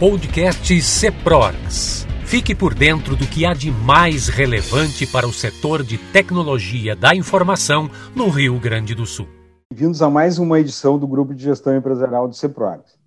podcast 0.00 0.80
CEPROX. 0.80 2.06
Fique 2.24 2.54
por 2.54 2.72
dentro 2.72 3.14
do 3.14 3.26
que 3.26 3.44
há 3.44 3.52
de 3.52 3.70
mais 3.70 4.28
relevante 4.28 5.06
para 5.06 5.28
o 5.28 5.32
setor 5.32 5.82
de 5.82 5.98
tecnologia 5.98 6.96
da 6.96 7.14
informação 7.14 7.90
no 8.16 8.30
Rio 8.30 8.58
Grande 8.58 8.94
do 8.94 9.04
Sul. 9.04 9.28
Bem-vindos 9.70 10.00
a 10.00 10.08
mais 10.08 10.38
uma 10.38 10.58
edição 10.58 10.98
do 10.98 11.06
Grupo 11.06 11.34
de 11.34 11.42
Gestão 11.42 11.76
Empresarial 11.76 12.26
do 12.26 12.34
CEPROX. 12.34 12.98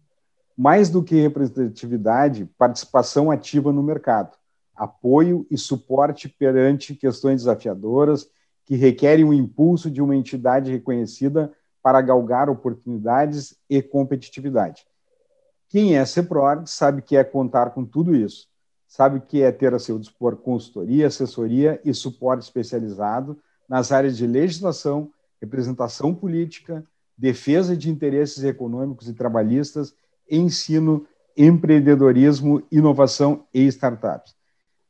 Mais 0.56 0.92
do 0.92 1.02
que 1.02 1.20
representatividade, 1.20 2.48
participação 2.60 3.32
ativa 3.32 3.74
no 3.74 3.82
mercado, 3.82 4.38
apoio 4.76 5.48
e 5.50 5.58
suporte 5.58 6.30
perante 6.30 6.94
questões 6.94 7.38
desafiadoras 7.38 8.28
que 8.68 8.76
requerem 8.76 9.26
o 9.26 9.34
impulso 9.34 9.90
de 9.90 10.00
uma 10.00 10.16
entidade 10.16 10.70
reconhecida 10.70 11.52
para 11.82 12.00
galgar 12.02 12.52
oportunidades 12.52 13.58
e 13.68 13.82
competitividade. 13.82 14.86
Quem 15.74 15.98
é 15.98 16.06
CEPRORG 16.06 16.68
sabe 16.68 17.02
que 17.02 17.18
é 17.18 17.24
contar 17.24 17.72
com 17.72 17.84
tudo 17.84 18.16
isso, 18.16 18.48
sabe 18.88 19.20
que 19.20 19.42
é 19.42 19.52
ter 19.52 19.74
a 19.74 19.80
seu 19.80 19.98
dispor 19.98 20.36
consultoria, 20.36 21.08
assessoria 21.08 21.82
e 21.84 21.92
suporte 21.96 22.44
especializado 22.44 23.40
nas 23.68 23.92
áreas 23.92 24.16
de 24.16 24.28
legislação, 24.28 25.10
representação 25.42 26.14
política, 26.14 26.86
defesa 27.18 27.76
de 27.76 27.90
interesses 27.90 28.44
econômicos 28.44 29.10
e 29.10 29.16
trabalhistas, 29.16 29.96
ensino, 30.30 31.08
empreendedorismo, 31.36 32.62
inovação 32.72 33.44
e 33.52 33.66
startups. 33.66 34.36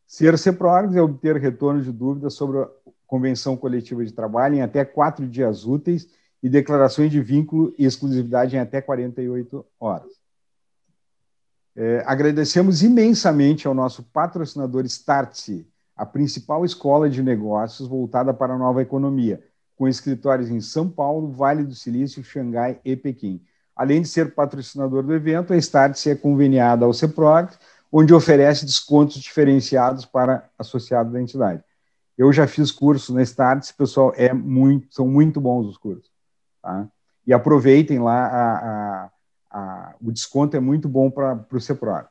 Ser 0.06 0.38
CEPRORG 0.38 0.98
é 0.98 1.02
obter 1.02 1.38
retorno 1.38 1.82
de 1.82 1.94
dúvidas 1.94 2.34
sobre 2.34 2.60
a 2.60 2.68
convenção 3.08 3.56
coletiva 3.56 4.04
de 4.04 4.12
trabalho 4.12 4.56
em 4.56 4.62
até 4.62 4.84
quatro 4.84 5.26
dias 5.30 5.66
úteis 5.66 6.10
e 6.44 6.50
declarações 6.50 7.10
de 7.10 7.22
vínculo 7.22 7.74
e 7.78 7.86
exclusividade 7.86 8.58
em 8.58 8.60
até 8.60 8.82
48 8.82 9.66
horas. 9.80 10.23
É, 11.76 12.04
agradecemos 12.06 12.84
imensamente 12.84 13.68
ao 13.68 13.74
nosso 13.74 14.04
patrocinador 14.04 14.86
Startse, 14.86 15.68
a 15.96 16.06
principal 16.06 16.64
escola 16.66 17.10
de 17.10 17.24
negócios 17.24 17.88
voltada 17.88 18.34
para 18.34 18.54
a 18.54 18.58
nova 18.58 18.82
economia, 18.82 19.44
com 19.76 19.88
escritórios 19.88 20.50
em 20.50 20.62
São 20.62 20.88
Paulo, 20.90 21.32
Vale 21.32 21.64
do 21.64 21.74
Silício, 21.74 22.24
Xangai 22.24 22.80
e 22.86 22.96
Pequim. 22.96 23.42
Além 23.76 24.02
de 24.02 24.08
ser 24.08 24.36
patrocinador 24.36 25.04
do 25.04 25.14
evento, 25.14 25.54
a 25.54 25.58
Startse 25.58 26.10
é 26.10 26.16
conveniada 26.16 26.86
ao 26.86 26.94
CEPROG, 26.94 27.50
onde 27.92 28.14
oferece 28.14 28.66
descontos 28.66 29.16
diferenciados 29.16 30.06
para 30.06 30.50
associados 30.58 31.12
da 31.12 31.22
entidade. 31.22 31.64
Eu 32.18 32.32
já 32.32 32.48
fiz 32.48 32.72
curso 32.72 33.14
na 33.14 33.24
Startse, 33.24 33.74
pessoal, 33.74 34.14
é 34.16 34.32
muito, 34.32 34.94
são 34.94 35.08
muito 35.08 35.42
bons 35.42 35.68
os 35.68 35.78
cursos. 35.78 36.12
Tá? 36.62 36.88
E 37.26 37.34
aproveitem 37.34 38.00
lá, 38.00 38.28
a, 38.28 38.58
a, 38.58 39.10
a, 39.54 39.96
o 40.02 40.12
desconto 40.12 40.58
é 40.58 40.60
muito 40.60 40.90
bom 40.90 41.12
para 41.12 41.46
o 41.52 41.62
CEPROX. 41.62 42.10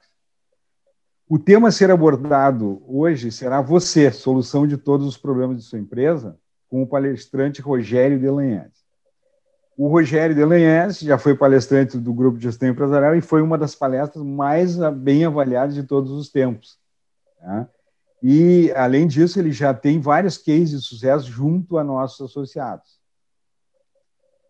O 1.28 1.38
tema 1.38 1.68
a 1.68 1.72
ser 1.72 1.90
abordado 1.90 2.82
hoje 2.86 3.32
será 3.32 3.60
você, 3.60 4.10
solução 4.12 4.66
de 4.66 4.76
todos 4.76 5.06
os 5.06 5.16
problemas 5.16 5.56
de 5.56 5.62
sua 5.64 5.78
empresa, 5.78 6.38
com 6.68 6.82
o 6.82 6.86
palestrante 6.86 7.60
Rogério 7.60 8.20
Delanhese. 8.20 8.82
O 9.76 9.88
Rogério 9.88 10.36
Delanhese 10.36 11.04
já 11.04 11.18
foi 11.18 11.34
palestrante 11.34 11.98
do 11.98 12.12
Grupo 12.14 12.38
de 12.38 12.44
Gestão 12.44 12.68
Empresarial 12.68 13.16
e 13.16 13.20
foi 13.20 13.42
uma 13.42 13.58
das 13.58 13.74
palestras 13.74 14.24
mais 14.24 14.76
bem 14.94 15.24
avaliadas 15.24 15.74
de 15.74 15.82
todos 15.82 16.12
os 16.12 16.30
tempos. 16.30 16.78
Tá? 17.40 17.68
E, 18.22 18.70
além 18.76 19.06
disso, 19.06 19.40
ele 19.40 19.50
já 19.50 19.74
tem 19.74 20.00
vários 20.00 20.38
cases 20.38 20.70
de 20.70 20.86
sucesso 20.86 21.26
junto 21.26 21.78
a 21.78 21.82
nossos 21.82 22.30
associados. 22.30 23.01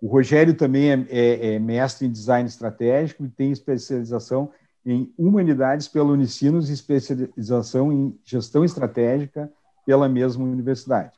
O 0.02 0.08
Rogério 0.08 0.52
também 0.52 0.90
é, 0.90 1.06
é, 1.10 1.54
é, 1.54 1.58
mestre 1.60 2.08
em 2.08 2.10
design 2.10 2.48
estratégico 2.48 3.24
e 3.24 3.28
tem 3.28 3.52
especialização 3.52 4.50
em 4.84 5.14
humanidades 5.16 5.86
pela 5.86 6.10
Unicinos 6.10 6.68
e 6.68 6.72
especialização 6.72 7.92
em 7.92 8.18
gestão 8.24 8.64
estratégica 8.64 9.48
pela 9.86 10.08
mesma 10.08 10.42
universidade. 10.42 11.12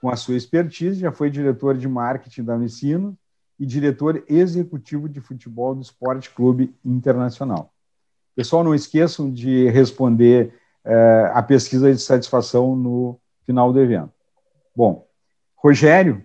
Com 0.00 0.10
a 0.10 0.16
sua 0.16 0.34
expertise, 0.34 0.98
já 0.98 1.12
foi 1.12 1.30
diretor 1.30 1.76
de 1.76 1.86
marketing 1.86 2.42
da 2.42 2.56
Unicinos 2.56 3.14
e 3.56 3.64
diretor 3.64 4.24
executivo 4.28 5.08
de 5.08 5.20
futebol 5.20 5.72
do 5.72 5.82
Esporte 5.82 6.28
Clube 6.30 6.74
Internacional. 6.84 7.72
Pessoal, 8.34 8.64
não 8.64 8.74
esqueçam 8.74 9.30
de 9.30 9.68
responder 9.68 10.52
eh, 10.84 11.30
a 11.32 11.40
pesquisa 11.40 11.92
de 11.92 12.00
satisfação 12.00 12.74
no 12.74 13.16
final 13.46 13.72
do 13.72 13.80
evento. 13.80 14.10
Bom, 14.74 15.06
Rogério, 15.54 16.24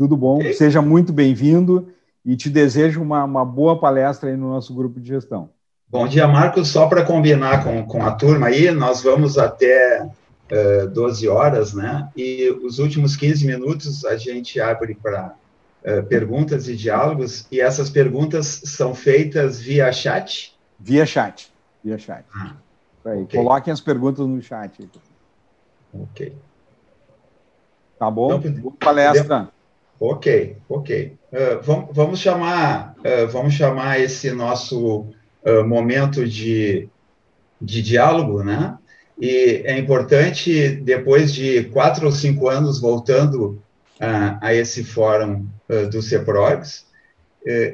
tudo 0.00 0.16
bom? 0.16 0.38
Okay. 0.38 0.54
Seja 0.54 0.80
muito 0.80 1.12
bem-vindo 1.12 1.92
e 2.24 2.34
te 2.34 2.48
desejo 2.48 3.02
uma, 3.02 3.22
uma 3.22 3.44
boa 3.44 3.78
palestra 3.78 4.30
aí 4.30 4.36
no 4.36 4.48
nosso 4.48 4.72
grupo 4.74 4.98
de 4.98 5.06
gestão. 5.06 5.50
Bom 5.86 6.08
dia, 6.08 6.26
Marcos. 6.26 6.68
Só 6.68 6.86
para 6.86 7.04
combinar 7.04 7.62
com, 7.62 7.84
com 7.84 8.02
a 8.02 8.12
turma 8.12 8.46
aí, 8.46 8.70
nós 8.70 9.02
vamos 9.02 9.36
até 9.36 10.02
uh, 10.02 10.88
12 10.88 11.28
horas, 11.28 11.74
né? 11.74 12.08
E 12.16 12.48
os 12.64 12.78
últimos 12.78 13.14
15 13.14 13.46
minutos 13.46 14.06
a 14.06 14.16
gente 14.16 14.58
abre 14.58 14.94
para 14.94 15.34
uh, 15.84 16.02
perguntas 16.04 16.66
e 16.66 16.74
diálogos, 16.74 17.46
e 17.52 17.60
essas 17.60 17.90
perguntas 17.90 18.62
são 18.64 18.94
feitas 18.94 19.60
via 19.60 19.92
chat? 19.92 20.56
Via 20.78 21.04
chat, 21.04 21.52
via 21.84 21.98
chat. 21.98 22.24
Ah, 22.34 22.54
aí, 23.04 23.24
okay. 23.24 23.38
Coloquem 23.38 23.70
as 23.70 23.82
perguntas 23.82 24.26
no 24.26 24.40
chat. 24.40 24.88
Ok. 25.92 26.34
Tá 27.98 28.10
bom? 28.10 28.32
Então, 28.36 28.52
Boa 28.52 28.74
palestra. 28.80 29.50
Ok, 30.00 30.56
ok. 30.66 31.12
Uh, 31.30 31.62
vamos, 31.62 31.88
vamos, 31.92 32.20
chamar, 32.20 32.94
uh, 33.00 33.28
vamos 33.28 33.52
chamar 33.52 34.00
esse 34.00 34.32
nosso 34.32 35.00
uh, 35.44 35.62
momento 35.66 36.26
de, 36.26 36.88
de 37.60 37.82
diálogo, 37.82 38.42
né? 38.42 38.78
E 39.20 39.60
é 39.66 39.78
importante, 39.78 40.70
depois 40.70 41.34
de 41.34 41.64
quatro 41.64 42.06
ou 42.06 42.12
cinco 42.12 42.48
anos 42.48 42.80
voltando 42.80 43.62
a 44.40 44.54
esse 44.54 44.82
fórum 44.82 45.46
do 45.92 46.00
CEPROGS, 46.00 46.86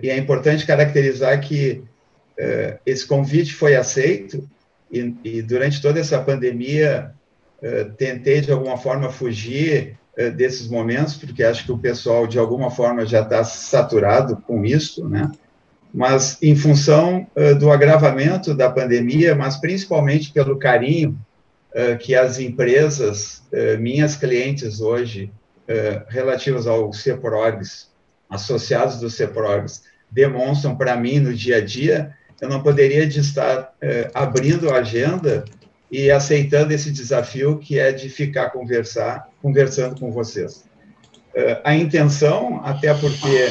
e 0.02 0.10
é 0.10 0.16
importante 0.16 0.66
caracterizar 0.66 1.40
que 1.40 1.84
esse 2.84 3.06
convite 3.06 3.54
foi 3.54 3.76
aceito 3.76 4.42
e, 4.90 5.14
e 5.22 5.40
durante 5.40 5.80
toda 5.80 6.00
essa 6.00 6.20
pandemia 6.20 7.12
tentei, 7.96 8.40
de 8.40 8.50
alguma 8.50 8.76
forma, 8.76 9.08
fugir 9.08 9.96
eh, 9.96 9.96
desses 10.34 10.66
momentos, 10.68 11.14
porque 11.14 11.44
acho 11.44 11.64
que 11.64 11.72
o 11.72 11.78
pessoal, 11.78 12.26
de 12.26 12.38
alguma 12.38 12.70
forma, 12.70 13.04
já 13.04 13.20
está 13.20 13.44
saturado 13.44 14.38
com 14.46 14.64
isso, 14.64 15.06
né? 15.06 15.30
Mas, 15.92 16.36
em 16.42 16.54
função 16.54 17.26
uh, 17.34 17.54
do 17.58 17.70
agravamento 17.70 18.54
da 18.54 18.70
pandemia, 18.70 19.34
mas 19.34 19.56
principalmente 19.56 20.30
pelo 20.30 20.58
carinho 20.58 21.18
uh, 21.72 21.96
que 21.98 22.14
as 22.14 22.38
empresas, 22.38 23.42
minhas 23.80 24.16
clientes 24.16 24.80
hoje, 24.80 25.32
relativas 26.08 26.66
ao 26.66 26.92
CEPROGS, 26.92 27.88
associados 28.28 29.00
do 29.00 29.08
CEPROGS, 29.08 29.84
demonstram 30.10 30.76
para 30.76 30.96
mim 30.96 31.18
no 31.18 31.32
dia 31.32 31.56
a 31.56 31.64
dia, 31.64 32.14
eu 32.40 32.48
não 32.48 32.62
poderia 32.62 33.06
de 33.06 33.20
estar 33.20 33.72
abrindo 34.12 34.68
a 34.68 34.78
agenda 34.78 35.44
e 35.96 36.10
aceitando 36.10 36.74
esse 36.74 36.92
desafio 36.92 37.58
que 37.58 37.78
é 37.78 37.90
de 37.90 38.10
ficar 38.10 38.50
conversar, 38.50 39.30
conversando 39.40 39.98
com 39.98 40.12
vocês. 40.12 40.66
Uh, 41.34 41.56
a 41.64 41.74
intenção, 41.74 42.60
até 42.62 42.92
porque 42.92 43.48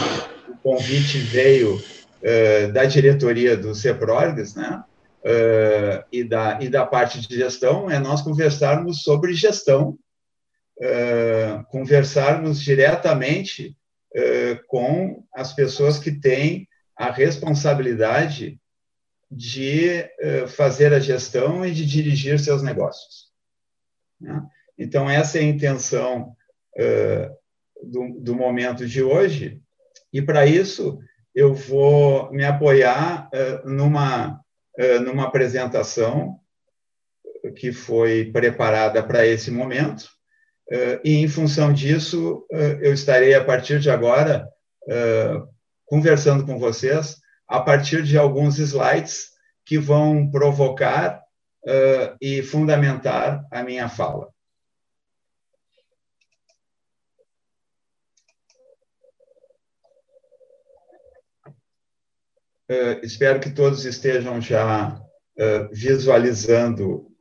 o 0.48 0.56
convite 0.58 1.18
veio 1.18 1.74
uh, 1.76 2.72
da 2.72 2.86
diretoria 2.86 3.58
do 3.58 3.74
CEPRORGS, 3.74 4.54
né, 4.54 4.84
uh, 5.24 6.06
e, 6.12 6.24
da, 6.24 6.60
e 6.62 6.70
da 6.70 6.86
parte 6.86 7.20
de 7.20 7.36
gestão, 7.36 7.90
é 7.90 7.98
nós 7.98 8.22
conversarmos 8.22 9.02
sobre 9.02 9.34
gestão, 9.34 9.98
conversarmos 11.70 12.62
diretamente 12.62 13.78
com 14.68 15.24
as 15.34 15.54
pessoas 15.54 15.98
que 15.98 16.12
têm 16.12 16.68
a 16.98 17.10
responsabilidade 17.10 18.60
de 19.30 20.10
uh, 20.22 20.48
fazer 20.48 20.94
a 20.94 21.00
gestão 21.00 21.66
e 21.66 21.72
de 21.72 21.86
dirigir 21.86 22.40
seus 22.40 22.62
negócios. 22.62 23.32
Né? 24.20 24.42
Então, 24.78 25.10
essa 25.10 25.38
é 25.38 25.42
a 25.42 25.46
intenção 25.46 26.36
uh, 26.78 27.36
do, 28.22 28.36
momento 28.36 28.86
de 28.88 29.04
hoje, 29.04 29.62
e 30.12 30.22
para 30.22 30.46
isso 30.46 31.00
eu 31.34 31.54
vou 31.54 32.32
me 32.32 32.46
apoiar 32.46 33.30
uh, 33.34 33.70
numa, 33.70 34.42
numa 35.04 35.26
apresentação 35.26 36.40
que 37.58 37.72
foi 37.72 38.32
preparada 38.32 39.04
para 39.04 39.26
esse 39.26 39.52
momento, 39.52 40.10
e 41.04 41.18
em 41.18 41.28
função 41.28 41.72
disso, 41.72 42.44
eu 42.82 42.92
estarei, 42.92 43.36
a 43.36 43.44
partir 43.44 43.80
de 43.80 43.90
agora, 43.90 44.50
conversando 45.86 46.44
com 46.44 46.58
vocês 46.58 47.18
a 47.48 47.60
partir 47.60 48.04
de 48.04 48.18
alguns 48.18 48.58
slides 48.58 49.32
que 49.64 49.78
vão 49.78 50.30
provocar 50.30 51.22
uh, 51.64 52.18
e 52.22 52.42
fundamentar 52.44 53.46
a 53.52 53.64
minha 53.64 53.90
fala. 53.90 54.34
uh, 62.70 63.00
espero 63.04 63.40
que 63.40 63.50
todos 63.50 63.86
estejam 63.86 64.42
já 64.42 65.00
uh, 65.00 65.70
visualizando 65.72 67.12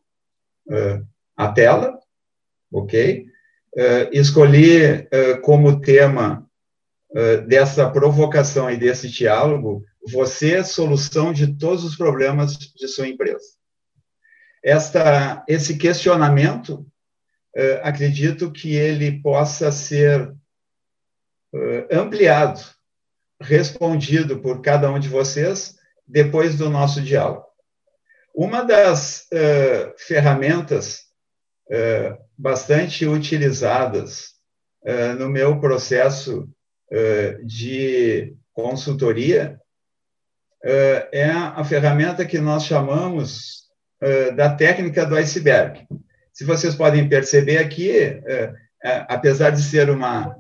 a 1.37 1.53
tela, 1.53 1.99
ok? 2.73 3.27
escolhi 4.13 5.07
como 5.43 5.79
tema 5.79 6.49
dessa 7.47 7.91
provocação 7.91 8.71
e 8.71 8.79
desse 8.79 9.11
diálogo 9.11 9.85
você 10.11 10.63
solução 10.63 11.33
de 11.33 11.57
todos 11.57 11.85
os 11.85 11.97
problemas 11.97 12.57
de 12.57 12.89
sua 12.89 13.09
empresa. 13.09 13.45
Esta, 14.63 15.45
esse 15.49 15.77
questionamento, 15.77 16.87
acredito 17.83 18.51
que 18.51 18.75
ele 18.75 19.21
possa 19.23 19.71
ser 19.71 20.35
ampliado 21.91 22.61
respondido 23.41 24.41
por 24.41 24.63
cada 24.63 24.91
um 24.91 24.99
de 24.99 25.09
vocês 25.09 25.77
depois 26.07 26.57
do 26.57 26.71
nosso 26.71 27.01
diálogo. 27.01 27.47
Uma 28.35 28.63
das 28.63 29.29
uh, 29.33 29.95
ferramentas 29.97 31.05
bastante 32.37 33.07
utilizadas 33.07 34.35
no 35.19 35.31
meu 35.31 35.59
processo 35.59 36.47
de 37.43 38.37
consultoria 38.53 39.59
é 40.65 41.31
a 41.31 41.63
ferramenta 41.63 42.25
que 42.25 42.39
nós 42.39 42.65
chamamos 42.65 43.65
da 44.35 44.55
técnica 44.55 45.05
do 45.05 45.17
iceberg. 45.17 45.87
Se 46.33 46.45
vocês 46.45 46.75
podem 46.75 47.09
perceber 47.09 47.59
aqui, 47.59 48.21
apesar 49.09 49.51
de 49.51 49.63
ser 49.63 49.91
uma 49.91 50.35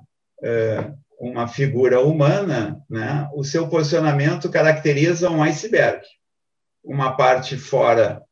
uma 1.18 1.48
figura 1.48 2.00
humana, 2.00 2.82
né, 2.88 3.28
o 3.34 3.44
seu 3.44 3.68
posicionamento 3.68 4.50
caracteriza 4.50 5.30
um 5.30 5.42
iceberg. 5.42 6.02
Uma 6.82 7.16
parte 7.16 7.56
fora 7.56 8.22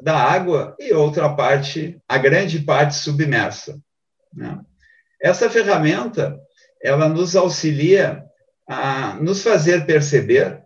da 0.00 0.16
água 0.16 0.76
e 0.78 0.92
outra 0.92 1.34
parte, 1.34 2.00
a 2.08 2.16
grande 2.16 2.60
parte 2.60 2.94
submersa. 2.94 3.78
Né? 4.32 4.58
Essa 5.20 5.50
ferramenta, 5.50 6.38
ela 6.82 7.08
nos 7.08 7.34
auxilia 7.34 8.24
a 8.72 9.14
nos 9.16 9.42
fazer 9.42 9.86
perceber 9.86 10.64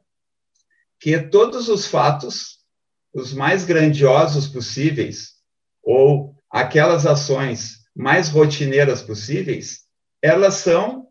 que 0.98 1.18
todos 1.18 1.68
os 1.68 1.86
fatos, 1.86 2.60
os 3.12 3.32
mais 3.32 3.64
grandiosos 3.64 4.46
possíveis, 4.46 5.34
ou 5.82 6.34
aquelas 6.50 7.06
ações 7.06 7.78
mais 7.94 8.28
rotineiras 8.28 9.02
possíveis, 9.02 9.86
elas 10.22 10.54
são 10.54 11.08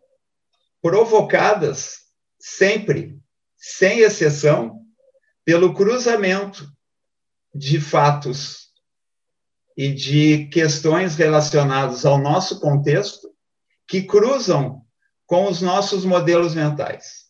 provocadas 0.81 1.97
sempre, 2.39 3.19
sem 3.57 4.00
exceção, 4.00 4.81
pelo 5.44 5.74
cruzamento 5.74 6.68
de 7.53 7.80
fatos 7.80 8.69
e 9.77 9.94
de 9.94 10.47
questões 10.47 11.15
relacionadas 11.15 12.06
ao 12.06 12.18
nosso 12.18 12.59
contexto 12.59 13.30
que 13.88 14.03
cruzam 14.03 14.85
com 15.25 15.48
os 15.48 15.62
nossos 15.62 16.06
modelos 16.06 16.54
mentais. 16.54 17.25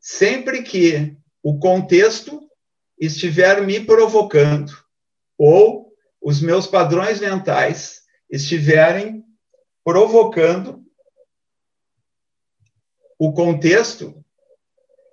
Sempre 0.00 0.62
que 0.62 1.16
o 1.42 1.58
contexto 1.58 2.48
estiver 2.98 3.64
me 3.64 3.84
provocando 3.84 4.72
ou 5.36 5.92
os 6.20 6.40
meus 6.40 6.66
padrões 6.66 7.20
mentais 7.20 8.02
estiverem 8.28 9.24
provocando 9.84 10.84
o 13.18 13.32
contexto, 13.32 14.24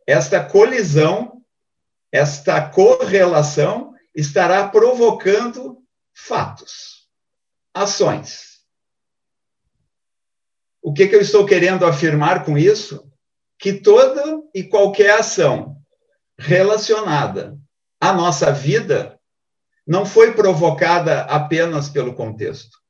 esta 0.05 0.43
colisão, 0.43 1.43
esta 2.11 2.69
correlação 2.69 3.93
estará 4.13 4.67
provocando 4.67 5.83
fatos, 6.13 7.09
ações. 7.73 8.54
O 10.85 10.93
que, 10.93 11.07
que 11.07 11.15
eu 11.15 11.21
estou 11.21 11.45
querendo 11.45 11.85
afirmar 11.85 12.45
com 12.45 12.57
isso? 12.57 13.11
Que 13.57 13.73
toda 13.73 14.41
e 14.53 14.63
qualquer 14.63 15.19
ação 15.19 15.75
relacionada 16.37 17.57
à 17.99 18.13
nossa 18.13 18.51
vida 18.51 19.19
não 19.87 20.05
foi 20.05 20.33
provocada 20.33 21.21
apenas 21.23 21.89
pelo 21.89 22.13
contexto 22.13 22.85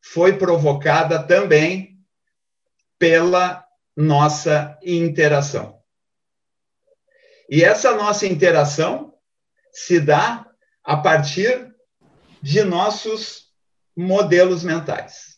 foi 0.00 0.38
provocada 0.38 1.22
também 1.22 1.98
pela 2.98 3.64
nossa 3.96 4.78
interação. 4.82 5.80
E 7.48 7.62
essa 7.62 7.94
nossa 7.94 8.26
interação 8.26 9.14
se 9.72 10.00
dá 10.00 10.46
a 10.82 10.96
partir 10.96 11.74
de 12.42 12.62
nossos 12.64 13.50
modelos 13.96 14.64
mentais. 14.64 15.29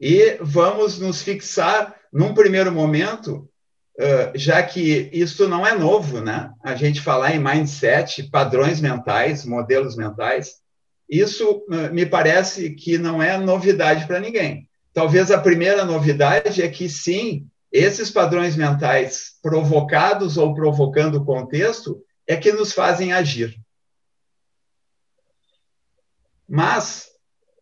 E 0.00 0.38
vamos 0.40 0.98
nos 0.98 1.22
fixar, 1.22 1.94
num 2.12 2.32
primeiro 2.32 2.72
momento, 2.72 3.48
já 4.34 4.62
que 4.62 5.10
isso 5.12 5.46
não 5.46 5.66
é 5.66 5.76
novo, 5.76 6.20
né? 6.20 6.52
A 6.64 6.74
gente 6.74 7.02
falar 7.02 7.34
em 7.34 7.38
mindset, 7.38 8.22
padrões 8.30 8.80
mentais, 8.80 9.44
modelos 9.44 9.94
mentais, 9.96 10.60
isso 11.08 11.66
me 11.92 12.06
parece 12.06 12.70
que 12.70 12.96
não 12.96 13.22
é 13.22 13.36
novidade 13.36 14.06
para 14.06 14.20
ninguém. 14.20 14.68
Talvez 14.92 15.30
a 15.30 15.38
primeira 15.38 15.84
novidade 15.84 16.62
é 16.62 16.68
que, 16.68 16.88
sim, 16.88 17.46
esses 17.70 18.10
padrões 18.10 18.56
mentais 18.56 19.32
provocados 19.42 20.36
ou 20.36 20.54
provocando 20.54 21.16
o 21.16 21.24
contexto 21.24 22.02
é 22.26 22.36
que 22.36 22.52
nos 22.52 22.72
fazem 22.72 23.12
agir. 23.12 23.56
Mas, 26.48 27.06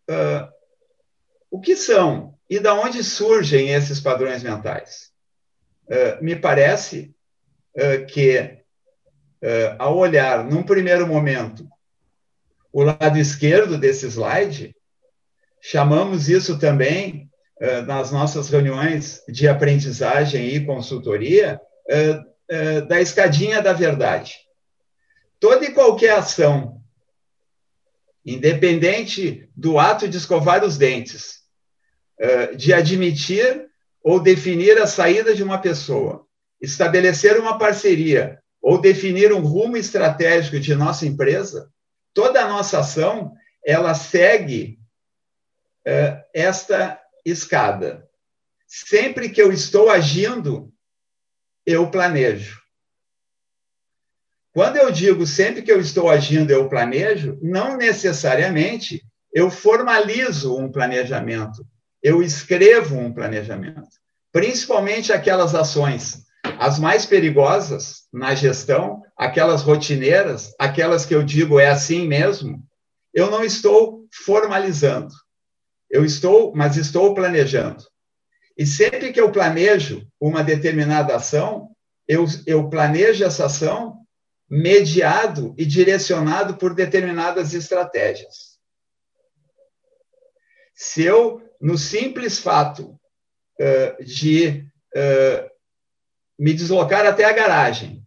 uh, 0.08 0.48
o 1.50 1.60
que 1.60 1.76
são 1.76 2.34
e 2.48 2.58
de 2.58 2.68
onde 2.68 3.02
surgem 3.04 3.70
esses 3.70 4.00
padrões 4.00 4.42
mentais? 4.42 5.10
Uh, 5.86 6.22
me 6.22 6.36
parece 6.36 7.14
uh, 7.76 8.06
que, 8.06 8.58
ao 9.78 9.96
olhar, 9.96 10.44
num 10.44 10.64
primeiro 10.64 11.06
momento, 11.06 11.68
o 12.72 12.82
lado 12.82 13.18
esquerdo 13.18 13.78
desse 13.78 14.06
slide, 14.06 14.74
chamamos 15.60 16.28
isso 16.28 16.58
também, 16.58 17.30
uh, 17.60 17.82
nas 17.86 18.12
nossas 18.12 18.48
reuniões 18.48 19.22
de 19.28 19.48
aprendizagem 19.48 20.54
e 20.54 20.64
consultoria, 20.64 21.60
uh, 21.88 22.54
uh, 22.54 22.86
da 22.86 23.00
escadinha 23.00 23.62
da 23.62 23.72
verdade. 23.72 24.36
Toda 25.40 25.64
e 25.64 25.72
qualquer 25.72 26.18
ação, 26.18 26.80
independente 28.24 29.48
do 29.56 29.78
ato 29.78 30.08
de 30.08 30.16
escovar 30.16 30.64
os 30.64 30.76
dentes, 30.76 31.37
de 32.56 32.72
admitir 32.72 33.68
ou 34.02 34.20
definir 34.20 34.76
a 34.78 34.86
saída 34.86 35.34
de 35.34 35.42
uma 35.42 35.58
pessoa, 35.58 36.26
estabelecer 36.60 37.38
uma 37.38 37.58
parceria 37.58 38.40
ou 38.60 38.80
definir 38.80 39.32
um 39.32 39.40
rumo 39.40 39.76
estratégico 39.76 40.58
de 40.58 40.74
nossa 40.74 41.06
empresa, 41.06 41.70
toda 42.12 42.42
a 42.42 42.48
nossa 42.48 42.80
ação 42.80 43.32
ela 43.64 43.94
segue 43.94 44.78
uh, 45.86 46.22
esta 46.34 47.00
escada. 47.24 48.08
Sempre 48.66 49.28
que 49.28 49.40
eu 49.40 49.52
estou 49.52 49.90
agindo, 49.90 50.72
eu 51.64 51.90
planejo. 51.90 52.60
Quando 54.52 54.76
eu 54.76 54.90
digo 54.90 55.26
sempre 55.26 55.62
que 55.62 55.70
eu 55.70 55.80
estou 55.80 56.10
agindo, 56.10 56.50
eu 56.50 56.68
planejo, 56.68 57.38
não 57.40 57.76
necessariamente 57.76 59.04
eu 59.32 59.50
formalizo 59.50 60.56
um 60.56 60.70
planejamento, 60.70 61.64
eu 62.02 62.22
escrevo 62.22 62.96
um 62.96 63.12
planejamento. 63.12 63.88
Principalmente 64.32 65.12
aquelas 65.12 65.54
ações 65.54 66.28
as 66.58 66.78
mais 66.78 67.04
perigosas 67.04 68.06
na 68.12 68.34
gestão, 68.34 69.02
aquelas 69.16 69.62
rotineiras, 69.62 70.54
aquelas 70.58 71.04
que 71.04 71.14
eu 71.14 71.22
digo 71.22 71.58
é 71.58 71.68
assim 71.68 72.06
mesmo, 72.06 72.62
eu 73.12 73.30
não 73.30 73.44
estou 73.44 74.06
formalizando. 74.12 75.12
Eu 75.90 76.04
estou, 76.04 76.54
mas 76.54 76.76
estou 76.76 77.14
planejando. 77.14 77.84
E 78.56 78.66
sempre 78.66 79.12
que 79.12 79.20
eu 79.20 79.32
planejo 79.32 80.06
uma 80.20 80.42
determinada 80.42 81.16
ação, 81.16 81.70
eu, 82.06 82.26
eu 82.46 82.68
planejo 82.68 83.24
essa 83.24 83.46
ação 83.46 83.96
mediado 84.50 85.54
e 85.56 85.64
direcionado 85.64 86.56
por 86.56 86.74
determinadas 86.74 87.54
estratégias. 87.54 88.58
Se 90.74 91.02
eu, 91.02 91.42
no 91.60 91.76
simples 91.76 92.38
fato 92.38 92.98
uh, 93.60 94.04
de 94.04 94.64
uh, 94.94 95.50
me 96.38 96.52
deslocar 96.52 97.04
até 97.06 97.24
a 97.24 97.32
garagem 97.32 98.04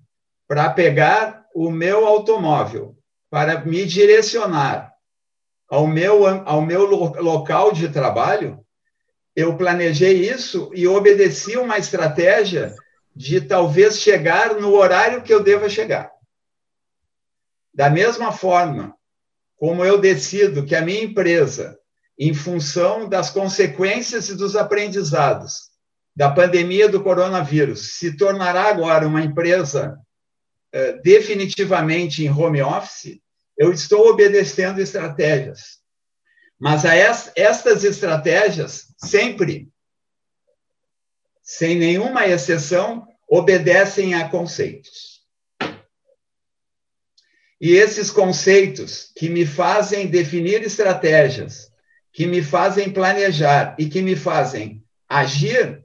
para 0.47 0.69
pegar 0.69 1.45
o 1.53 1.69
meu 1.69 2.05
automóvel, 2.05 2.97
para 3.29 3.63
me 3.63 3.85
direcionar 3.85 4.93
ao 5.69 5.87
meu, 5.87 6.27
ao 6.45 6.61
meu 6.61 6.85
local 6.85 7.71
de 7.71 7.87
trabalho, 7.89 8.59
eu 9.35 9.55
planejei 9.55 10.29
isso 10.29 10.69
e 10.73 10.85
obedeci 10.87 11.55
uma 11.55 11.77
estratégia 11.77 12.75
de 13.15 13.39
talvez 13.41 13.99
chegar 13.99 14.55
no 14.55 14.73
horário 14.73 15.21
que 15.21 15.33
eu 15.33 15.41
deva 15.41 15.69
chegar. 15.69 16.11
Da 17.73 17.89
mesma 17.89 18.31
forma 18.31 18.95
como 19.55 19.85
eu 19.85 19.97
decido 19.97 20.65
que 20.65 20.75
a 20.75 20.81
minha 20.81 21.03
empresa, 21.03 21.79
em 22.23 22.35
função 22.35 23.09
das 23.09 23.31
consequências 23.31 24.29
e 24.29 24.35
dos 24.35 24.55
aprendizados 24.55 25.71
da 26.15 26.29
pandemia 26.29 26.87
do 26.87 27.01
coronavírus, 27.01 27.93
se 27.93 28.15
tornará 28.15 28.65
agora 28.65 29.07
uma 29.07 29.23
empresa 29.23 29.97
eh, 30.71 30.99
definitivamente 31.03 32.23
em 32.23 32.29
home 32.29 32.61
office, 32.61 33.19
eu 33.57 33.73
estou 33.73 34.07
obedecendo 34.07 34.79
estratégias. 34.79 35.79
Mas 36.59 36.85
a 36.85 36.95
est 36.95 37.31
estas 37.35 37.83
estratégias 37.83 38.93
sempre, 39.03 39.67
sem 41.41 41.75
nenhuma 41.75 42.27
exceção, 42.27 43.07
obedecem 43.27 44.13
a 44.13 44.29
conceitos. 44.29 45.25
E 47.59 47.71
esses 47.71 48.11
conceitos 48.11 49.11
que 49.15 49.27
me 49.27 49.43
fazem 49.43 50.05
definir 50.05 50.61
estratégias, 50.61 51.70
que 52.11 52.25
me 52.25 52.41
fazem 52.41 52.91
planejar 52.91 53.75
e 53.79 53.87
que 53.87 54.01
me 54.01 54.15
fazem 54.15 54.83
agir, 55.07 55.83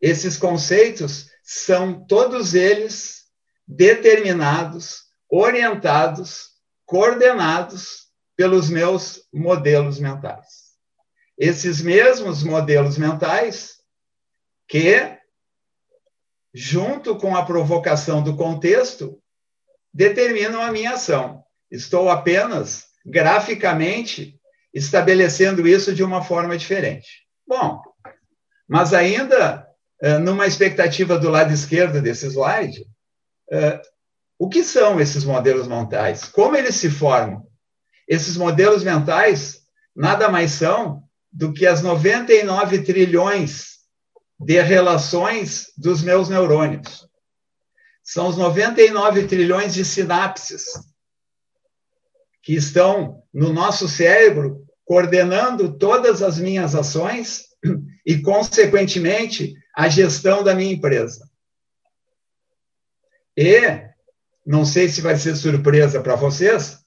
esses 0.00 0.36
conceitos 0.36 1.30
são 1.42 2.04
todos 2.06 2.54
eles 2.54 3.24
determinados, 3.66 5.04
orientados, 5.30 6.50
coordenados 6.84 8.08
pelos 8.36 8.68
meus 8.68 9.26
modelos 9.32 9.98
mentais. 9.98 10.74
Esses 11.38 11.80
mesmos 11.80 12.42
modelos 12.42 12.98
mentais 12.98 13.78
que, 14.68 15.18
junto 16.52 17.16
com 17.16 17.36
a 17.36 17.44
provocação 17.44 18.22
do 18.22 18.36
contexto, 18.36 19.20
determinam 19.92 20.60
a 20.60 20.70
minha 20.70 20.92
ação. 20.92 21.44
Estou 21.70 22.10
apenas 22.10 22.86
graficamente 23.04 24.40
estabelecendo 24.74 25.66
isso 25.66 25.94
de 25.94 26.02
uma 26.02 26.22
forma 26.22 26.58
diferente. 26.58 27.24
Bom, 27.46 27.80
mas 28.68 28.92
ainda 28.92 29.66
eh, 30.02 30.18
numa 30.18 30.46
expectativa 30.46 31.16
do 31.16 31.30
lado 31.30 31.52
esquerdo 31.52 32.02
desse 32.02 32.26
slide, 32.26 32.84
eh, 33.50 33.80
o 34.38 34.48
que 34.48 34.64
são 34.64 35.00
esses 35.00 35.24
modelos 35.24 35.68
mentais? 35.68 36.24
Como 36.24 36.56
eles 36.56 36.74
se 36.74 36.90
formam? 36.90 37.46
Esses 38.08 38.36
modelos 38.36 38.82
mentais 38.82 39.62
nada 39.94 40.28
mais 40.28 40.50
são 40.50 41.04
do 41.32 41.52
que 41.52 41.66
as 41.66 41.82
99 41.82 42.82
trilhões 42.82 43.74
de 44.38 44.60
relações 44.60 45.72
dos 45.76 46.02
meus 46.02 46.28
neurônios. 46.28 47.08
São 48.02 48.28
os 48.28 48.36
99 48.36 49.26
trilhões 49.26 49.72
de 49.72 49.84
sinapses 49.84 50.64
que 52.42 52.54
estão 52.54 53.22
no 53.32 53.52
nosso 53.52 53.88
cérebro 53.88 54.63
coordenando 54.84 55.76
todas 55.78 56.22
as 56.22 56.38
minhas 56.38 56.74
ações 56.74 57.44
e, 58.04 58.18
consequentemente, 58.20 59.54
a 59.74 59.88
gestão 59.88 60.42
da 60.42 60.54
minha 60.54 60.72
empresa. 60.72 61.28
E 63.36 63.60
não 64.46 64.64
sei 64.64 64.88
se 64.88 65.00
vai 65.00 65.16
ser 65.16 65.34
surpresa 65.36 66.00
para 66.00 66.14
vocês, 66.14 66.78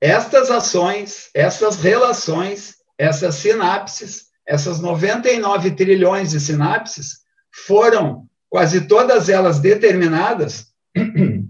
estas 0.00 0.50
ações, 0.50 1.30
essas 1.34 1.76
relações, 1.76 2.76
essas 2.96 3.34
sinapses, 3.36 4.26
essas 4.46 4.80
99 4.80 5.72
trilhões 5.72 6.30
de 6.30 6.40
sinapses 6.40 7.20
foram 7.66 8.28
quase 8.48 8.82
todas 8.82 9.28
elas 9.28 9.60
determinadas 9.60 10.66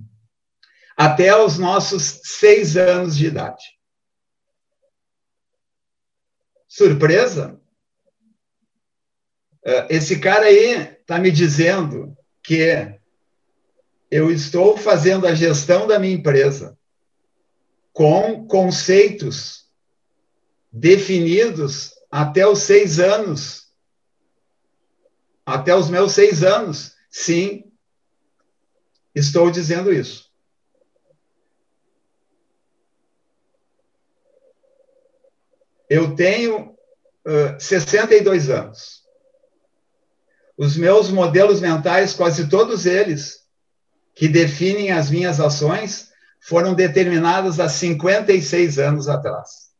até 0.96 1.36
os 1.36 1.58
nossos 1.58 2.20
seis 2.24 2.76
anos 2.76 3.16
de 3.16 3.26
idade. 3.26 3.79
Surpresa? 6.70 7.60
Eh, 9.64 9.86
esse 9.90 10.20
cara 10.20 10.46
aí 10.46 10.98
está 11.00 11.18
me 11.18 11.32
dizendo 11.32 12.16
que 12.44 12.96
eu 14.08 14.30
estou 14.30 14.76
fazendo 14.76 15.26
a 15.26 15.34
gestão 15.34 15.88
da 15.88 15.98
minha 15.98 16.14
empresa 16.14 16.78
com 17.92 18.46
conceitos 18.46 19.68
definidos 20.70 21.92
até 22.08 22.46
os 22.46 22.60
seis 22.60 23.00
anos. 23.00 23.72
Até 25.44 25.74
os 25.74 25.90
meus 25.90 26.12
seis 26.12 26.44
anos. 26.44 26.94
Sim, 27.10 27.64
estou 29.12 29.50
dizendo 29.50 29.92
isso. 29.92 30.29
Eu 35.90 36.14
tenho 36.14 36.76
uh, 37.26 37.58
62 37.58 38.48
anos. 38.48 39.02
Os 40.56 40.76
meus 40.76 41.10
modelos 41.10 41.60
mentais, 41.60 42.14
quase 42.14 42.48
todos 42.48 42.86
eles, 42.86 43.44
que 44.14 44.28
definem 44.28 44.92
as 44.92 45.10
minhas 45.10 45.40
ações 45.40 46.12
foram 46.38 46.74
determinadas 46.74 47.58
há 47.58 47.68
56 47.68 48.78
anos 48.78 49.08
atrás. 49.08 49.70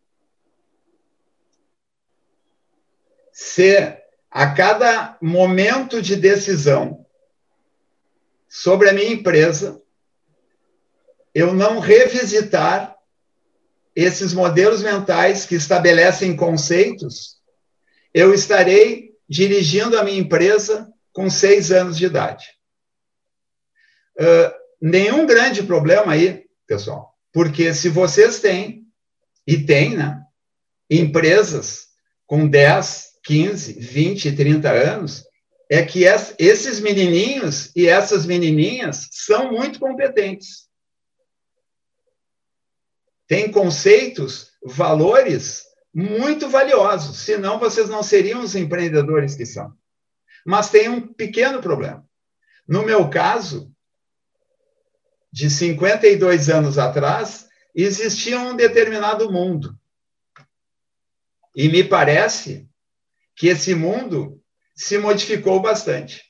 Se 3.33 3.97
a 4.31 4.53
cada 4.53 5.17
momento 5.21 6.03
de 6.03 6.17
decisão 6.17 7.07
sobre 8.49 8.89
a 8.91 8.93
minha 8.93 9.13
empresa, 9.13 9.81
eu 11.33 11.55
não 11.55 11.79
revisitar 11.79 13.00
esses 13.95 14.33
modelos 14.33 14.83
mentais 14.83 15.47
que 15.47 15.55
estabelecem 15.55 16.37
conceitos, 16.37 17.37
eu 18.15 18.33
estarei 18.33 19.11
dirigindo 19.29 19.99
a 19.99 20.05
minha 20.05 20.19
empresa 20.19 20.93
com 21.13 21.29
seis 21.29 21.71
anos 21.71 21.97
de 21.97 22.07
idade. 22.07 22.47
Uh, 24.19 24.53
nenhum 24.81 25.27
grande 25.27 25.63
problema 25.63 26.13
aí, 26.13 26.45
pessoal, 26.67 27.15
porque 27.33 27.73
se 27.73 27.89
vocês 27.89 28.41
têm, 28.41 28.87
e 29.47 29.59
tem, 29.59 29.97
né, 29.97 30.23
empresas 30.89 31.87
com 32.27 32.47
10, 32.47 33.11
15, 33.25 33.73
20, 33.73 34.33
30 34.33 34.71
anos, 34.71 35.25
é 35.69 35.85
que 35.85 36.05
esses 36.39 36.81
menininhos 36.81 37.71
e 37.77 37.87
essas 37.87 38.27
menininhas 38.27 39.09
são 39.13 39.53
muito 39.53 39.79
competentes. 39.79 40.70
Têm 43.31 43.49
conceitos, 43.49 44.51
valores 44.61 45.65
muito 45.95 46.49
valiosos, 46.49 47.19
senão 47.19 47.61
vocês 47.61 47.89
não 47.89 48.03
seriam 48.03 48.41
os 48.41 48.57
empreendedores 48.57 49.37
que 49.37 49.47
são. 49.47 49.73
Mas 50.45 50.69
tem 50.69 50.89
um 50.89 51.15
pequeno 51.15 51.61
problema. 51.61 52.05
No 52.67 52.85
meu 52.85 53.09
caso, 53.09 53.73
de 55.33 55.49
52 55.49 56.51
anos 56.51 56.77
atrás, 56.77 57.49
existia 57.73 58.37
um 58.41 58.57
determinado 58.57 59.31
mundo. 59.31 59.79
E 61.55 61.69
me 61.69 61.85
parece 61.85 62.69
que 63.37 63.47
esse 63.47 63.77
mundo 63.77 64.43
se 64.75 64.99
modificou 64.99 65.63
bastante. 65.63 66.21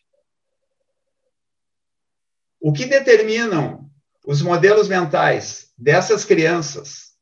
O 2.61 2.75
que 2.75 2.85
determinam 2.85 3.91
os 4.27 4.43
modelos 4.43 4.87
mentais 4.87 5.70
dessas 5.81 6.25
crianças, 6.25 7.13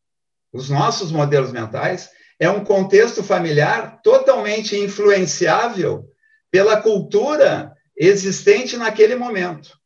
os 0.53 0.69
nossos 0.69 1.13
modelos 1.13 1.53
mentais, 1.53 2.11
é 2.41 2.51
um 2.51 2.65
contexto 2.65 3.23
familiar 3.23 4.01
totalmente 4.03 4.77
influenciável 4.77 6.05
pela 6.51 6.81
cultura 6.81 7.73
existente 7.97 8.77
naquele 8.77 9.15
momento. 9.15 9.79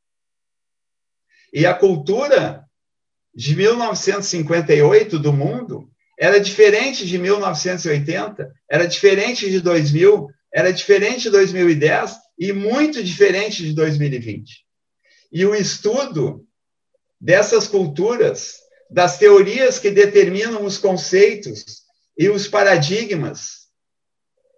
E 1.53 1.67
a 1.67 1.75
cultura 1.75 2.65
de 3.35 3.55
1958 3.57 5.19
do 5.19 5.33
mundo 5.33 5.91
era 6.19 6.39
diferente 6.39 7.07
de 7.07 7.19
1980, 7.19 8.51
era 8.71 8.87
diferente 8.87 9.51
de 9.51 9.61
2000, 9.61 10.29
era 10.55 10.73
diferente 10.73 11.23
de 11.23 11.31
2010 11.31 12.17
e 12.39 12.53
muito 12.53 13.03
diferente 13.03 13.63
de 13.63 13.75
2020. 13.75 14.65
E 15.33 15.45
o 15.47 15.55
estudo 15.55 16.47
dessas 17.21 17.69
culturas, 17.69 18.62
das 18.93 19.19
teorias 19.19 19.79
que 19.79 19.91
determinam 19.91 20.65
os 20.65 20.77
conceitos 20.77 21.83
e 22.17 22.29
os 22.29 22.47
paradigmas 22.47 23.63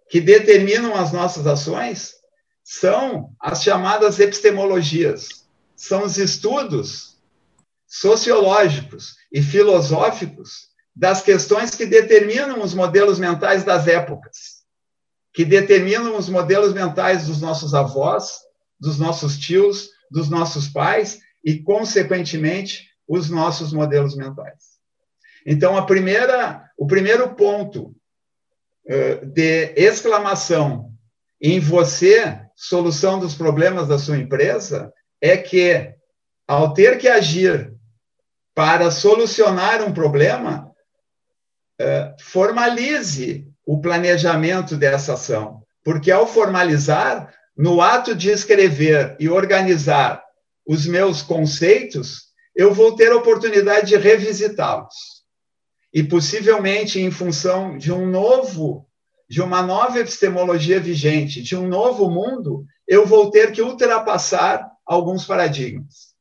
que 0.09 0.19
determinam 0.19 0.93
as 0.93 1.11
nossas 1.13 1.47
ações, 1.47 2.13
são 2.63 3.33
as 3.39 3.63
chamadas 3.63 4.19
epistemologias. 4.19 5.45
São 5.75 6.03
os 6.03 6.17
estudos 6.17 7.17
sociológicos 7.87 9.15
e 9.31 9.41
filosóficos 9.41 10.67
das 10.93 11.21
questões 11.21 11.71
que 11.71 11.85
determinam 11.85 12.61
os 12.61 12.73
modelos 12.73 13.17
mentais 13.19 13.63
das 13.63 13.87
épocas, 13.87 14.63
que 15.33 15.45
determinam 15.45 16.17
os 16.17 16.27
modelos 16.27 16.73
mentais 16.73 17.27
dos 17.27 17.39
nossos 17.39 17.73
avós, 17.73 18.39
dos 18.79 18.99
nossos 18.99 19.37
tios, 19.37 19.89
dos 20.11 20.29
nossos 20.29 20.67
pais 20.67 21.19
e, 21.43 21.59
consequentemente, 21.59 22.85
os 23.07 23.29
nossos 23.29 23.71
modelos 23.71 24.15
mentais. 24.15 24.75
Então, 25.45 25.77
a 25.77 25.85
primeira, 25.85 26.69
o 26.77 26.87
primeiro 26.87 27.35
ponto 27.35 27.95
uh, 28.85 29.25
de 29.27 29.73
exclamação 29.75 30.91
em 31.39 31.59
você, 31.59 32.41
solução 32.55 33.19
dos 33.19 33.35
problemas 33.35 33.87
da 33.87 33.99
sua 33.99 34.17
empresa, 34.17 34.91
é 35.21 35.37
que, 35.37 35.93
ao 36.47 36.73
ter 36.73 36.97
que 36.97 37.07
agir 37.07 37.73
para 38.55 38.89
solucionar 38.89 39.83
um 39.83 39.93
problema, 39.93 40.71
uh, 41.79 42.23
formalize 42.23 43.47
o 43.65 43.79
planejamento 43.79 44.75
dessa 44.75 45.13
ação. 45.13 45.61
Porque, 45.83 46.09
ao 46.09 46.25
formalizar, 46.25 47.31
no 47.55 47.81
ato 47.81 48.15
de 48.15 48.29
escrever 48.29 49.15
e 49.19 49.29
organizar 49.29 50.23
os 50.65 50.87
meus 50.87 51.21
conceitos, 51.21 52.24
eu 52.55 52.73
vou 52.73 52.95
ter 52.95 53.11
a 53.11 53.17
oportunidade 53.17 53.87
de 53.87 53.97
revisitá-los. 53.97 55.23
E 55.93 56.03
possivelmente 56.03 56.99
em 56.99 57.11
função 57.11 57.77
de 57.77 57.91
um 57.91 58.05
novo, 58.09 58.87
de 59.29 59.41
uma 59.41 59.61
nova 59.61 59.99
epistemologia 59.99 60.79
vigente, 60.79 61.41
de 61.41 61.55
um 61.55 61.67
novo 61.67 62.09
mundo, 62.09 62.65
eu 62.87 63.05
vou 63.05 63.29
ter 63.29 63.51
que 63.51 63.61
ultrapassar 63.61 64.65
alguns 64.85 65.25
paradigmas. 65.25 66.15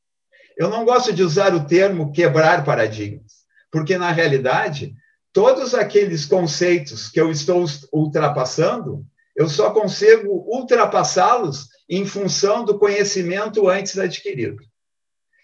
Eu 0.56 0.68
não 0.70 0.84
gosto 0.84 1.12
de 1.12 1.22
usar 1.22 1.54
o 1.54 1.66
termo 1.66 2.12
quebrar 2.12 2.64
paradigmas, 2.64 3.44
porque 3.70 3.98
na 3.98 4.10
realidade, 4.10 4.94
todos 5.32 5.74
aqueles 5.74 6.24
conceitos 6.24 7.08
que 7.08 7.20
eu 7.20 7.30
estou 7.30 7.64
ultrapassando, 7.92 9.04
eu 9.34 9.48
só 9.48 9.70
consigo 9.70 10.44
ultrapassá-los 10.46 11.68
em 11.88 12.06
função 12.06 12.64
do 12.64 12.78
conhecimento 12.78 13.68
antes 13.68 13.98
adquirido. 13.98 14.62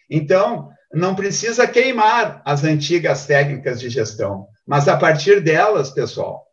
Então, 0.09 0.71
não 0.93 1.15
precisa 1.15 1.67
queimar 1.67 2.43
as 2.45 2.65
antigas 2.65 3.27
técnicas 3.27 3.81
de 3.81 3.89
gestão, 3.89 4.49
mas 4.67 4.89
a 4.89 4.97
partir 4.97 5.41
delas, 5.41 5.91
pessoal, 5.91 6.47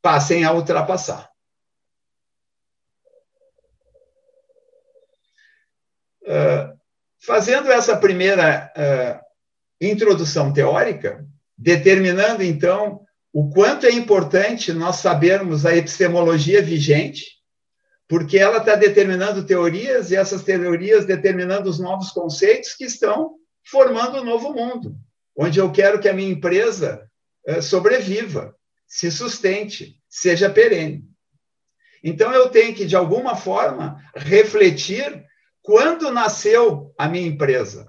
passem 0.00 0.44
a 0.44 0.52
ultrapassar. 0.52 1.28
Uh, 6.22 6.78
fazendo 7.20 7.70
essa 7.70 7.96
primeira 7.96 8.72
uh, 8.76 9.20
introdução 9.80 10.52
teórica, 10.52 11.26
determinando 11.58 12.42
então 12.44 13.00
o 13.32 13.50
quanto 13.50 13.86
é 13.86 13.90
importante 13.90 14.72
nós 14.72 14.96
sabermos 14.96 15.66
a 15.66 15.74
epistemologia 15.74 16.62
vigente, 16.62 17.24
porque 18.06 18.38
ela 18.38 18.58
está 18.58 18.76
determinando 18.76 19.44
teorias 19.44 20.10
e 20.10 20.16
essas 20.16 20.44
teorias 20.44 21.04
determinando 21.04 21.68
os 21.68 21.80
novos 21.80 22.10
conceitos 22.10 22.74
que 22.74 22.84
estão 22.84 23.34
formando 23.64 24.18
um 24.18 24.24
novo 24.24 24.52
mundo, 24.52 24.96
onde 25.36 25.58
eu 25.58 25.70
quero 25.72 26.00
que 26.00 26.08
a 26.08 26.12
minha 26.12 26.30
empresa 26.30 27.08
eh, 27.46 27.60
sobreviva, 27.60 28.54
se 28.86 29.10
sustente, 29.10 29.98
seja 30.08 30.50
perene. 30.50 31.04
Então, 32.04 32.32
eu 32.32 32.50
tenho 32.50 32.74
que, 32.74 32.84
de 32.84 32.96
alguma 32.96 33.36
forma, 33.36 34.02
refletir 34.14 35.24
quando 35.62 36.10
nasceu 36.10 36.92
a 36.98 37.08
minha 37.08 37.26
empresa, 37.26 37.86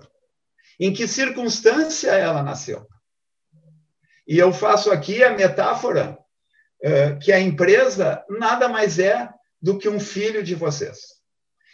em 0.80 0.94
que 0.94 1.08
circunstância 1.08 2.12
ela 2.12 2.44
nasceu. 2.44 2.88
E 4.28 4.38
eu 4.38 4.54
faço 4.54 4.92
aqui 4.92 5.24
a 5.24 5.36
metáfora 5.36 6.18
eh, 6.82 7.16
que 7.16 7.32
a 7.32 7.40
empresa 7.40 8.24
nada 8.30 8.70
mais 8.70 9.00
é 9.00 9.30
do 9.62 9.78
que 9.78 9.90
um 9.90 10.00
filho 10.00 10.44
de 10.44 10.56
vocês. 10.56 11.00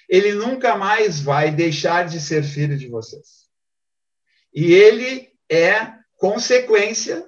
Ele 0.08 0.34
nunca 0.34 0.76
mais 0.76 1.20
vai 1.20 1.52
deixar 1.52 2.08
de 2.08 2.20
ser 2.20 2.44
filho 2.44 2.78
de 2.78 2.88
vocês. 2.88 3.39
E 4.54 4.74
ele 4.74 5.30
é 5.50 5.94
consequência 6.16 7.28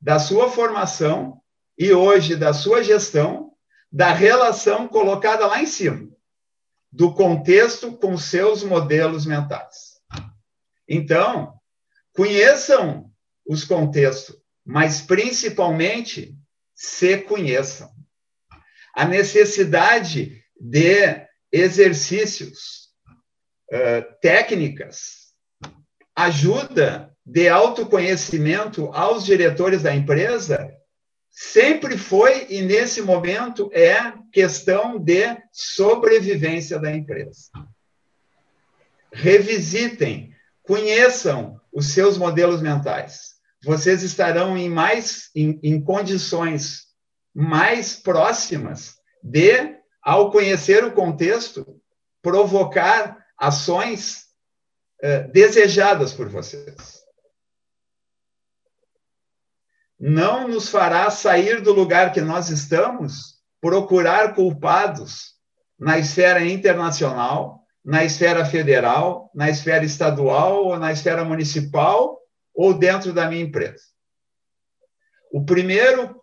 da 0.00 0.18
sua 0.18 0.50
formação 0.50 1.40
e 1.76 1.92
hoje 1.92 2.36
da 2.36 2.52
sua 2.52 2.82
gestão, 2.82 3.52
da 3.90 4.12
relação 4.12 4.88
colocada 4.88 5.46
lá 5.46 5.62
em 5.62 5.66
cima, 5.66 6.08
do 6.90 7.14
contexto 7.14 7.92
com 7.96 8.16
seus 8.16 8.62
modelos 8.62 9.26
mentais. 9.26 9.98
Então, 10.88 11.58
conheçam 12.14 13.10
os 13.46 13.64
contextos, 13.64 14.36
mas 14.64 15.00
principalmente 15.00 16.36
se 16.74 17.18
conheçam. 17.18 17.90
A 18.94 19.04
necessidade 19.04 20.42
de 20.60 21.26
exercícios, 21.52 22.88
uh, 23.72 24.18
técnicas, 24.20 25.17
ajuda 26.18 27.14
de 27.24 27.48
autoconhecimento 27.48 28.86
aos 28.92 29.24
diretores 29.24 29.82
da 29.82 29.94
empresa 29.94 30.68
sempre 31.30 31.96
foi 31.96 32.48
e 32.50 32.60
nesse 32.60 33.00
momento 33.00 33.70
é 33.72 34.14
questão 34.32 34.98
de 34.98 35.36
sobrevivência 35.52 36.80
da 36.80 36.92
empresa. 36.92 37.50
Revisitem, 39.12 40.34
conheçam 40.64 41.60
os 41.72 41.92
seus 41.92 42.18
modelos 42.18 42.60
mentais. 42.60 43.34
Vocês 43.62 44.02
estarão 44.02 44.58
em 44.58 44.68
mais 44.68 45.30
em, 45.36 45.60
em 45.62 45.80
condições 45.80 46.88
mais 47.32 47.94
próximas 47.94 48.96
de, 49.22 49.76
ao 50.02 50.32
conhecer 50.32 50.84
o 50.84 50.90
contexto, 50.90 51.80
provocar 52.20 53.24
ações 53.38 54.27
desejadas 55.32 56.12
por 56.12 56.28
vocês. 56.28 56.98
Não 59.98 60.46
nos 60.46 60.68
fará 60.68 61.10
sair 61.10 61.60
do 61.60 61.72
lugar 61.72 62.12
que 62.12 62.20
nós 62.20 62.50
estamos, 62.50 63.38
procurar 63.60 64.34
culpados 64.34 65.34
na 65.78 65.98
esfera 65.98 66.44
internacional, 66.44 67.64
na 67.84 68.04
esfera 68.04 68.44
federal, 68.44 69.30
na 69.34 69.48
esfera 69.48 69.84
estadual 69.84 70.66
ou 70.66 70.78
na 70.78 70.92
esfera 70.92 71.24
municipal 71.24 72.20
ou 72.54 72.74
dentro 72.74 73.12
da 73.12 73.28
minha 73.28 73.42
empresa. 73.42 73.82
O 75.32 75.44
primeiro 75.44 76.20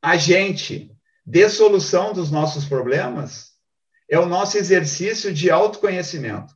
agente 0.00 0.90
de 1.24 1.48
solução 1.48 2.12
dos 2.12 2.30
nossos 2.30 2.64
problemas 2.64 3.52
é 4.10 4.18
o 4.18 4.26
nosso 4.26 4.58
exercício 4.58 5.32
de 5.32 5.50
autoconhecimento. 5.50 6.54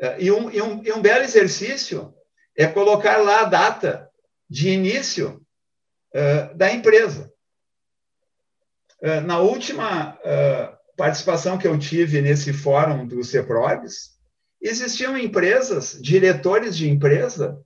É, 0.00 0.22
e 0.22 0.30
um, 0.30 0.50
e, 0.50 0.60
um, 0.60 0.82
e 0.82 0.92
um 0.92 1.00
belo 1.00 1.24
exercício 1.24 2.14
é 2.56 2.66
colocar 2.66 3.18
lá 3.18 3.42
a 3.42 3.44
data 3.44 4.10
de 4.48 4.70
início 4.70 5.44
uh, 6.14 6.54
da 6.56 6.72
empresa. 6.72 7.32
Uh, 9.00 9.20
na 9.20 9.38
última 9.38 10.14
uh, 10.14 10.76
participação 10.96 11.58
que 11.58 11.66
eu 11.66 11.78
tive 11.78 12.22
nesse 12.22 12.52
fórum 12.52 13.06
do 13.06 13.22
CEPROGS, 13.22 14.14
existiam 14.60 15.18
empresas, 15.18 15.98
diretores 16.00 16.76
de 16.76 16.88
empresa, 16.88 17.60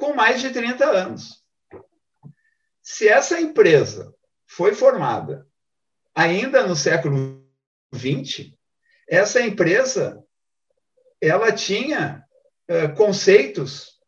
com 0.00 0.14
mais 0.14 0.40
de 0.40 0.50
30 0.50 0.84
anos. 0.84 1.44
Se 2.82 3.06
essa 3.06 3.38
empresa 3.38 4.12
foi 4.46 4.74
formada 4.74 5.46
ainda 6.14 6.66
no 6.66 6.74
século 6.74 7.46
XX, 7.94 8.50
essa 9.06 9.42
empresa 9.42 10.24
ela 11.20 11.52
tinha 11.52 12.24
uh, 12.70 12.94
conceitos 12.94 13.98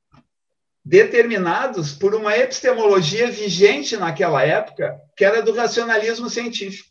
determinados 0.84 1.92
por 1.92 2.14
uma 2.14 2.36
epistemologia 2.36 3.30
vigente 3.30 3.96
naquela 3.96 4.42
época, 4.42 4.98
que 5.16 5.24
era 5.24 5.42
do 5.42 5.52
racionalismo 5.52 6.28
científico. 6.30 6.88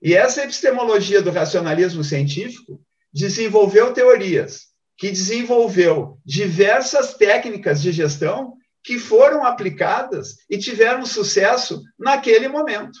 E 0.00 0.14
essa 0.14 0.44
epistemologia 0.44 1.22
do 1.22 1.30
racionalismo 1.30 2.04
científico 2.04 2.80
desenvolveu 3.12 3.92
teorias, 3.92 4.66
que 4.96 5.10
desenvolveu 5.10 6.18
diversas 6.24 7.14
técnicas 7.14 7.80
de 7.80 7.90
gestão 7.90 8.54
que 8.82 8.98
foram 8.98 9.44
aplicadas 9.46 10.36
e 10.48 10.58
tiveram 10.58 11.06
sucesso 11.06 11.82
naquele 11.98 12.48
momento. 12.48 12.98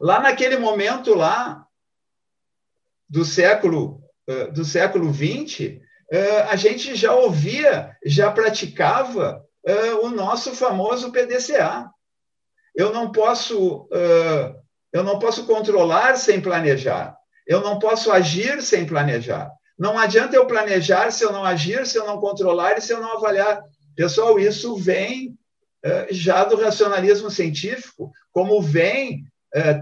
Lá 0.00 0.20
naquele 0.20 0.56
momento 0.56 1.12
lá, 1.12 1.66
do 3.10 3.24
século 3.24 4.00
do 4.52 4.64
século 4.64 5.12
XX, 5.12 5.80
eh, 6.12 6.42
a 6.42 6.54
gente 6.54 6.94
já 6.94 7.12
ouvia, 7.12 7.96
já 8.06 8.30
praticava 8.30 9.44
o 10.02 10.08
nosso 10.08 10.54
famoso 10.54 11.10
PDCA. 11.10 11.90
Eu 12.74 12.92
não 12.92 13.10
posso 13.10 13.88
eu 14.92 15.02
não 15.02 15.18
posso 15.18 15.46
controlar 15.46 16.16
sem 16.16 16.40
planejar. 16.40 17.16
Eu 17.46 17.60
não 17.60 17.78
posso 17.78 18.12
agir 18.12 18.62
sem 18.62 18.86
planejar. 18.86 19.50
Não 19.76 19.98
adianta 19.98 20.36
eu 20.36 20.46
planejar 20.46 21.10
se 21.10 21.24
eu 21.24 21.32
não 21.32 21.44
agir, 21.44 21.84
se 21.86 21.98
eu 21.98 22.06
não 22.06 22.20
controlar 22.20 22.78
e 22.78 22.80
se 22.80 22.92
eu 22.92 23.00
não 23.00 23.16
avaliar 23.16 23.62
Pessoal, 23.96 24.38
isso 24.38 24.76
vem 24.76 25.36
já 26.10 26.44
do 26.44 26.56
racionalismo 26.56 27.30
científico, 27.30 28.10
como 28.32 28.62
vem 28.62 29.24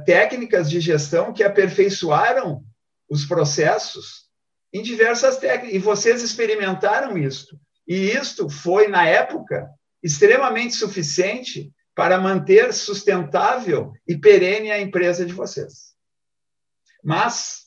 técnicas 0.05 0.69
de 0.69 0.81
gestão 0.81 1.33
que 1.33 1.45
aperfeiçoaram 1.45 2.65
os 3.09 3.25
processos 3.25 4.29
em 4.73 4.83
diversas 4.83 5.39
técnicas. 5.39 5.75
E 5.75 5.79
vocês 5.79 6.23
experimentaram 6.23 7.17
isso. 7.17 7.59
E 7.87 8.11
isto 8.11 8.49
foi, 8.49 8.89
na 8.89 9.07
época, 9.07 9.69
extremamente 10.03 10.75
suficiente 10.75 11.73
para 11.95 12.21
manter 12.21 12.73
sustentável 12.73 13.93
e 14.07 14.17
perene 14.17 14.71
a 14.71 14.81
empresa 14.81 15.25
de 15.25 15.33
vocês. 15.33 15.95
Mas, 17.03 17.65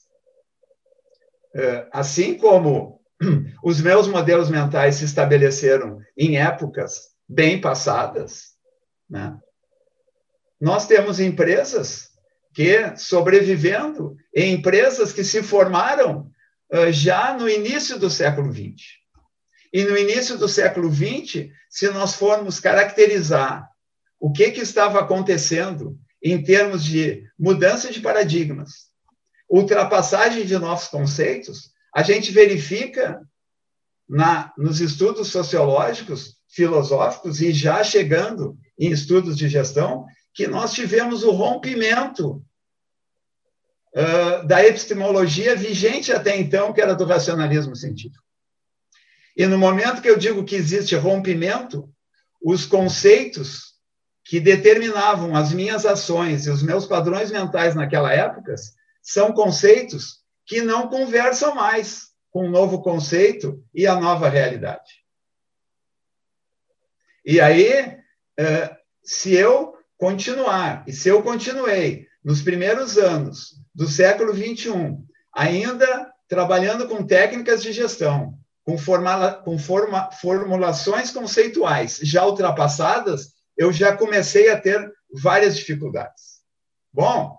eh, 1.55 1.87
assim 1.91 2.37
como 2.37 3.01
os 3.63 3.81
meus 3.81 4.07
modelos 4.07 4.49
mentais 4.49 4.95
se 4.95 5.05
estabeleceram 5.05 5.99
em 6.17 6.37
épocas 6.37 7.09
bem 7.27 7.59
passadas, 7.59 8.51
né? 9.09 9.37
nós 10.59 10.85
temos 10.85 11.19
empresas 11.19 12.10
que 12.53 12.97
sobrevivendo 12.97 14.15
em 14.35 14.53
empresas 14.53 15.13
que 15.13 15.23
se 15.23 15.41
formaram 15.41 16.29
uh, 16.71 16.91
já 16.91 17.37
no 17.37 17.49
início 17.49 17.97
do 17.97 18.09
século 18.09 18.51
XX. 18.51 19.01
E 19.73 19.83
no 19.83 19.97
início 19.97 20.37
do 20.37 20.49
século 20.49 20.91
XX, 20.93 21.49
se 21.69 21.89
nós 21.91 22.15
formos 22.15 22.59
caracterizar 22.59 23.69
o 24.19 24.31
que, 24.31 24.51
que 24.51 24.61
estava 24.61 24.99
acontecendo 24.99 25.97
em 26.21 26.43
termos 26.43 26.83
de 26.83 27.23
mudança 27.39 27.91
de 27.91 28.01
paradigmas, 28.01 28.91
ultrapassagem 29.49 30.45
de 30.45 30.57
novos 30.57 30.87
conceitos, 30.87 31.71
a 31.95 32.03
gente 32.03 32.31
verifica 32.31 33.21
na, 34.07 34.53
nos 34.57 34.79
estudos 34.81 35.29
sociológicos, 35.29 36.37
filosóficos 36.49 37.41
e 37.41 37.51
já 37.51 37.83
chegando 37.83 38.57
em 38.77 38.91
estudos 38.91 39.37
de 39.37 39.47
gestão, 39.47 40.05
que 40.33 40.47
nós 40.47 40.73
tivemos 40.73 41.23
o 41.23 41.31
rompimento 41.31 42.43
uh, 43.95 44.47
da 44.47 44.65
epistemologia 44.65 45.55
vigente 45.55 46.11
até 46.11 46.37
então, 46.37 46.73
que 46.73 46.81
era 46.81 46.95
do 46.95 47.05
racionalismo 47.05 47.75
científico. 47.75 48.23
E 49.35 49.45
no 49.45 49.57
momento 49.57 50.01
que 50.01 50.09
eu 50.09 50.17
digo 50.17 50.43
que 50.43 50.55
existe 50.55 50.95
rompimento, 50.95 51.89
os 52.43 52.65
conceitos 52.65 53.71
que 54.23 54.39
determinavam 54.39 55.35
as 55.35 55.51
minhas 55.51 55.85
ações 55.85 56.45
e 56.45 56.49
os 56.49 56.63
meus 56.63 56.85
padrões 56.85 57.31
mentais 57.31 57.75
naquela 57.75 58.13
época 58.13 58.55
são 59.01 59.33
conceitos 59.33 60.21
que 60.45 60.61
não 60.61 60.87
conversam 60.87 61.55
mais 61.55 62.11
com 62.29 62.47
o 62.47 62.49
novo 62.49 62.81
conceito 62.81 63.63
e 63.73 63.85
a 63.85 63.99
nova 63.99 64.29
realidade. 64.29 65.01
E 67.25 67.39
aí, 67.39 67.97
se 69.03 69.33
eu 69.33 69.75
continuar, 70.01 70.83
e 70.87 70.93
se 70.93 71.09
eu 71.09 71.21
continuei 71.21 72.07
nos 72.25 72.41
primeiros 72.41 72.97
anos 72.97 73.61
do 73.73 73.87
século 73.87 74.33
XXI, 74.33 74.97
ainda 75.31 76.11
trabalhando 76.27 76.87
com 76.87 77.05
técnicas 77.05 77.61
de 77.61 77.71
gestão, 77.71 78.33
com, 78.63 78.79
formala, 78.79 79.31
com 79.31 79.59
forma, 79.59 80.09
formulações 80.13 81.11
conceituais 81.11 81.99
já 82.01 82.25
ultrapassadas, 82.25 83.33
eu 83.55 83.71
já 83.71 83.95
comecei 83.95 84.49
a 84.49 84.59
ter 84.59 84.91
várias 85.21 85.55
dificuldades. 85.55 86.41
Bom, 86.91 87.37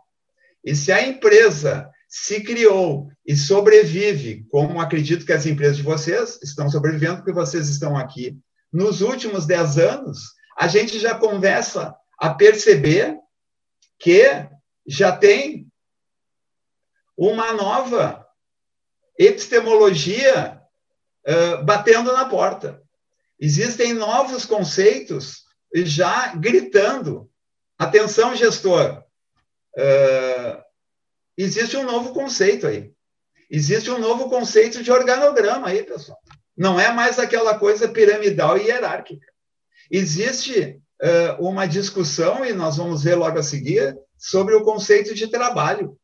e 0.64 0.77
se 0.77 0.92
a 0.92 1.05
empresa 1.05 1.90
se 2.09 2.42
criou 2.44 3.09
e 3.27 3.35
sobrevive, 3.35 4.46
como 4.48 4.81
acredito 4.81 5.27
que 5.27 5.33
as 5.33 5.46
empresas 5.46 5.79
de 5.79 5.83
vocês 5.83 6.38
estão 6.40 6.70
sobrevivendo, 6.70 7.16
porque 7.16 7.33
vocês 7.33 7.68
estão 7.68 7.96
aqui, 7.96 8.38
nos 8.72 9.01
últimos 9.01 9.46
dez 9.46 9.79
anos, 9.79 10.20
a 10.57 10.68
gente 10.68 11.01
já 11.01 11.12
começa 11.12 11.92
a 12.23 12.33
perceber 12.33 13.19
que 13.99 14.23
já 14.87 15.11
tem 15.17 15.67
uma 17.17 17.53
nova 17.53 18.25
epistemologia 19.19 20.63
uh, 21.27 21.65
batendo 21.65 22.13
na 22.13 22.29
porta. 22.29 22.81
Existem 23.41 23.93
novos 23.93 24.45
conceitos 24.45 25.43
já 25.75 26.33
gritando. 26.37 27.29
Atenção, 27.77 28.37
gestor. 28.37 29.03
Uh, 29.77 30.63
existe 31.37 31.77
um 31.77 31.83
novo 31.83 32.15
conceito 32.15 32.69
aí. 32.69 32.95
Existe 33.51 33.91
um 33.91 33.99
novo 33.99 34.31
conceito 34.31 34.81
de 34.81 34.93
organograma 34.93 35.67
aí, 35.67 35.83
pessoal. 35.83 36.21
Não 36.57 36.79
é 36.79 36.93
mais 36.93 37.19
aquela 37.19 37.59
coisa 37.59 37.89
piramidal 37.89 38.57
e 38.57 38.69
hierárquica. 38.69 39.27
Existe 39.91 40.82
uma 41.41 41.67
discussão, 41.67 42.45
e 42.45 42.53
nós 42.53 42.77
vamos 42.77 43.03
ver 43.03 43.17
logo 43.17 43.38
a 43.38 43.43
seguir, 43.43 43.97
sobre 44.17 44.55
o 44.55 44.62
conceito 44.62 45.15
de 45.15 45.27
trabalho. 45.27 45.99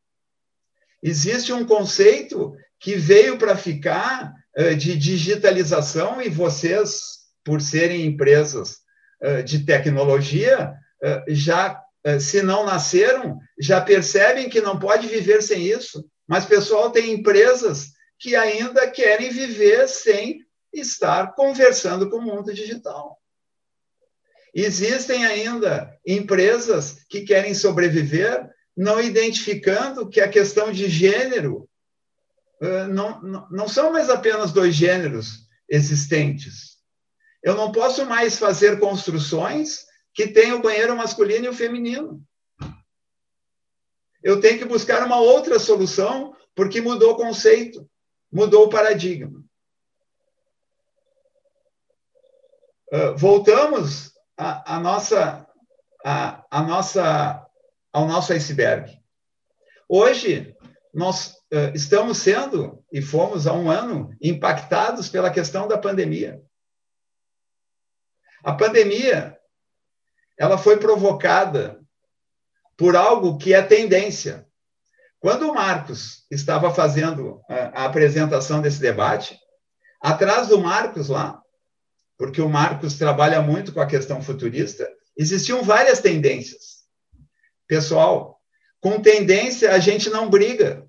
Existe 1.01 1.53
um 1.53 1.65
conceito 1.65 2.53
que 2.79 2.95
veio 2.95 3.37
para 3.37 3.55
ficar 3.55 4.33
uh, 4.57 4.75
de 4.75 4.97
digitalização, 4.97 6.21
e 6.21 6.29
vocês, 6.29 6.99
por 7.45 7.61
serem 7.61 8.05
empresas 8.05 8.79
uh, 9.23 9.43
de 9.43 9.65
tecnologia, 9.65 10.73
já, 11.29 11.81
se 12.19 12.41
não 12.41 12.65
nasceram, 12.65 13.39
já 13.57 13.79
percebem 13.79 14.49
que 14.49 14.59
não 14.59 14.77
pode 14.77 15.07
viver 15.07 15.41
sem 15.41 15.65
isso. 15.65 16.05
Mas, 16.27 16.45
pessoal, 16.45 16.91
tem 16.91 17.13
empresas 17.13 17.91
que 18.19 18.35
ainda 18.35 18.85
querem 18.91 19.31
viver 19.31 19.87
sem 19.87 20.39
estar 20.73 21.33
conversando 21.35 22.09
com 22.09 22.17
o 22.17 22.21
mundo 22.21 22.53
digital. 22.53 23.18
Existem 24.53 25.25
ainda 25.25 25.97
empresas 26.05 27.05
que 27.09 27.21
querem 27.21 27.53
sobreviver 27.53 28.49
não 28.75 29.01
identificando 29.01 30.09
que 30.09 30.21
a 30.21 30.29
questão 30.29 30.71
de 30.71 30.89
gênero 30.89 31.69
não, 32.89 33.21
não, 33.21 33.49
não 33.49 33.67
são 33.67 33.91
mais 33.91 34.09
apenas 34.09 34.51
dois 34.51 34.75
gêneros 34.75 35.47
existentes. 35.69 36.77
Eu 37.43 37.55
não 37.55 37.71
posso 37.71 38.05
mais 38.05 38.37
fazer 38.37 38.79
construções 38.79 39.85
que 40.13 40.27
tenham 40.27 40.59
o 40.59 40.61
banheiro 40.61 40.95
masculino 40.95 41.45
e 41.45 41.49
o 41.49 41.53
feminino. 41.53 42.21
Eu 44.21 44.41
tenho 44.41 44.57
que 44.57 44.65
buscar 44.65 45.05
uma 45.05 45.17
outra 45.17 45.57
solução 45.59 46.35
porque 46.53 46.81
mudou 46.81 47.13
o 47.13 47.17
conceito, 47.17 47.89
mudou 48.31 48.65
o 48.65 48.69
paradigma. 48.69 49.43
Uh, 52.91 53.15
voltamos 53.15 54.08
a, 54.39 54.75
a 54.75 54.79
nossa, 54.79 55.45
a, 56.05 56.45
a, 56.49 56.61
nossa, 56.61 57.45
ao 57.91 58.07
nosso 58.07 58.31
iceberg. 58.31 58.97
Hoje, 59.87 60.55
nós 60.93 61.33
uh, 61.53 61.75
estamos 61.75 62.19
sendo, 62.19 62.81
e 62.91 63.01
fomos 63.01 63.45
há 63.45 63.53
um 63.53 63.69
ano, 63.69 64.15
impactados 64.21 65.09
pela 65.09 65.29
questão 65.29 65.67
da 65.67 65.77
pandemia. 65.77 66.41
A 68.41 68.53
pandemia, 68.53 69.37
ela 70.37 70.57
foi 70.57 70.77
provocada 70.77 71.77
por 72.77 72.95
algo 72.95 73.37
que 73.37 73.53
é 73.53 73.61
tendência. 73.61 74.47
Quando 75.19 75.49
o 75.49 75.53
Marcos 75.53 76.25
estava 76.31 76.73
fazendo 76.73 77.41
a, 77.49 77.81
a 77.81 77.85
apresentação 77.85 78.61
desse 78.61 78.79
debate, 78.79 79.37
atrás 80.01 80.47
do 80.47 80.61
Marcos 80.61 81.09
lá, 81.09 81.43
porque 82.19 82.41
o 82.41 82.49
Marcos 82.49 82.95
trabalha 82.95 83.41
muito 83.41 83.71
com 83.71 83.79
a 83.79 83.87
questão 83.87 84.21
futurista, 84.21 84.91
existiam 85.15 85.63
várias 85.63 86.01
tendências. 86.01 86.83
Pessoal, 87.65 88.37
com 88.81 89.01
tendência 89.01 89.71
a 89.71 89.79
gente 89.79 90.09
não 90.09 90.29
briga. 90.29 90.85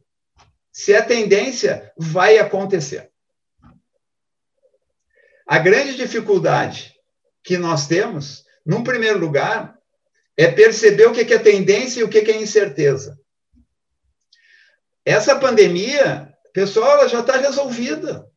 Se 0.73 0.93
é 0.93 1.01
tendência, 1.01 1.93
vai 1.97 2.38
acontecer. 2.38 3.12
A 5.47 5.59
grande 5.61 5.95
dificuldade 5.95 6.97
que 7.45 7.57
nós 7.57 7.87
temos, 7.87 8.45
num 8.66 8.83
primeiro 8.83 9.21
lugar, 9.21 9.79
é 10.37 10.51
perceber 10.51 11.07
o 11.07 11.12
que 11.12 11.33
é 11.33 11.38
tendência 11.38 12.01
e 12.01 12.03
o 12.03 12.09
que 12.09 12.19
é 12.19 12.43
incerteza. 12.43 13.16
Essa 15.05 15.38
pandemia, 15.38 16.35
pessoal, 16.53 16.99
ela 16.99 17.09
já 17.09 17.21
está 17.21 17.37
resolvida. 17.37 18.29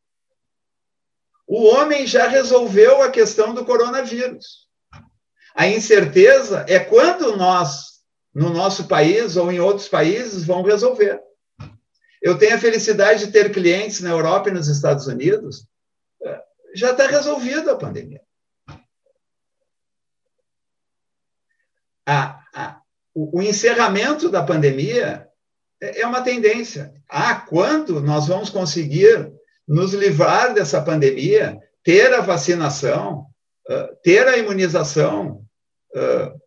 O 1.56 1.66
homem 1.66 2.08
já 2.08 2.28
resolveu 2.28 3.04
a 3.04 3.12
questão 3.12 3.54
do 3.54 3.64
coronavírus. 3.64 4.68
A 5.54 5.68
incerteza 5.68 6.66
é 6.68 6.80
quando 6.80 7.38
nós, 7.38 8.02
no 8.34 8.50
nosso 8.50 8.88
país 8.88 9.38
ou 9.38 9.52
em 9.52 9.60
outros 9.60 9.88
países, 9.88 10.46
vão 10.46 10.64
resolver. 10.64 11.22
Eu 12.20 12.40
tenho 12.40 12.56
a 12.56 12.60
felicidade 12.60 13.28
de 13.28 13.32
ter 13.32 13.52
clientes 13.52 14.02
na 14.02 14.10
Europa 14.10 14.50
e 14.50 14.52
nos 14.52 14.68
Estados 14.68 15.06
Unidos. 15.06 15.68
Já 16.74 16.90
está 16.90 17.06
resolvida 17.06 17.74
a 17.74 17.78
pandemia. 17.78 18.22
A, 22.04 22.42
a, 22.52 22.82
o, 23.14 23.38
o 23.38 23.42
encerramento 23.44 24.28
da 24.28 24.42
pandemia 24.42 25.30
é, 25.80 26.02
é 26.02 26.08
uma 26.08 26.24
tendência. 26.24 26.92
Ah, 27.08 27.36
quando 27.36 28.02
nós 28.02 28.26
vamos 28.26 28.50
conseguir 28.50 29.32
nos 29.68 29.94
livrar 29.94 30.54
dessa 30.54 30.82
pandemia, 30.82 31.58
ter 31.84 32.14
a 32.14 32.22
vacinação, 32.22 33.28
ter 34.04 34.28
a 34.28 34.38
imunização 34.38 35.46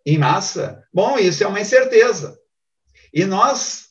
em 0.05 0.19
massa, 0.19 0.83
bom, 0.93 1.19
isso 1.19 1.43
é 1.45 1.47
uma 1.47 1.61
incerteza. 1.61 2.39
E 3.13 3.25
nós 3.25 3.87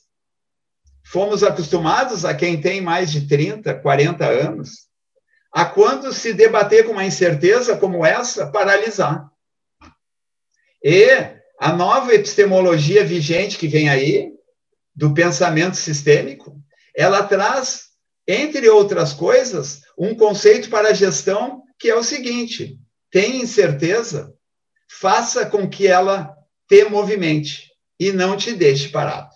fomos 1.03 1.43
acostumados, 1.43 2.25
a 2.25 2.33
quem 2.33 2.59
tem 2.59 2.81
mais 2.81 3.11
de 3.11 3.27
30, 3.27 3.73
40 3.75 4.25
anos, 4.25 4.87
a 5.51 5.63
quando 5.63 6.11
se 6.11 6.33
debater 6.33 6.85
com 6.85 6.91
uma 6.91 7.05
incerteza 7.05 7.77
como 7.77 8.05
essa, 8.05 8.47
paralisar. 8.47 9.29
E 10.83 11.07
a 11.59 11.71
nova 11.71 12.13
epistemologia 12.13 13.05
vigente 13.05 13.57
que 13.57 13.67
vem 13.67 13.87
aí, 13.87 14.33
do 14.93 15.13
pensamento 15.13 15.77
sistêmico, 15.77 16.59
ela 16.95 17.23
traz, 17.23 17.85
entre 18.27 18.69
outras 18.69 19.13
coisas, 19.13 19.81
um 19.97 20.15
conceito 20.15 20.69
para 20.69 20.89
a 20.89 20.93
gestão 20.93 21.63
que 21.77 21.89
é 21.89 21.95
o 21.95 22.03
seguinte: 22.03 22.79
tem 23.11 23.41
incerteza, 23.41 24.33
faça 24.89 25.45
com 25.45 25.69
que 25.69 25.87
ela 25.87 26.35
te 26.67 26.85
movimente 26.85 27.71
e 27.99 28.11
não 28.11 28.35
te 28.35 28.53
deixe 28.53 28.89
parado. 28.89 29.29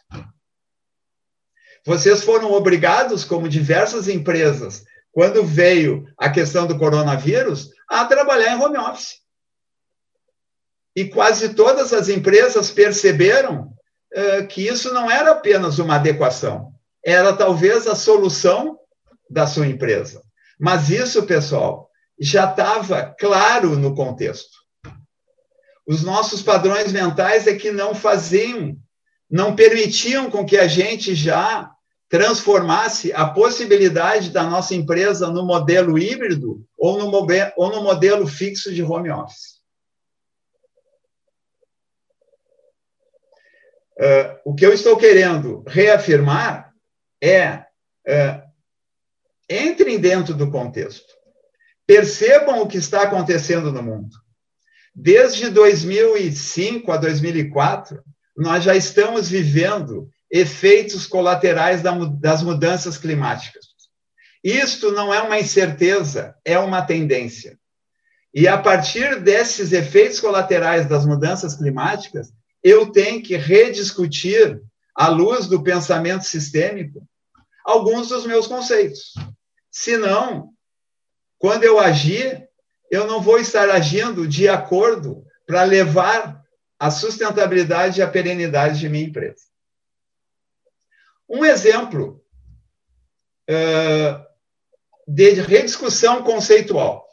Vocês 1.85 2.23
foram 2.23 2.51
obrigados, 2.51 3.23
como 3.23 3.47
diversas 3.47 4.07
empresas, 4.07 4.83
quando 5.11 5.43
veio 5.43 6.05
a 6.17 6.29
questão 6.29 6.67
do 6.67 6.77
coronavírus, 6.77 7.69
a 7.87 8.05
trabalhar 8.05 8.53
em 8.53 8.61
home 8.61 8.77
office. 8.77 9.19
E 10.95 11.05
quase 11.05 11.53
todas 11.53 11.93
as 11.93 12.09
empresas 12.09 12.69
perceberam 12.69 13.73
uh, 14.13 14.47
que 14.47 14.67
isso 14.67 14.93
não 14.93 15.09
era 15.09 15.31
apenas 15.31 15.79
uma 15.79 15.95
adequação, 15.95 16.73
era 17.05 17.33
talvez 17.33 17.87
a 17.87 17.95
solução 17.95 18.77
da 19.29 19.47
sua 19.47 19.67
empresa. 19.67 20.21
Mas 20.59 20.89
isso, 20.89 21.25
pessoal, 21.25 21.89
já 22.19 22.49
estava 22.49 23.15
claro 23.17 23.77
no 23.77 23.95
contexto. 23.95 24.57
Os 25.87 26.03
nossos 26.03 26.41
padrões 26.41 26.91
mentais 26.91 27.47
é 27.47 27.55
que 27.55 27.71
não 27.71 27.95
faziam, 27.95 28.77
não 29.29 29.55
permitiam 29.55 30.29
com 30.29 30.45
que 30.45 30.57
a 30.57 30.67
gente 30.67 31.15
já 31.15 31.71
transformasse 32.09 33.13
a 33.13 33.27
possibilidade 33.27 34.31
da 34.31 34.43
nossa 34.43 34.75
empresa 34.75 35.29
no 35.29 35.45
modelo 35.45 35.97
híbrido 35.97 36.65
ou 36.77 36.97
no, 36.97 37.27
ou 37.55 37.71
no 37.71 37.83
modelo 37.83 38.27
fixo 38.27 38.73
de 38.73 38.83
home 38.83 39.11
office. 39.11 39.59
Uh, 43.99 44.39
o 44.45 44.55
que 44.55 44.65
eu 44.65 44.73
estou 44.73 44.97
querendo 44.97 45.63
reafirmar 45.67 46.68
é 47.21 47.65
uh, 48.07 48.49
entrem 49.49 49.99
dentro 49.99 50.33
do 50.33 50.49
contexto, 50.51 51.13
percebam 51.85 52.61
o 52.61 52.67
que 52.67 52.77
está 52.77 53.03
acontecendo 53.03 53.71
no 53.71 53.81
mundo. 53.81 54.15
Desde 54.93 55.49
2005 55.49 56.91
a 56.91 56.97
2004, 56.97 58.03
nós 58.35 58.63
já 58.63 58.75
estamos 58.75 59.29
vivendo 59.29 60.09
efeitos 60.31 61.07
colaterais 61.07 61.81
das 61.81 62.43
mudanças 62.43 62.97
climáticas. 62.97 63.65
Isto 64.43 64.91
não 64.91 65.13
é 65.13 65.21
uma 65.21 65.39
incerteza, 65.39 66.35
é 66.45 66.57
uma 66.57 66.81
tendência. 66.81 67.57
E 68.33 68.47
a 68.47 68.57
partir 68.57 69.19
desses 69.21 69.73
efeitos 69.73 70.19
colaterais 70.19 70.87
das 70.87 71.05
mudanças 71.05 71.55
climáticas, 71.55 72.31
eu 72.63 72.91
tenho 72.91 73.21
que 73.21 73.35
rediscutir, 73.35 74.61
à 74.99 75.07
luz 75.07 75.47
do 75.47 75.63
pensamento 75.63 76.25
sistêmico, 76.25 77.07
alguns 77.63 78.09
dos 78.09 78.25
meus 78.25 78.47
conceitos. 78.47 79.13
Senão, 79.71 80.51
quando 81.37 81.63
eu 81.63 81.79
agir, 81.79 82.49
eu 82.91 83.07
não 83.07 83.21
vou 83.21 83.39
estar 83.39 83.69
agindo 83.69 84.27
de 84.27 84.49
acordo 84.49 85.25
para 85.47 85.63
levar 85.63 86.43
a 86.77 86.91
sustentabilidade 86.91 88.01
e 88.01 88.03
a 88.03 88.11
perenidade 88.11 88.77
de 88.77 88.89
minha 88.89 89.05
empresa. 89.05 89.45
Um 91.29 91.45
exemplo 91.45 92.21
uh, 93.49 94.25
de 95.07 95.31
rediscussão 95.35 96.23
conceitual. 96.23 97.07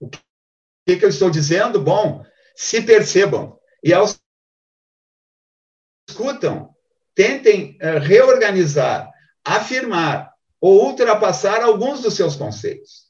O 0.00 0.08
que, 0.08 0.96
que 0.96 1.04
eu 1.04 1.10
estou 1.10 1.28
dizendo? 1.28 1.78
Bom, 1.78 2.24
se 2.56 2.80
percebam 2.80 3.60
e 3.82 3.92
ao 3.92 4.06
escutam, 6.08 6.70
tentem 7.14 7.78
uh, 7.82 7.98
reorganizar, 8.00 9.10
afirmar 9.44 10.32
ou 10.60 10.86
ultrapassar 10.86 11.62
alguns 11.62 12.00
dos 12.00 12.14
seus 12.14 12.36
conceitos. 12.36 13.04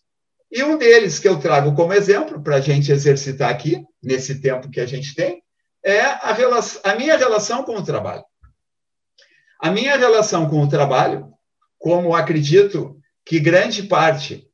E 0.51 0.63
um 0.63 0.79
deles 0.79 1.19
que 1.19 1.29
eu 1.29 1.39
trago 1.39 1.75
como 1.75 1.93
exemplo, 1.93 2.41
para 2.43 2.57
a 2.57 2.61
gente 2.61 2.93
exercitar 2.93 3.51
aqui, 3.51 3.85
nesse 4.03 4.41
tempo 4.41 4.71
que 4.71 4.81
a 4.81 4.87
gente 4.87 5.15
tem, 5.15 5.43
é 5.85 6.01
a, 6.01 6.33
relação, 6.33 6.81
a 6.85 6.95
minha 6.95 7.17
relação 7.17 7.65
com 7.65 7.77
o 7.77 7.85
trabalho. 7.85 8.25
A 9.61 9.71
minha 9.71 9.97
relação 9.97 10.49
com 10.49 10.63
o 10.63 10.69
trabalho, 10.69 11.33
como 11.79 12.15
acredito 12.15 12.99
que 13.25 13.41
grande 13.41 13.83
parte 13.85 14.49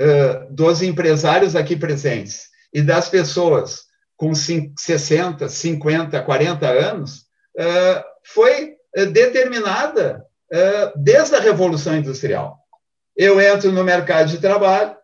uh, 0.00 0.54
dos 0.54 0.82
empresários 0.82 1.54
aqui 1.54 1.76
presentes 1.76 2.48
e 2.72 2.80
das 2.82 3.08
pessoas 3.08 3.84
com 4.16 4.32
60, 4.34 5.48
50, 5.48 6.22
40 6.22 6.66
anos, 6.66 7.25
foi 8.24 8.76
determinada 9.12 10.24
uh, 10.52 10.92
desde 10.96 11.34
a 11.34 11.40
Revolução 11.40 11.96
Industrial. 11.96 12.58
Eu 13.16 13.40
entro 13.40 13.72
no 13.72 13.84
mercado 13.84 14.28
de 14.28 14.38
trabalho, 14.38 14.96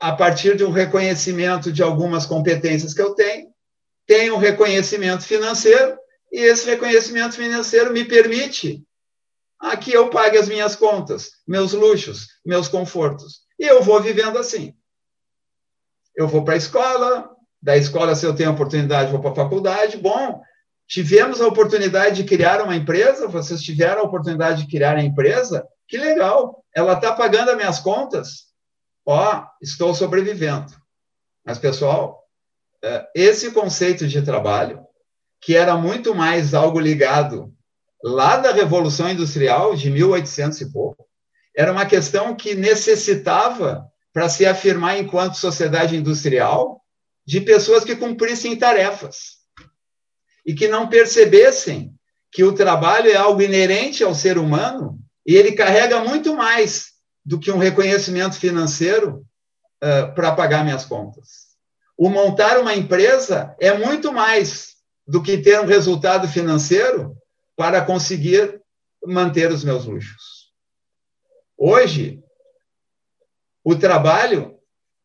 a 0.00 0.12
partir 0.12 0.56
de 0.56 0.64
um 0.64 0.70
reconhecimento 0.70 1.72
de 1.72 1.82
algumas 1.82 2.26
competências 2.26 2.92
que 2.92 3.02
eu 3.02 3.14
tenho, 3.14 3.48
tenho 4.06 4.34
um 4.34 4.38
reconhecimento 4.38 5.24
financeiro, 5.24 5.96
e 6.32 6.40
esse 6.40 6.66
reconhecimento 6.66 7.36
financeiro 7.36 7.92
me 7.92 8.04
permite 8.04 8.84
que 9.80 9.92
eu 9.92 10.10
pague 10.10 10.38
as 10.38 10.48
minhas 10.48 10.76
contas, 10.76 11.30
meus 11.46 11.72
luxos, 11.72 12.26
meus 12.44 12.68
confortos. 12.68 13.40
E 13.58 13.64
eu 13.64 13.82
vou 13.82 14.00
vivendo 14.00 14.38
assim. 14.38 14.74
Eu 16.16 16.26
vou 16.26 16.44
para 16.44 16.54
a 16.54 16.58
escola, 16.58 17.30
da 17.60 17.76
escola, 17.76 18.14
se 18.14 18.26
eu 18.26 18.34
tenho 18.34 18.50
oportunidade, 18.50 19.10
vou 19.10 19.20
para 19.20 19.30
a 19.32 19.36
faculdade. 19.36 19.96
Bom, 19.96 20.40
tivemos 20.88 21.40
a 21.40 21.46
oportunidade 21.46 22.22
de 22.22 22.24
criar 22.24 22.62
uma 22.62 22.74
empresa, 22.74 23.28
vocês 23.28 23.62
tiveram 23.62 24.00
a 24.00 24.04
oportunidade 24.04 24.62
de 24.62 24.70
criar 24.70 24.96
a 24.96 25.04
empresa, 25.04 25.68
que 25.86 25.98
legal, 25.98 26.64
ela 26.74 26.94
está 26.94 27.12
pagando 27.12 27.50
as 27.50 27.56
minhas 27.56 27.78
contas. 27.78 28.48
Ó, 29.04 29.44
estou 29.60 29.94
sobrevivendo. 29.94 30.72
Mas, 31.44 31.58
pessoal, 31.58 32.24
é, 32.82 33.06
esse 33.14 33.50
conceito 33.50 34.08
de 34.08 34.22
trabalho 34.22 34.86
que 35.40 35.54
era 35.54 35.76
muito 35.76 36.14
mais 36.14 36.52
algo 36.54 36.80
ligado 36.80 37.52
lá 38.02 38.38
da 38.38 38.52
Revolução 38.52 39.08
Industrial 39.08 39.74
de 39.74 39.90
1800 39.90 40.60
e 40.62 40.72
pouco. 40.72 41.06
Era 41.56 41.70
uma 41.70 41.86
questão 41.86 42.34
que 42.34 42.54
necessitava, 42.54 43.86
para 44.12 44.28
se 44.28 44.46
afirmar 44.46 44.98
enquanto 44.98 45.36
sociedade 45.36 45.96
industrial, 45.96 46.82
de 47.26 47.40
pessoas 47.40 47.84
que 47.84 47.94
cumprissem 47.94 48.56
tarefas 48.56 49.37
e 50.48 50.54
que 50.54 50.66
não 50.66 50.88
percebessem 50.88 51.94
que 52.32 52.42
o 52.42 52.54
trabalho 52.54 53.10
é 53.10 53.16
algo 53.16 53.42
inerente 53.42 54.02
ao 54.02 54.14
ser 54.14 54.38
humano 54.38 54.98
e 55.26 55.36
ele 55.36 55.52
carrega 55.52 56.02
muito 56.02 56.34
mais 56.34 56.92
do 57.22 57.38
que 57.38 57.52
um 57.52 57.58
reconhecimento 57.58 58.36
financeiro 58.36 59.26
uh, 59.84 60.14
para 60.14 60.34
pagar 60.34 60.64
minhas 60.64 60.86
contas. 60.86 61.48
O 61.98 62.08
montar 62.08 62.58
uma 62.58 62.74
empresa 62.74 63.54
é 63.60 63.76
muito 63.76 64.10
mais 64.10 64.76
do 65.06 65.22
que 65.22 65.36
ter 65.36 65.60
um 65.60 65.66
resultado 65.66 66.26
financeiro 66.26 67.14
para 67.54 67.84
conseguir 67.84 68.58
manter 69.04 69.52
os 69.52 69.62
meus 69.62 69.84
luxos. 69.84 70.50
Hoje, 71.58 72.22
o 73.62 73.76
trabalho 73.76 74.56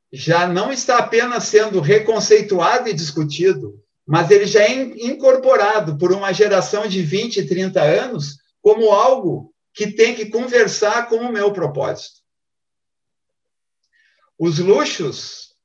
já 0.10 0.48
não 0.48 0.72
está 0.72 1.00
apenas 1.00 1.44
sendo 1.44 1.82
reconceituado 1.82 2.88
e 2.88 2.94
discutido, 2.94 3.83
mas 4.06 4.30
ele 4.30 4.46
já 4.46 4.62
é 4.64 4.74
incorporado 4.74 5.98
por 5.98 6.12
uma 6.12 6.34
geração 6.34 6.88
de 6.88 7.02
20, 7.02 7.46
30 7.46 7.82
anos 7.82 8.38
como 8.62 8.92
algo 8.92 9.54
que 9.74 9.92
tem 9.92 10.14
que 10.14 10.28
conversar 10.28 11.08
com 11.08 11.18
o 11.18 11.32
meu 11.32 11.52
propósito. 11.52 12.22
Os 14.38 14.60
luxos, 14.60 15.56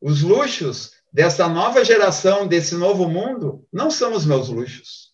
os 0.00 0.22
luxos 0.22 0.92
dessa 1.12 1.48
nova 1.48 1.84
geração, 1.84 2.46
desse 2.46 2.74
novo 2.74 3.08
mundo, 3.08 3.66
não 3.72 3.90
são 3.90 4.14
os 4.14 4.24
meus 4.24 4.48
luxos. 4.48 5.12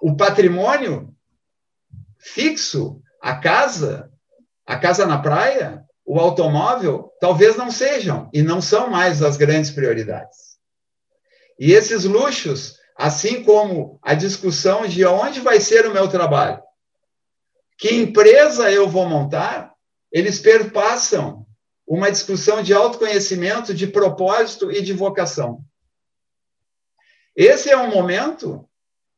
O 0.00 0.16
patrimônio 0.16 1.14
fixo, 2.18 3.00
a 3.20 3.36
casa, 3.36 4.12
a 4.66 4.78
casa 4.78 5.06
na 5.06 5.18
praia, 5.18 5.84
o 6.04 6.18
automóvel, 6.18 7.12
talvez 7.20 7.56
não 7.56 7.70
sejam 7.70 8.28
e 8.32 8.42
não 8.42 8.60
são 8.60 8.90
mais 8.90 9.22
as 9.22 9.36
grandes 9.36 9.70
prioridades. 9.70 10.47
E 11.58 11.72
esses 11.72 12.04
luxos, 12.04 12.76
assim 12.96 13.42
como 13.42 13.98
a 14.02 14.14
discussão 14.14 14.86
de 14.86 15.04
onde 15.04 15.40
vai 15.40 15.60
ser 15.60 15.86
o 15.86 15.92
meu 15.92 16.08
trabalho, 16.08 16.62
que 17.76 17.94
empresa 17.94 18.70
eu 18.70 18.88
vou 18.88 19.08
montar, 19.08 19.72
eles 20.12 20.38
perpassam 20.40 21.46
uma 21.86 22.10
discussão 22.10 22.62
de 22.62 22.74
autoconhecimento, 22.74 23.72
de 23.72 23.86
propósito 23.86 24.70
e 24.70 24.82
de 24.82 24.92
vocação. 24.92 25.64
Esse 27.34 27.70
é 27.70 27.76
um 27.76 27.90
momento 27.90 28.68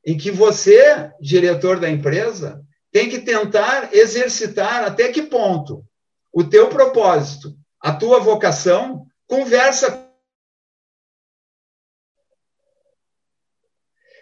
em 0.07 0.17
que 0.17 0.31
você, 0.31 1.11
diretor 1.21 1.81
da 1.81 1.91
empresa, 1.91 2.63
tem 2.93 3.09
que 3.09 3.21
tentar 3.21 3.95
exercitar 3.95 4.85
até 4.85 5.11
que 5.11 5.23
ponto 5.23 5.85
o 6.33 6.45
teu 6.45 6.69
propósito, 6.69 7.57
a 7.81 7.93
tua 7.93 8.21
vocação 8.21 9.07
conversa 9.27 10.10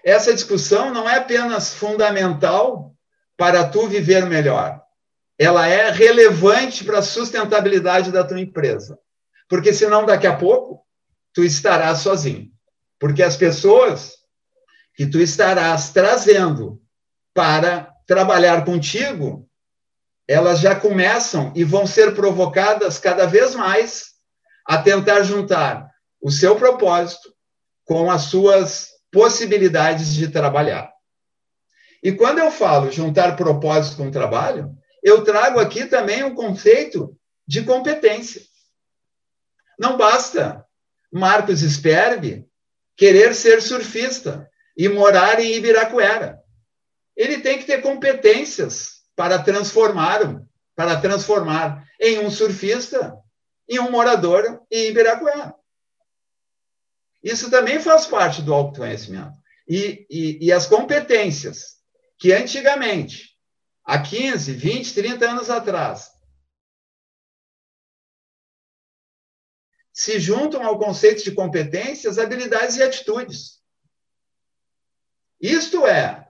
Essa 0.09 0.33
discussão 0.33 0.91
não 0.91 1.07
é 1.07 1.17
apenas 1.17 1.75
fundamental 1.75 2.95
para 3.37 3.69
tu 3.69 3.87
viver 3.87 4.25
melhor, 4.25 4.83
ela 5.39 5.69
é 5.69 5.91
relevante 5.91 6.83
para 6.83 7.01
a 7.01 7.03
sustentabilidade 7.03 8.11
da 8.11 8.25
tua 8.25 8.41
empresa. 8.41 8.99
Porque 9.47 9.71
senão 9.71 10.07
daqui 10.07 10.27
a 10.27 10.35
pouco 10.35 10.83
tu 11.35 11.45
estarás 11.45 11.99
sozinho. 11.99 12.51
Porque 12.99 13.23
as 13.23 13.37
pessoas 13.37 14.15
que 14.95 15.07
tu 15.07 15.21
estarás 15.21 15.91
trazendo 15.91 16.81
para 17.35 17.93
trabalhar 18.07 18.65
contigo, 18.65 19.47
elas 20.27 20.59
já 20.59 20.75
começam 20.75 21.53
e 21.55 21.65
vão 21.65 21.87
ser 21.87 22.15
provocadas 22.15 22.99
cada 22.99 23.27
vez 23.27 23.55
mais 23.55 24.07
a 24.67 24.79
tentar 24.79 25.23
juntar 25.23 25.87
o 26.19 26.31
seu 26.31 26.57
propósito 26.57 27.31
com 27.85 28.11
as 28.11 28.23
suas 28.23 28.98
possibilidades 29.11 30.15
de 30.15 30.29
trabalhar. 30.29 30.93
E 32.03 32.13
quando 32.13 32.39
eu 32.39 32.51
falo 32.51 32.91
juntar 32.91 33.37
propósito 33.37 33.97
com 33.97 34.11
trabalho, 34.11 34.75
eu 35.03 35.25
trago 35.25 35.59
aqui 35.59 35.87
também 35.87 36.23
um 36.23 36.35
conceito 36.35 37.17
de 37.47 37.63
competência. 37.63 38.43
Não 39.79 39.97
basta 39.97 40.65
Marcos 41.11 41.61
Sperbi 41.61 42.47
querer 42.97 43.35
ser 43.35 43.63
surfista 43.63 44.49
e 44.77 44.89
morar 44.89 45.41
em 45.41 45.55
Ibirapuera. 45.55 46.41
Ele 47.17 47.39
tem 47.39 47.59
que 47.59 47.65
ter 47.65 47.81
competências 47.81 49.03
para 49.17 49.39
transformar, 49.43 50.43
para 50.75 51.01
transformar 51.01 51.85
em 52.01 52.21
um 52.21 52.31
surfista, 52.31 53.17
em 53.69 53.81
um 53.81 53.91
morador 53.91 54.61
em 54.71 54.89
Ibirapuera. 54.89 55.55
Isso 57.23 57.51
também 57.51 57.81
faz 57.81 58.07
parte 58.07 58.43
do 58.43 58.55
autoconhecimento. 58.55 59.37
E, 59.69 60.07
e, 60.09 60.47
e 60.47 60.53
as 60.53 60.67
competências 60.67 61.79
que 62.19 62.33
antigamente 62.33 63.37
há 63.85 64.01
15, 64.01 64.53
20, 64.53 64.95
30 64.95 65.31
anos 65.31 65.51
atrás, 65.51 66.11
se 69.93 70.21
juntam 70.21 70.65
ao 70.65 70.79
conceito 70.79 71.25
de 71.25 71.33
competências, 71.33 72.19
habilidades 72.19 72.77
e 72.77 72.83
atitudes. 72.83 73.59
Isto 75.41 75.87
é 75.87 76.29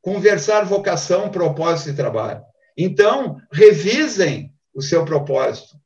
conversar 0.00 0.64
vocação, 0.64 1.30
propósito 1.30 1.90
e 1.90 1.96
trabalho. 1.96 2.44
Então, 2.76 3.40
revisem 3.50 4.54
o 4.74 4.82
seu 4.82 5.04
propósito, 5.04 5.76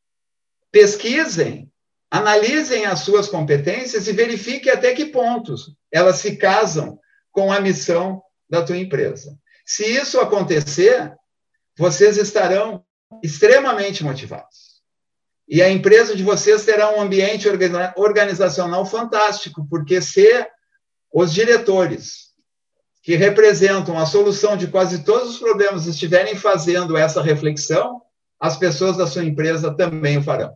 pesquisem, 0.70 1.71
analisem 2.12 2.84
as 2.84 3.00
suas 3.00 3.26
competências 3.26 4.06
e 4.06 4.12
verifiquem 4.12 4.70
até 4.70 4.92
que 4.92 5.06
pontos 5.06 5.74
elas 5.90 6.16
se 6.16 6.36
casam 6.36 7.00
com 7.30 7.50
a 7.50 7.58
missão 7.58 8.22
da 8.50 8.62
tua 8.62 8.76
empresa. 8.76 9.34
Se 9.64 9.82
isso 9.86 10.20
acontecer, 10.20 11.10
vocês 11.74 12.18
estarão 12.18 12.84
extremamente 13.22 14.04
motivados. 14.04 14.82
E 15.48 15.62
a 15.62 15.70
empresa 15.70 16.14
de 16.14 16.22
vocês 16.22 16.66
terá 16.66 16.94
um 16.94 17.00
ambiente 17.00 17.48
organizacional 17.96 18.84
fantástico, 18.84 19.66
porque 19.70 20.02
se 20.02 20.46
os 21.10 21.32
diretores 21.32 22.32
que 23.02 23.16
representam 23.16 23.98
a 23.98 24.04
solução 24.04 24.54
de 24.54 24.66
quase 24.66 25.02
todos 25.02 25.30
os 25.30 25.38
problemas 25.38 25.86
estiverem 25.86 26.36
fazendo 26.36 26.94
essa 26.94 27.22
reflexão, 27.22 28.02
as 28.38 28.58
pessoas 28.58 28.98
da 28.98 29.06
sua 29.06 29.24
empresa 29.24 29.74
também 29.74 30.18
o 30.18 30.22
farão. 30.22 30.54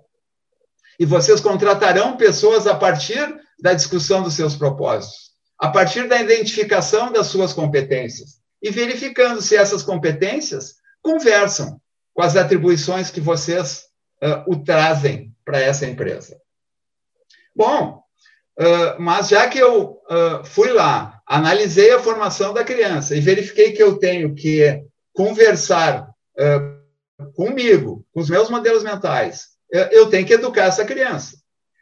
E 0.98 1.04
vocês 1.04 1.40
contratarão 1.40 2.16
pessoas 2.16 2.66
a 2.66 2.74
partir 2.74 3.38
da 3.60 3.72
discussão 3.72 4.22
dos 4.22 4.34
seus 4.34 4.56
propósitos, 4.56 5.32
a 5.58 5.68
partir 5.68 6.08
da 6.08 6.20
identificação 6.20 7.12
das 7.12 7.26
suas 7.26 7.52
competências, 7.52 8.40
e 8.62 8.70
verificando 8.70 9.40
se 9.40 9.56
essas 9.56 9.82
competências 9.82 10.76
conversam 11.02 11.80
com 12.14 12.22
as 12.22 12.36
atribuições 12.36 13.10
que 13.10 13.20
vocês 13.20 13.84
uh, 14.22 14.50
o 14.50 14.56
trazem 14.64 15.32
para 15.44 15.60
essa 15.60 15.86
empresa. 15.86 16.40
Bom, 17.54 18.02
uh, 18.58 19.00
mas 19.00 19.28
já 19.28 19.48
que 19.48 19.58
eu 19.58 20.00
uh, 20.10 20.44
fui 20.44 20.72
lá, 20.72 21.20
analisei 21.26 21.92
a 21.92 22.00
formação 22.00 22.52
da 22.52 22.64
criança 22.64 23.14
e 23.14 23.20
verifiquei 23.20 23.72
que 23.72 23.82
eu 23.82 23.98
tenho 23.98 24.34
que 24.34 24.82
conversar 25.12 26.10
comigo, 27.34 28.04
com 28.12 28.20
os 28.20 28.28
meus 28.28 28.50
modelos 28.50 28.82
mentais, 28.82 29.55
eu 29.70 30.08
tenho 30.08 30.26
que 30.26 30.34
educar 30.34 30.64
essa 30.64 30.84
criança. 30.84 31.36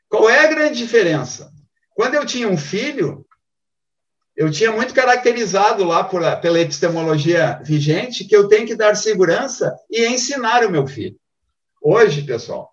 Qual 0.09 0.29
é 0.29 0.45
a 0.45 0.49
grande 0.49 0.79
diferença? 0.79 1.53
Quando 1.95 2.15
eu 2.15 2.25
tinha 2.25 2.49
um 2.49 2.57
filho, 2.57 3.25
eu 4.37 4.51
tinha 4.51 4.73
muito 4.73 4.93
caracterizado 4.93 5.85
lá 5.85 6.03
por, 6.03 6.23
pela 6.41 6.61
epistemologia 6.61 7.61
vigente 7.63 8.25
que 8.25 8.35
eu 8.35 8.49
tenho 8.49 8.67
que 8.67 8.75
dar 8.75 8.97
segurança 8.97 9.75
e 9.91 10.07
ensinar 10.07 10.65
o 10.65 10.71
meu 10.71 10.87
filho. 10.87 11.17
Hoje, 11.81 12.23
pessoal, 12.23 12.73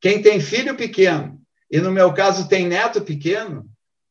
quem 0.00 0.20
tem 0.20 0.40
filho 0.40 0.76
pequeno, 0.76 1.40
e 1.70 1.80
no 1.80 1.90
meu 1.90 2.12
caso 2.12 2.48
tem 2.48 2.66
neto 2.66 3.00
pequeno, 3.00 3.66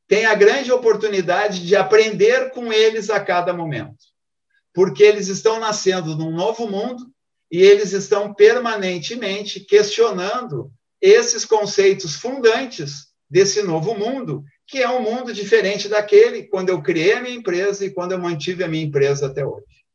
tem 0.08 0.26
a 0.26 0.36
grande 0.36 0.72
oportunidade 0.72 1.66
de 1.66 1.76
aprender 1.76 2.52
com 2.52 2.72
eles 2.72 3.10
a 3.10 3.20
cada 3.20 3.54
momento. 3.54 3.98
Porque 4.74 5.04
eles 5.04 5.28
estão 5.28 5.60
nascendo 5.60 6.16
num 6.16 6.32
novo 6.32 6.68
mundo 6.68 7.06
e 7.52 7.62
eles 7.62 7.94
estão 7.94 8.34
permanentemente 8.34 9.60
questionando 9.60 10.72
esses 11.02 11.46
conceitos 11.46 12.16
fundantes 12.16 13.08
desse 13.30 13.62
novo 13.62 13.96
mundo 13.96 14.44
que 14.68 14.82
é 14.82 14.90
um 14.90 15.02
mundo 15.02 15.32
diferente 15.32 15.88
daquele 15.88 16.48
quando 16.48 16.70
eu 16.70 16.82
criei 16.82 17.14
a 17.14 17.22
minha 17.22 17.36
empresa 17.36 17.86
e 17.86 17.92
quando 17.92 18.14
eu 18.14 18.20
mantive 18.20 18.64
a 18.64 18.68
minha 18.68 18.84
empresa 18.84 19.28
até 19.28 19.46
hoje. 19.46 19.86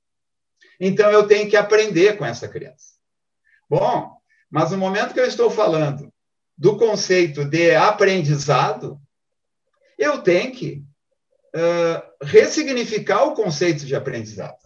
Então 0.79 1.11
eu 1.11 1.27
tenho 1.27 1.49
que 1.51 1.57
aprender 1.57 2.17
com 2.17 2.25
essa 2.25 2.49
criança. 2.49 2.95
Bom, 3.69 4.17
mas 4.49 4.71
no 4.71 4.79
momento 4.79 5.13
que 5.13 5.21
eu 5.21 5.27
estou 5.27 5.51
falando 5.51 6.13
do 6.57 6.77
conceito 6.77 7.45
de 7.45 7.75
aprendizado, 7.75 9.01
eu 9.99 10.23
tenho 10.23 10.53
que 10.53 10.85
uh, 11.55 12.25
ressignificar 12.25 13.25
o 13.25 13.35
conceito 13.35 13.85
de 13.85 13.95
aprendizado. 13.95 14.59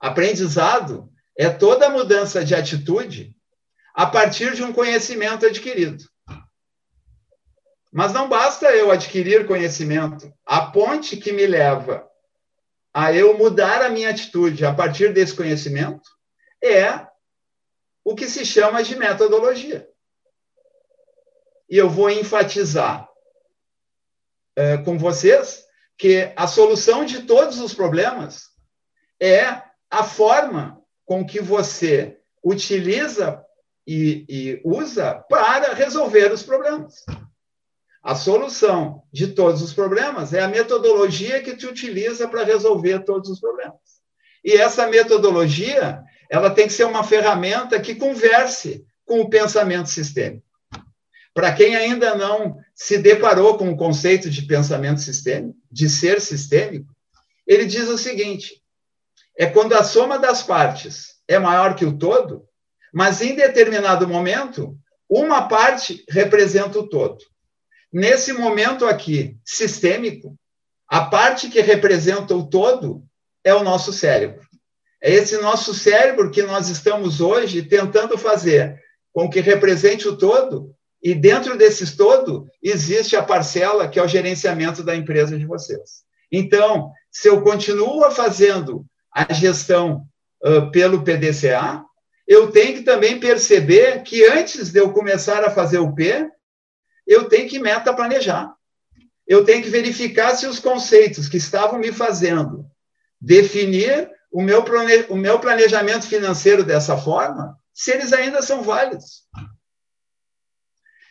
Aprendizado 0.00 1.10
é 1.40 1.48
toda 1.48 1.88
mudança 1.88 2.44
de 2.44 2.54
atitude 2.54 3.34
a 3.94 4.04
partir 4.04 4.54
de 4.54 4.62
um 4.62 4.74
conhecimento 4.74 5.46
adquirido. 5.46 6.04
Mas 7.90 8.12
não 8.12 8.28
basta 8.28 8.70
eu 8.76 8.90
adquirir 8.90 9.46
conhecimento. 9.46 10.30
A 10.44 10.66
ponte 10.66 11.16
que 11.16 11.32
me 11.32 11.46
leva 11.46 12.06
a 12.92 13.14
eu 13.14 13.38
mudar 13.38 13.80
a 13.80 13.88
minha 13.88 14.10
atitude 14.10 14.66
a 14.66 14.74
partir 14.74 15.14
desse 15.14 15.34
conhecimento 15.34 16.10
é 16.62 17.06
o 18.04 18.14
que 18.14 18.28
se 18.28 18.44
chama 18.44 18.82
de 18.82 18.94
metodologia. 18.94 19.88
E 21.70 21.78
eu 21.78 21.88
vou 21.88 22.10
enfatizar 22.10 23.08
é, 24.54 24.76
com 24.76 24.98
vocês 24.98 25.64
que 25.96 26.34
a 26.36 26.46
solução 26.46 27.06
de 27.06 27.22
todos 27.22 27.58
os 27.60 27.72
problemas 27.72 28.50
é 29.18 29.62
a 29.90 30.04
forma 30.04 30.79
com 31.10 31.26
que 31.26 31.40
você 31.40 32.18
utiliza 32.40 33.44
e, 33.84 34.24
e 34.28 34.60
usa 34.64 35.14
para 35.28 35.74
resolver 35.74 36.32
os 36.32 36.44
problemas. 36.44 37.04
A 38.00 38.14
solução 38.14 39.02
de 39.12 39.26
todos 39.26 39.60
os 39.60 39.74
problemas 39.74 40.32
é 40.32 40.40
a 40.40 40.46
metodologia 40.46 41.42
que 41.42 41.56
te 41.56 41.66
utiliza 41.66 42.28
para 42.28 42.44
resolver 42.44 43.00
todos 43.00 43.28
os 43.28 43.40
problemas. 43.40 43.74
E 44.44 44.52
essa 44.52 44.86
metodologia, 44.86 46.00
ela 46.30 46.48
tem 46.48 46.68
que 46.68 46.72
ser 46.72 46.84
uma 46.84 47.02
ferramenta 47.02 47.80
que 47.80 47.96
converse 47.96 48.86
com 49.04 49.20
o 49.20 49.28
pensamento 49.28 49.88
sistêmico. 49.88 50.46
Para 51.34 51.52
quem 51.52 51.74
ainda 51.74 52.14
não 52.14 52.56
se 52.72 52.98
deparou 52.98 53.58
com 53.58 53.68
o 53.68 53.76
conceito 53.76 54.30
de 54.30 54.42
pensamento 54.42 55.00
sistêmico, 55.00 55.58
de 55.72 55.88
ser 55.88 56.20
sistêmico, 56.20 56.94
ele 57.44 57.66
diz 57.66 57.88
o 57.88 57.98
seguinte: 57.98 58.59
é 59.38 59.46
quando 59.46 59.74
a 59.74 59.82
soma 59.82 60.18
das 60.18 60.42
partes 60.42 61.16
é 61.26 61.38
maior 61.38 61.74
que 61.74 61.84
o 61.84 61.96
todo, 61.96 62.44
mas 62.92 63.22
em 63.22 63.34
determinado 63.34 64.06
momento, 64.06 64.76
uma 65.08 65.48
parte 65.48 66.04
representa 66.08 66.78
o 66.78 66.88
todo. 66.88 67.18
Nesse 67.92 68.32
momento 68.32 68.86
aqui, 68.86 69.36
sistêmico, 69.44 70.36
a 70.88 71.02
parte 71.02 71.48
que 71.48 71.60
representa 71.60 72.34
o 72.34 72.48
todo 72.48 73.02
é 73.44 73.54
o 73.54 73.64
nosso 73.64 73.92
cérebro. 73.92 74.40
É 75.02 75.10
esse 75.10 75.38
nosso 75.38 75.72
cérebro 75.72 76.30
que 76.30 76.42
nós 76.42 76.68
estamos 76.68 77.20
hoje 77.20 77.62
tentando 77.62 78.18
fazer 78.18 78.78
com 79.12 79.28
que 79.28 79.40
represente 79.40 80.06
o 80.06 80.16
todo, 80.16 80.74
e 81.02 81.14
dentro 81.14 81.56
desses 81.56 81.96
todo 81.96 82.46
existe 82.62 83.16
a 83.16 83.22
parcela 83.22 83.88
que 83.88 83.98
é 83.98 84.02
o 84.02 84.08
gerenciamento 84.08 84.82
da 84.82 84.94
empresa 84.94 85.38
de 85.38 85.46
vocês. 85.46 86.02
Então, 86.30 86.92
se 87.10 87.28
eu 87.28 87.42
continuo 87.42 88.10
fazendo 88.10 88.84
a 89.12 89.32
gestão 89.32 90.06
uh, 90.44 90.70
pelo 90.70 91.02
PDCA, 91.02 91.84
eu 92.26 92.52
tenho 92.52 92.74
que 92.74 92.82
também 92.82 93.18
perceber 93.18 94.02
que 94.02 94.24
antes 94.24 94.70
de 94.70 94.78
eu 94.78 94.92
começar 94.92 95.44
a 95.44 95.50
fazer 95.50 95.78
o 95.78 95.92
P, 95.92 96.30
eu 97.06 97.28
tenho 97.28 97.48
que 97.48 97.58
meta 97.58 97.92
planejar. 97.92 98.54
Eu 99.26 99.44
tenho 99.44 99.62
que 99.62 99.68
verificar 99.68 100.34
se 100.36 100.46
os 100.46 100.60
conceitos 100.60 101.28
que 101.28 101.36
estavam 101.36 101.78
me 101.78 101.92
fazendo 101.92 102.64
definir 103.20 104.08
o 104.30 104.40
meu, 104.42 104.64
o 105.08 105.16
meu 105.16 105.40
planejamento 105.40 106.06
financeiro 106.06 106.62
dessa 106.62 106.96
forma, 106.96 107.58
se 107.74 107.90
eles 107.90 108.12
ainda 108.12 108.40
são 108.42 108.62
válidos. 108.62 109.24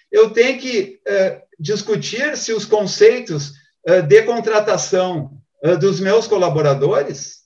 Eu 0.09 0.31
tenho 0.31 0.57
que 0.59 1.01
uh, 1.05 1.41
discutir 1.59 2.37
se 2.37 2.53
os 2.53 2.65
conceitos 2.65 3.51
uh, 3.87 4.01
de 4.01 4.23
contratação 4.23 5.37
uh, 5.65 5.77
dos 5.77 5.99
meus 5.99 6.27
colaboradores 6.27 7.38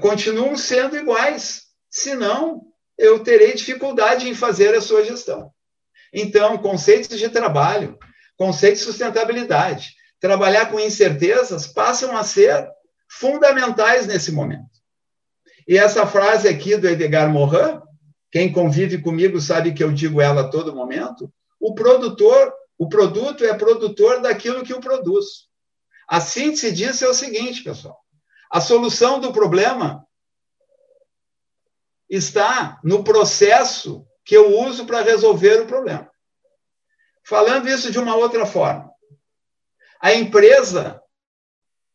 continuam 0.00 0.56
sendo 0.56 0.96
iguais. 0.96 1.66
Senão, 1.90 2.62
eu 2.98 3.20
terei 3.20 3.54
dificuldade 3.54 4.28
em 4.28 4.34
fazer 4.34 4.74
a 4.74 4.80
sua 4.80 5.04
gestão. 5.04 5.50
Então, 6.12 6.56
conceitos 6.58 7.18
de 7.18 7.28
trabalho, 7.28 7.98
conceitos 8.36 8.80
de 8.80 8.86
sustentabilidade, 8.86 9.94
trabalhar 10.20 10.70
com 10.70 10.80
incertezas 10.80 11.66
passam 11.66 12.16
a 12.16 12.24
ser 12.24 12.68
fundamentais 13.08 14.06
nesse 14.06 14.32
momento. 14.32 14.76
E 15.68 15.76
essa 15.76 16.06
frase 16.06 16.48
aqui 16.48 16.76
do 16.76 16.88
Edgar 16.88 17.30
Morin, 17.30 17.80
quem 18.30 18.52
convive 18.52 18.98
comigo 18.98 19.40
sabe 19.40 19.72
que 19.72 19.82
eu 19.82 19.92
digo 19.92 20.20
ela 20.20 20.42
a 20.42 20.48
todo 20.48 20.74
momento, 20.74 21.32
o 21.60 21.74
produtor, 21.74 22.52
o 22.78 22.88
produto 22.88 23.44
é 23.44 23.54
produtor 23.54 24.20
daquilo 24.20 24.62
que 24.62 24.74
o 24.74 24.80
produz. 24.80 25.48
A 26.08 26.20
síntese 26.20 26.70
disso 26.72 27.04
é 27.04 27.08
o 27.08 27.14
seguinte, 27.14 27.62
pessoal. 27.62 27.98
A 28.50 28.60
solução 28.60 29.18
do 29.20 29.32
problema 29.32 30.06
está 32.08 32.80
no 32.82 33.02
processo 33.02 34.06
que 34.24 34.36
eu 34.36 34.58
uso 34.60 34.86
para 34.86 35.02
resolver 35.02 35.60
o 35.62 35.66
problema. 35.66 36.10
Falando 37.24 37.68
isso 37.68 37.90
de 37.90 37.98
uma 37.98 38.14
outra 38.14 38.46
forma, 38.46 38.90
a 40.00 40.14
empresa 40.14 41.02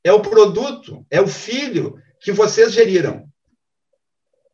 é 0.03 0.11
o 0.11 0.21
produto, 0.21 1.05
é 1.09 1.21
o 1.21 1.27
filho 1.27 2.01
que 2.19 2.31
vocês 2.31 2.73
geriram 2.73 3.25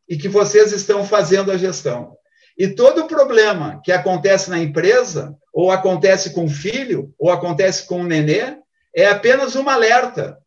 e 0.08 0.16
que 0.16 0.28
vocês 0.28 0.72
estão 0.72 1.04
fazendo 1.04 1.50
a 1.50 1.56
gestão. 1.56 2.16
E 2.56 2.68
todo 2.68 3.06
problema 3.06 3.80
que 3.84 3.92
acontece 3.92 4.50
na 4.50 4.58
empresa, 4.58 5.36
ou 5.52 5.70
acontece 5.70 6.32
com 6.32 6.44
o 6.44 6.50
filho, 6.50 7.14
ou 7.18 7.30
acontece 7.30 7.86
com 7.86 8.00
o 8.00 8.06
nenê, 8.06 8.58
é 8.94 9.06
apenas 9.06 9.54
um 9.54 9.68
alerta 9.68 10.38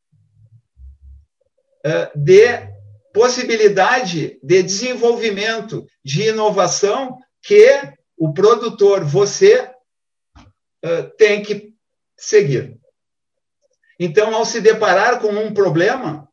de 2.16 2.72
possibilidade 3.14 4.40
de 4.42 4.64
desenvolvimento, 4.64 5.86
de 6.04 6.30
inovação 6.30 7.18
que 7.42 7.94
o 8.18 8.34
produtor, 8.34 9.04
você, 9.04 9.70
uh, 10.86 11.10
tem 11.18 11.42
que 11.42 11.74
seguir. 12.16 12.78
Então, 14.00 14.34
ao 14.36 14.46
se 14.46 14.62
deparar 14.62 15.20
com 15.20 15.30
um 15.30 15.54
problema, 15.54 16.30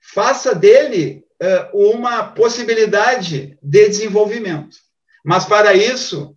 faça 0.00 0.54
dele 0.54 1.24
uh, 1.42 1.90
uma 1.90 2.28
possibilidade 2.32 3.58
de 3.60 3.88
desenvolvimento. 3.88 4.76
Mas, 5.24 5.44
para 5.44 5.74
isso, 5.74 6.34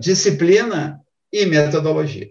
disciplina 0.00 0.98
e 1.30 1.44
metodologia. 1.44 2.30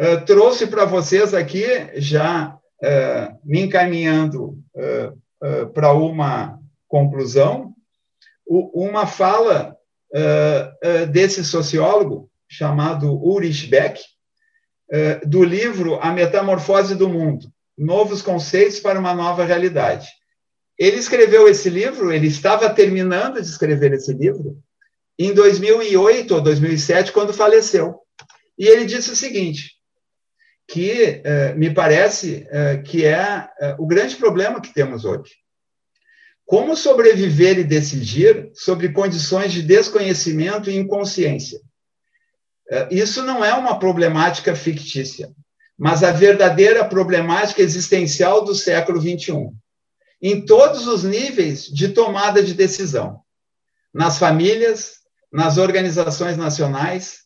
Uh, 0.00 0.24
trouxe 0.24 0.66
para 0.66 0.86
vocês 0.86 1.34
aqui 1.34 1.66
já 1.96 2.58
uh, 2.82 3.38
me 3.44 3.60
encaminhando 3.60 4.58
uh, 4.74 5.12
uh, 5.44 5.66
para 5.74 5.92
uma 5.92 6.58
conclusão, 6.88 7.74
uma 8.48 9.06
fala 9.06 9.76
desse 11.12 11.44
sociólogo 11.44 12.28
chamado 12.48 13.12
Ulrich 13.12 13.68
Beck, 13.68 14.00
do 15.24 15.44
livro 15.44 16.00
A 16.02 16.10
Metamorfose 16.10 16.96
do 16.96 17.08
Mundo, 17.08 17.46
Novos 17.78 18.22
Conceitos 18.22 18.80
para 18.80 18.98
uma 18.98 19.14
Nova 19.14 19.44
Realidade. 19.44 20.08
Ele 20.76 20.96
escreveu 20.96 21.46
esse 21.46 21.70
livro, 21.70 22.12
ele 22.12 22.26
estava 22.26 22.68
terminando 22.70 23.34
de 23.34 23.46
escrever 23.46 23.92
esse 23.92 24.12
livro, 24.12 24.58
em 25.16 25.32
2008 25.32 26.34
ou 26.34 26.40
2007, 26.40 27.12
quando 27.12 27.32
faleceu. 27.32 28.00
E 28.58 28.66
ele 28.66 28.84
disse 28.84 29.12
o 29.12 29.16
seguinte: 29.16 29.79
que 30.70 31.20
eh, 31.24 31.52
me 31.54 31.74
parece 31.74 32.46
eh, 32.48 32.76
que 32.78 33.04
é 33.04 33.48
eh, 33.60 33.74
o 33.76 33.86
grande 33.88 34.14
problema 34.14 34.60
que 34.60 34.72
temos 34.72 35.04
hoje. 35.04 35.32
Como 36.46 36.76
sobreviver 36.76 37.58
e 37.58 37.64
decidir 37.64 38.50
sobre 38.54 38.90
condições 38.90 39.52
de 39.52 39.62
desconhecimento 39.62 40.70
e 40.70 40.76
inconsciência? 40.76 41.60
Isso 42.88 43.24
não 43.24 43.44
é 43.44 43.52
uma 43.52 43.80
problemática 43.80 44.54
fictícia, 44.54 45.32
mas 45.76 46.04
a 46.04 46.12
verdadeira 46.12 46.84
problemática 46.84 47.62
existencial 47.62 48.44
do 48.44 48.54
século 48.54 49.00
XXI, 49.00 49.50
em 50.22 50.44
todos 50.44 50.86
os 50.86 51.02
níveis 51.02 51.64
de 51.64 51.88
tomada 51.88 52.42
de 52.42 52.54
decisão, 52.54 53.22
nas 53.92 54.18
famílias, 54.18 54.98
nas 55.32 55.58
organizações 55.58 56.36
nacionais 56.36 57.22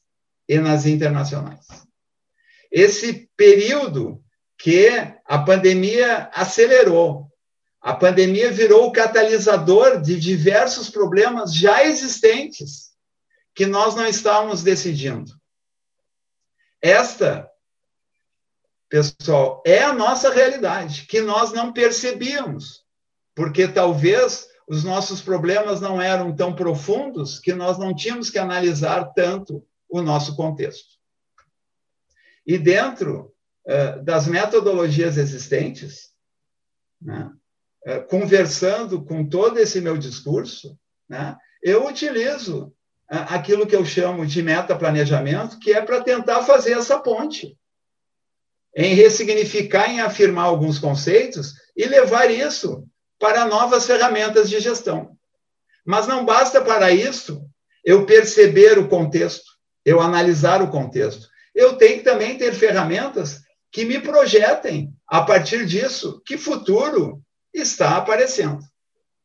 e 0.49 0.59
nas 0.59 0.87
internacionais 0.87 1.67
esse 2.75 3.31
período 3.37 4.21
que 4.59 4.89
a 5.25 5.39
pandemia 5.39 6.29
acelerou. 6.35 7.31
A 7.81 7.95
pandemia 7.95 8.51
virou 8.51 8.89
o 8.89 8.93
catalisador 8.93 10.01
de 10.01 10.19
diversos 10.19 10.91
problemas 10.91 11.55
já 11.55 11.85
existentes 11.85 12.91
que 13.55 13.65
nós 13.65 13.95
não 13.95 14.09
estávamos 14.09 14.65
decidindo. 14.65 15.33
Esta, 16.83 17.49
pessoal, 18.89 19.63
é 19.65 19.85
a 19.85 19.93
nossa 19.93 20.33
realidade, 20.33 21.07
que 21.07 21.21
nós 21.21 21.53
não 21.53 21.73
percebíamos, 21.73 22.83
porque 23.37 23.69
talvez 23.69 24.49
os 24.67 24.83
nossos 24.83 25.23
problemas 25.23 25.81
não 25.81 26.03
eram 26.03 26.35
tão 26.35 26.53
profundos 26.53 27.39
que 27.39 27.55
nós 27.55 27.79
não 27.79 27.95
tínhamos 27.95 28.31
que 28.31 28.39
analisar 28.39 29.13
tanto 29.15 29.65
o 29.89 30.03
nosso 30.03 30.35
contexto. 30.35 30.95
E 32.47 32.59
dentro 32.59 33.33
uh, 33.67 34.03
das 34.03 34.27
metodologias 34.27 35.17
existentes, 35.17 36.11
né, 37.01 37.31
uh, 37.87 38.07
conversando 38.09 39.03
com 39.03 39.27
todo 39.27 39.59
esse 39.59 39.81
meu 39.81 39.97
discurso, 39.97 40.79
né, 41.09 41.37
eu 41.63 41.87
utilizo 41.87 42.67
uh, 43.11 43.25
aquilo 43.29 43.67
que 43.67 43.75
eu 43.75 43.85
chamo 43.85 44.27
de 44.27 44.43
metaplanejamento, 44.43 45.59
que 45.59 45.73
é 45.73 45.81
para 45.81 46.03
tentar 46.03 46.43
fazer 46.43 46.73
essa 46.73 46.99
ponte, 46.99 47.57
em 48.77 48.95
ressignificar, 48.95 49.89
em 49.89 50.01
afirmar 50.01 50.45
alguns 50.45 50.79
conceitos 50.79 51.55
e 51.77 51.87
levar 51.87 52.31
isso 52.31 52.87
para 53.19 53.47
novas 53.47 53.87
ferramentas 53.87 54.51
de 54.51 54.59
gestão. 54.61 55.17
Mas 55.87 56.07
não 56.07 56.25
basta 56.25 56.61
para 56.61 56.91
isso 56.91 57.49
eu 57.85 58.05
perceber 58.05 58.79
o 58.79 58.89
contexto, 58.89 59.45
eu 59.85 60.01
analisar 60.01 60.61
o 60.61 60.71
contexto 60.71 61.29
eu 61.55 61.77
tenho 61.77 61.99
que 61.99 62.05
também 62.05 62.37
ter 62.37 62.53
ferramentas 62.53 63.41
que 63.71 63.85
me 63.85 64.01
projetem, 64.01 64.93
a 65.09 65.23
partir 65.23 65.67
disso, 65.67 66.23
que 66.25 66.39
futuro 66.39 67.21
está 67.53 67.97
aparecendo. 67.97 68.61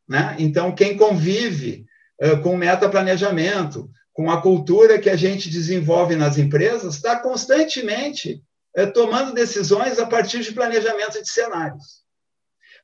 Né? 0.07 0.35
Então, 0.39 0.73
quem 0.73 0.97
convive 0.97 1.85
uh, 2.21 2.41
com 2.41 2.57
metaplanejamento, 2.57 3.89
com 4.11 4.29
a 4.31 4.41
cultura 4.41 4.99
que 4.99 5.09
a 5.09 5.15
gente 5.15 5.49
desenvolve 5.49 6.15
nas 6.15 6.37
empresas, 6.37 6.95
está 6.95 7.19
constantemente 7.19 8.41
uh, 8.77 8.91
tomando 8.91 9.33
decisões 9.33 9.99
a 9.99 10.05
partir 10.05 10.39
de 10.39 10.51
planejamento 10.51 11.21
de 11.21 11.29
cenários. 11.29 12.03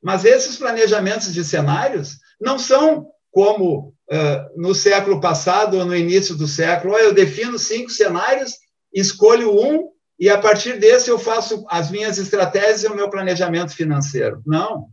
Mas 0.02 0.24
esses 0.24 0.56
planejamentos 0.56 1.32
de 1.32 1.44
cenários 1.44 2.18
não 2.40 2.58
são 2.58 3.08
como 3.32 3.88
uh, 4.10 4.60
no 4.60 4.74
século 4.74 5.20
passado 5.20 5.78
ou 5.78 5.84
no 5.84 5.96
início 5.96 6.36
do 6.36 6.46
século, 6.46 6.94
oh, 6.94 6.98
eu 6.98 7.12
defino 7.12 7.58
cinco 7.58 7.90
cenários 7.90 8.52
escolho 9.00 9.52
um 9.52 9.90
e 10.18 10.30
a 10.30 10.38
partir 10.38 10.78
desse 10.78 11.10
eu 11.10 11.18
faço 11.18 11.64
as 11.68 11.90
minhas 11.90 12.16
estratégias 12.16 12.84
e 12.84 12.86
o 12.86 12.94
meu 12.94 13.10
planejamento 13.10 13.74
financeiro. 13.74 14.42
Não. 14.46 14.88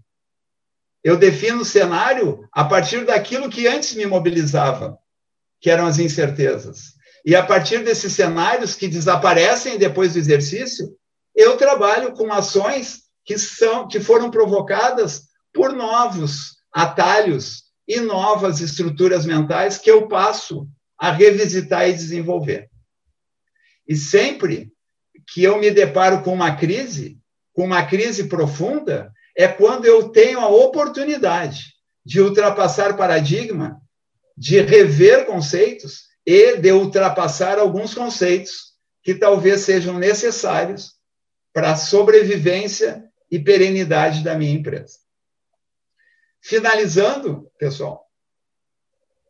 Eu 1.01 1.15
defino 1.17 1.61
o 1.61 1.65
cenário 1.65 2.47
a 2.51 2.65
partir 2.65 3.05
daquilo 3.05 3.49
que 3.49 3.67
antes 3.67 3.93
me 3.95 4.05
mobilizava, 4.05 4.97
que 5.61 5.69
eram 5.69 5.85
as 5.85 5.99
incertezas. 5.99 6.93
E 7.25 7.35
a 7.35 7.45
partir 7.45 7.83
desses 7.83 8.11
cenários 8.11 8.75
que 8.75 8.87
desaparecem 8.87 9.77
depois 9.77 10.13
do 10.13 10.19
exercício, 10.19 10.93
eu 11.33 11.55
trabalho 11.55 12.11
com 12.13 12.31
ações 12.31 13.03
que 13.25 13.37
são 13.37 13.87
que 13.87 14.01
foram 14.01 14.29
provocadas 14.29 15.23
por 15.53 15.71
novos 15.71 16.57
atalhos 16.73 17.63
e 17.87 18.01
novas 18.01 18.59
estruturas 18.59 19.25
mentais 19.25 19.77
que 19.77 19.89
eu 19.89 20.07
passo 20.07 20.67
a 20.97 21.11
revisitar 21.11 21.87
e 21.87 21.93
desenvolver. 21.93 22.69
E 23.87 23.95
sempre 23.95 24.71
que 25.33 25.43
eu 25.43 25.57
me 25.57 25.71
deparo 25.71 26.21
com 26.23 26.33
uma 26.33 26.55
crise, 26.55 27.17
com 27.53 27.65
uma 27.65 27.85
crise 27.85 28.27
profunda, 28.27 29.11
é 29.35 29.47
quando 29.47 29.85
eu 29.85 30.09
tenho 30.09 30.39
a 30.39 30.47
oportunidade 30.47 31.73
de 32.05 32.21
ultrapassar 32.21 32.95
paradigma, 32.97 33.81
de 34.37 34.61
rever 34.61 35.25
conceitos 35.25 36.03
e 36.25 36.57
de 36.57 36.71
ultrapassar 36.71 37.59
alguns 37.59 37.93
conceitos 37.93 38.73
que 39.01 39.13
talvez 39.13 39.61
sejam 39.61 39.99
necessários 39.99 40.93
para 41.51 41.71
a 41.71 41.75
sobrevivência 41.75 43.03
e 43.29 43.39
perenidade 43.39 44.23
da 44.23 44.35
minha 44.35 44.53
empresa. 44.53 44.99
Finalizando, 46.41 47.49
pessoal, 47.57 48.05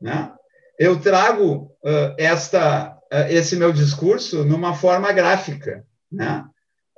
né, 0.01 0.33
eu 0.79 0.99
trago 0.99 1.75
uh, 1.83 2.15
esta, 2.17 2.92
esse 3.29 3.55
meu 3.55 3.71
discurso 3.71 4.43
numa 4.43 4.73
forma 4.73 5.11
gráfica. 5.11 5.85
Né? 6.11 6.43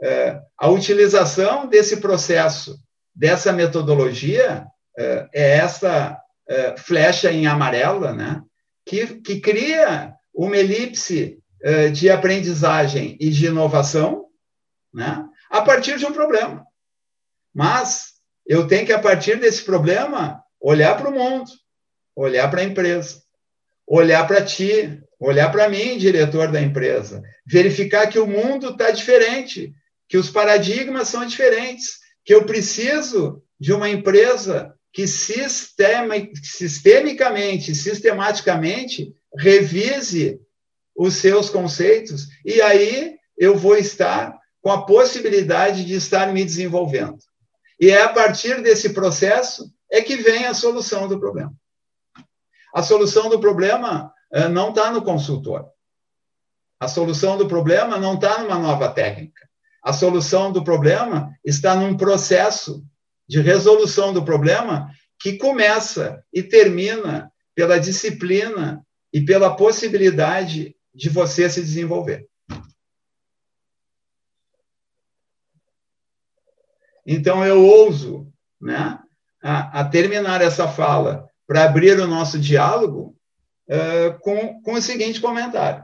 Uh, 0.02 0.42
a 0.58 0.70
utilização 0.70 1.68
desse 1.68 1.98
processo, 1.98 2.78
dessa 3.14 3.52
metodologia, 3.52 4.66
é 4.98 5.58
essa 5.58 6.18
flecha 6.78 7.30
em 7.30 7.48
amarela, 7.48 8.14
né? 8.14 8.42
que, 8.86 9.20
que 9.20 9.42
cria 9.42 10.14
uma 10.34 10.56
elipse 10.56 11.38
de 11.92 12.10
aprendizagem 12.10 13.18
e 13.20 13.30
de 13.30 13.48
inovação 13.48 14.28
né? 14.94 15.26
a 15.50 15.62
partir 15.62 15.98
de 15.98 16.06
um 16.06 16.14
problema. 16.14 16.66
Mas 17.54 18.14
eu 18.46 18.68
tenho 18.68 18.86
que, 18.86 18.94
a 18.94 19.00
partir 19.00 19.40
desse 19.40 19.64
problema, 19.64 20.44
olhar 20.60 20.96
para 20.98 21.10
o 21.10 21.14
mundo, 21.14 21.52
olhar 22.16 22.50
para 22.50 22.62
a 22.62 22.64
empresa, 22.64 23.22
olhar 23.88 24.26
para 24.28 24.44
ti, 24.44 25.02
olhar 25.20 25.52
para 25.52 25.70
mim, 25.70 25.98
diretor 25.98 26.52
da 26.52 26.62
empresa, 26.62 27.24
verificar 27.46 28.08
que 28.08 28.20
o 28.20 28.28
mundo 28.28 28.70
está 28.70 28.92
diferente, 28.92 29.74
que 30.08 30.18
os 30.18 30.30
paradigmas 30.30 31.08
são 31.08 31.26
diferentes, 31.26 32.00
que 32.24 32.34
eu 32.34 32.46
preciso 32.46 33.42
de 33.60 33.74
uma 33.74 33.90
empresa 33.90 34.74
que 34.92 35.08
sistema, 35.08 36.16
sistemicamente, 36.42 37.76
sistematicamente 37.76 39.14
revise 39.38 40.40
os 40.96 41.16
seus 41.16 41.50
conceitos 41.50 42.28
e 42.46 42.62
aí 42.62 43.16
eu 43.38 43.58
vou 43.58 43.76
estar 43.76 44.38
com 44.62 44.72
a 44.72 44.86
possibilidade 44.86 45.84
de 45.84 45.96
estar 45.96 46.32
me 46.32 46.44
desenvolvendo. 46.44 47.18
E 47.80 47.90
é 47.90 48.02
a 48.02 48.10
partir 48.10 48.62
desse 48.62 48.94
processo 48.94 49.70
é 49.92 50.02
que 50.02 50.16
vem 50.16 50.46
a 50.46 50.54
solução 50.54 51.08
do 51.08 51.20
problema. 51.20 51.54
A 52.74 52.82
solução 52.82 53.30
do 53.30 53.40
problema 53.40 54.12
não 54.50 54.70
está 54.70 54.92
no 54.92 55.02
consultor. 55.02 55.66
A 56.80 56.88
solução 56.88 57.38
do 57.38 57.48
problema 57.48 57.98
não 57.98 58.16
está 58.16 58.40
numa 58.40 58.60
nova 58.60 58.90
técnica. 58.90 59.48
A 59.82 59.94
solução 59.94 60.52
do 60.52 60.64
problema 60.64 61.32
está 61.44 61.76
num 61.76 61.96
processo 61.96 62.84
de 63.28 63.40
resolução 63.40 64.14
do 64.14 64.26
problema 64.26 64.90
que 65.20 65.38
começa 65.38 66.24
e 66.34 66.44
termina 66.44 67.32
pela 67.56 67.80
disciplina 67.80 68.86
e 69.14 69.24
pela 69.24 69.56
possibilidade 69.56 70.76
de 70.94 71.10
você 71.10 71.50
se 71.50 71.62
desenvolver. 71.62 72.28
Então, 77.06 77.46
eu 77.46 77.64
ouso 77.64 78.32
né, 78.60 79.00
a, 79.42 79.82
a 79.82 79.86
terminar 79.86 80.42
essa 80.42 80.68
fala 80.68 81.30
para 81.48 81.64
abrir 81.64 82.00
o 82.00 82.08
nosso 82.08 82.40
diálogo 82.40 83.15
uh, 83.70 84.20
com, 84.20 84.62
com 84.62 84.74
o 84.74 84.82
seguinte 84.82 85.22
comentário: 85.22 85.84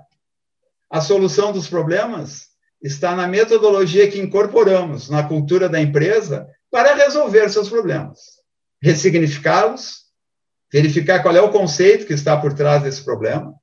a 0.89 1.01
solução 1.01 1.51
dos 1.51 1.67
problemas 1.67 2.47
está 2.81 3.15
na 3.15 3.27
metodologia 3.27 4.09
que 4.09 4.19
incorporamos 4.19 5.09
na 5.09 5.23
cultura 5.23 5.69
da 5.69 5.79
empresa 5.79 6.47
para 6.69 6.95
resolver 6.95 7.49
seus 7.49 7.69
problemas, 7.69 8.19
ressignificá-los, 8.81 10.01
verificar 10.71 11.21
qual 11.21 11.35
é 11.35 11.41
o 11.41 11.51
conceito 11.51 12.05
que 12.05 12.13
está 12.13 12.37
por 12.37 12.53
trás 12.53 12.81
desse 12.81 13.03
problema, 13.03 13.53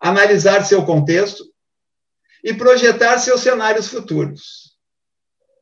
analisar 0.00 0.64
seu 0.64 0.84
contexto 0.84 1.44
e 2.42 2.54
projetar 2.54 3.18
seus 3.18 3.40
cenários 3.40 3.88
futuros 3.88 4.76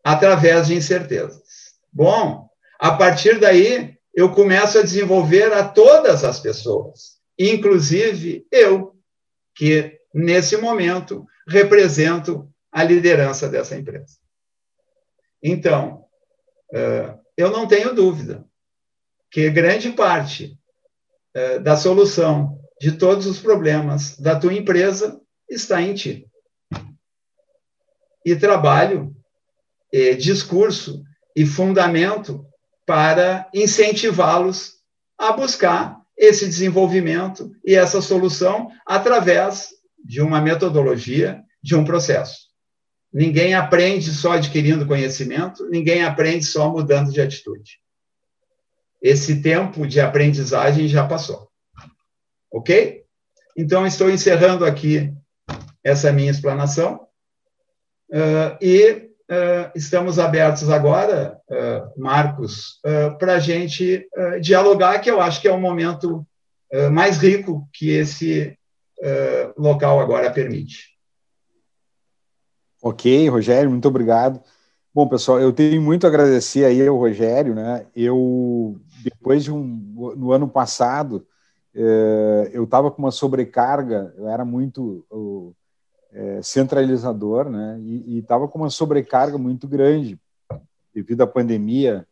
através 0.05 0.69
de 0.69 0.75
incertezas. 0.75 1.75
Bom, 1.93 2.49
a 2.79 2.93
partir 2.93 3.39
daí, 3.41 3.95
eu 4.15 4.31
começo 4.33 4.79
a 4.79 4.83
desenvolver 4.83 5.53
a 5.53 5.67
todas 5.67 6.23
as 6.23 6.39
pessoas, 6.39 7.14
inclusive 7.39 8.47
eu, 8.51 8.97
que 9.55 9.99
nesse 10.13 10.57
momento 10.57 11.27
represento 11.47 12.49
a 12.71 12.83
liderança 12.83 13.49
dessa 13.49 13.77
empresa. 13.77 14.19
Então, 15.43 16.05
eu 17.37 17.51
não 17.51 17.67
tenho 17.67 17.95
dúvida 17.95 18.45
que 19.31 19.51
grande 19.51 19.91
parte 19.93 20.59
da 21.63 21.77
solução 21.77 22.61
de 22.81 22.93
todos 22.93 23.27
os 23.27 23.39
problemas 23.39 24.17
da 24.19 24.39
tua 24.39 24.55
empresa 24.55 25.21
está 25.49 25.81
em 25.81 25.95
ti. 25.95 26.29
E 28.25 28.35
trabalho, 28.37 29.15
e 29.93 30.15
discurso 30.15 31.05
e 31.37 31.45
fundamento 31.45 32.47
para 32.87 33.49
incentivá-los 33.55 34.75
a 35.19 35.33
buscar 35.33 36.04
esse 36.17 36.47
desenvolvimento 36.47 37.51
e 37.65 37.75
essa 37.75 38.01
solução 38.01 38.71
através 38.87 39.71
de 40.05 40.21
uma 40.21 40.41
metodologia, 40.41 41.43
de 41.63 41.75
um 41.75 41.85
processo. 41.85 42.45
Ninguém 43.13 43.55
aprende 43.55 44.11
só 44.13 44.33
adquirindo 44.33 44.87
conhecimento, 44.87 45.69
ninguém 45.71 46.05
aprende 46.05 46.45
só 46.45 46.71
mudando 46.71 47.13
de 47.13 47.21
atitude. 47.21 47.79
Esse 49.01 49.41
tempo 49.41 49.87
de 49.87 50.01
aprendizagem 50.01 50.89
já 50.89 51.07
passou. 51.07 51.49
Ok? 52.51 53.05
Então, 53.57 53.87
estou 53.87 54.11
encerrando 54.11 54.65
aqui 54.65 55.13
essa 55.83 56.13
minha 56.13 56.31
explanação. 56.31 57.07
Uh, 58.11 58.57
e 58.61 59.11
estamos 59.75 60.19
abertos 60.19 60.71
agora, 60.71 61.39
uh, 61.49 62.01
Marcos, 62.01 62.81
uh, 62.85 63.17
para 63.19 63.35
a 63.35 63.39
gente 63.41 64.07
dialogar, 64.41 64.99
que 65.01 65.11
eu 65.11 65.21
acho 65.21 65.41
que 65.41 65.49
é 65.49 65.53
o 65.53 65.61
momento 65.61 66.27
mais 66.91 67.19
rico 67.19 67.69
que 67.73 67.91
esse 67.91 68.59
local 69.57 70.01
agora 70.01 70.33
permite. 70.33 70.95
Ok, 72.83 73.29
Rogério, 73.29 73.71
muito 73.71 73.87
obrigado. 73.87 74.41
Bom, 74.93 75.07
pessoal, 75.07 75.41
eu 75.41 75.53
tenho 75.53 75.81
muito 75.81 76.05
a 76.05 76.09
agradecer 76.09 76.65
aí 76.65 76.85
ao 76.85 76.99
Rogério, 76.99 77.55
né? 77.55 77.87
Eu, 77.95 78.81
depois 79.05 79.45
de 79.45 79.53
um, 79.53 79.63
no 80.17 80.33
ano 80.33 80.49
passado, 80.49 81.25
eu 82.53 82.65
estava 82.65 82.91
com 82.91 83.03
uma 83.03 83.13
sobrecarga, 83.13 84.13
eu 84.17 84.29
era 84.29 84.45
muito 84.45 85.07
é, 86.15 86.41
centralizador, 86.43 87.51
né? 87.51 87.79
E 87.81 88.19
estava 88.19 88.47
com 88.47 88.61
uma 88.61 88.71
sobrecarga 88.71 89.37
muito 89.37 89.67
grande 89.67 90.19
devido 90.95 91.23
à 91.23 91.27
pandemia. 91.27 92.07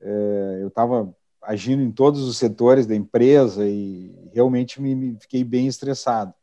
É, 0.00 0.58
eu 0.60 0.68
estava 0.68 1.12
agindo 1.42 1.82
em 1.82 1.90
todos 1.90 2.22
os 2.22 2.36
setores 2.36 2.86
da 2.86 2.94
empresa 2.94 3.66
e 3.66 4.14
realmente 4.34 4.82
me, 4.82 4.94
me 4.94 5.16
fiquei 5.18 5.42
bem 5.42 5.66
estressado. 5.66 6.34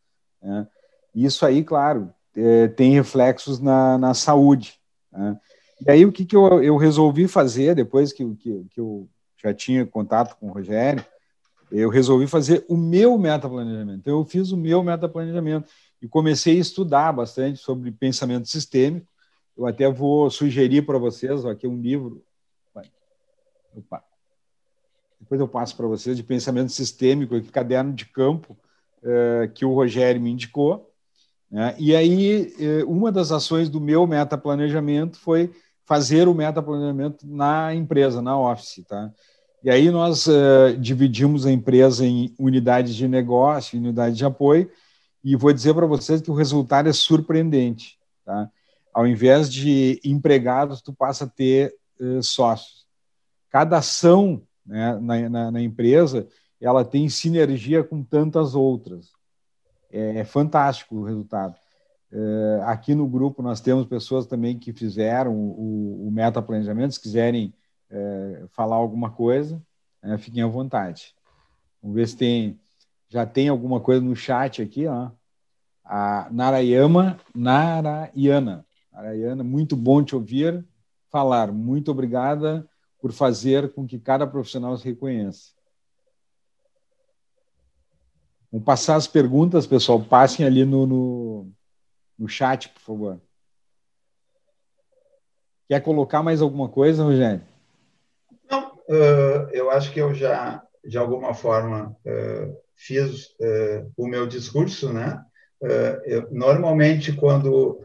Né? 0.42 0.68
Isso 1.14 1.46
aí, 1.46 1.64
claro, 1.64 2.12
é, 2.36 2.68
tem 2.70 2.94
reflexos 2.94 3.60
na, 3.60 4.00
na 4.00 4.14
saúde. 4.16 4.80
Né? 5.12 5.40
E 5.86 5.92
aí 5.92 6.06
o 6.06 6.12
que, 6.12 6.26
que 6.26 6.36
eu, 6.36 6.64
eu 6.64 6.76
resolvi 6.76 7.28
fazer 7.28 7.76
depois 7.76 8.12
que, 8.12 8.26
que, 8.36 8.66
que 8.72 8.80
eu 8.80 9.08
já 9.38 9.54
tinha 9.54 9.86
contato 9.86 10.36
com 10.38 10.48
o 10.48 10.52
Rogério, 10.52 11.06
eu 11.72 11.90
resolvi 11.90 12.26
fazer 12.26 12.66
o 12.68 12.78
meu 12.78 13.18
metaplanejamento. 13.18 14.00
Então, 14.00 14.20
eu 14.20 14.26
fiz 14.26 14.52
o 14.52 14.58
meu 14.58 14.84
metaplanejamento 14.84 15.68
e 16.06 16.08
comecei 16.08 16.58
a 16.58 16.62
estudar 16.62 17.12
bastante 17.12 17.60
sobre 17.60 17.92
pensamento 17.92 18.48
sistêmico. 18.48 19.08
Eu 19.58 19.66
até 19.66 19.92
vou 19.92 20.30
sugerir 20.30 20.84
para 20.84 21.00
vocês 21.00 21.44
aqui 21.46 21.66
um 21.68 21.82
livro. 21.82 22.24
Opa. 23.76 24.04
Depois 25.20 25.42
eu 25.42 25.48
passo 25.48 25.76
para 25.76 25.88
vocês 25.88 26.16
de 26.16 26.22
pensamento 26.22 26.72
sistêmico, 26.72 27.36
aqui, 27.36 27.50
caderno 27.50 27.92
de 27.92 28.06
campo, 28.06 28.56
eh, 29.02 29.50
que 29.56 29.66
o 29.66 29.74
Rogério 29.74 30.22
me 30.22 30.30
indicou. 30.30 30.94
Né? 31.50 31.76
E 31.80 31.96
aí, 31.96 32.54
eh, 32.60 32.84
uma 32.84 33.12
das 33.12 33.32
ações 33.32 33.68
do 33.68 33.82
meu 33.82 34.06
metaplanejamento 34.06 35.18
foi 35.18 35.52
fazer 35.86 36.28
o 36.28 36.36
metaplanejamento 36.36 37.26
na 37.28 37.74
empresa, 37.74 38.22
na 38.22 38.40
Office. 38.40 38.86
Tá? 38.88 39.12
E 39.64 39.72
aí 39.72 39.90
nós 39.90 40.28
uh, 40.28 40.78
dividimos 40.80 41.48
a 41.48 41.52
empresa 41.52 42.06
em 42.06 42.36
unidades 42.38 42.94
de 42.94 43.08
negócio, 43.08 43.80
unidades 43.80 44.16
de 44.16 44.24
apoio, 44.24 44.70
e 45.26 45.36
vou 45.36 45.52
dizer 45.52 45.74
para 45.74 45.88
vocês 45.88 46.22
que 46.22 46.30
o 46.30 46.36
resultado 46.36 46.88
é 46.88 46.94
surpreendente. 46.94 47.98
Tá? 48.24 48.48
Ao 48.94 49.08
invés 49.08 49.52
de 49.52 50.00
empregados, 50.06 50.84
tu 50.84 50.94
passa 50.94 51.26
a 51.26 51.28
ter 51.28 51.76
uh, 52.00 52.22
sócios. 52.22 52.86
Cada 53.50 53.80
ação 53.80 54.44
né, 54.64 55.00
na, 55.02 55.30
na, 55.30 55.52
na, 55.52 55.62
empresa 55.62 56.28
ela 56.62 56.86
tem 56.86 57.10
sinergia 57.10 57.84
com 57.84 58.04
tantas 58.04 58.54
outras. 58.54 59.14
É, 59.92 60.20
é 60.20 60.24
fantástico 60.24 60.98
o 60.98 61.04
resultado. 61.04 61.56
É, 62.12 62.62
aqui 62.66 62.94
no 62.94 63.08
grupo 63.08 63.42
nós 63.42 63.60
temos 63.60 63.88
pessoas 63.88 64.28
também 64.28 64.60
que 64.60 64.72
fizeram 64.72 65.34
o, 65.34 66.08
o 66.08 66.12
meta 66.12 66.42
planejamento, 66.42 66.94
se 66.94 67.02
quiserem 67.02 67.54
é, 67.90 68.46
falar 68.52 68.76
alguma 68.76 69.10
coisa, 69.10 69.62
é, 70.04 70.18
fiquem 70.18 70.44
à 70.44 70.48
vontade. 70.48 71.16
Vamos 71.82 71.96
ver 71.96 72.08
se 72.08 72.16
tem, 72.16 72.60
já 73.10 73.26
tem 73.26 73.50
alguma 73.50 73.80
coisa 73.80 74.02
no 74.02 74.16
chat 74.16 74.62
aqui, 74.62 74.88
ó. 74.88 75.12
A 75.84 76.28
Narayama, 76.32 77.20
Narayana. 77.34 78.66
Narayana, 78.92 79.44
muito 79.44 79.76
bom 79.76 80.04
te 80.04 80.16
ouvir 80.16 80.66
falar. 81.10 81.52
Muito 81.52 81.92
obrigada 81.92 82.68
por 83.00 83.12
fazer 83.12 83.72
com 83.74 83.86
que 83.86 84.00
cada 84.00 84.26
profissional 84.26 84.76
se 84.78 84.86
reconheça. 84.86 85.54
Vamos 88.52 88.66
passar 88.66 88.96
as 88.96 89.06
perguntas, 89.06 89.68
pessoal. 89.68 90.02
Passem 90.04 90.46
ali 90.46 90.66
no, 90.66 90.88
no, 90.88 91.52
no 92.18 92.28
chat, 92.28 92.70
por 92.70 92.82
favor. 92.82 93.22
Quer 95.68 95.82
colocar 95.82 96.24
mais 96.24 96.42
alguma 96.42 96.70
coisa, 96.70 97.04
Rogério? 97.04 97.42
Não, 98.50 98.76
uh, 98.76 99.50
eu 99.52 99.72
acho 99.72 99.92
que 99.92 100.00
eu 100.00 100.14
já, 100.14 100.64
de 100.84 100.98
alguma 100.98 101.34
forma, 101.34 101.96
uh, 102.06 102.65
fiz 102.76 103.26
uh, 103.40 103.92
o 103.98 104.08
meu 104.08 104.28
discurso, 104.28 104.92
né? 104.92 105.20
Eu, 106.06 106.28
normalmente, 106.32 107.12
quando 107.14 107.82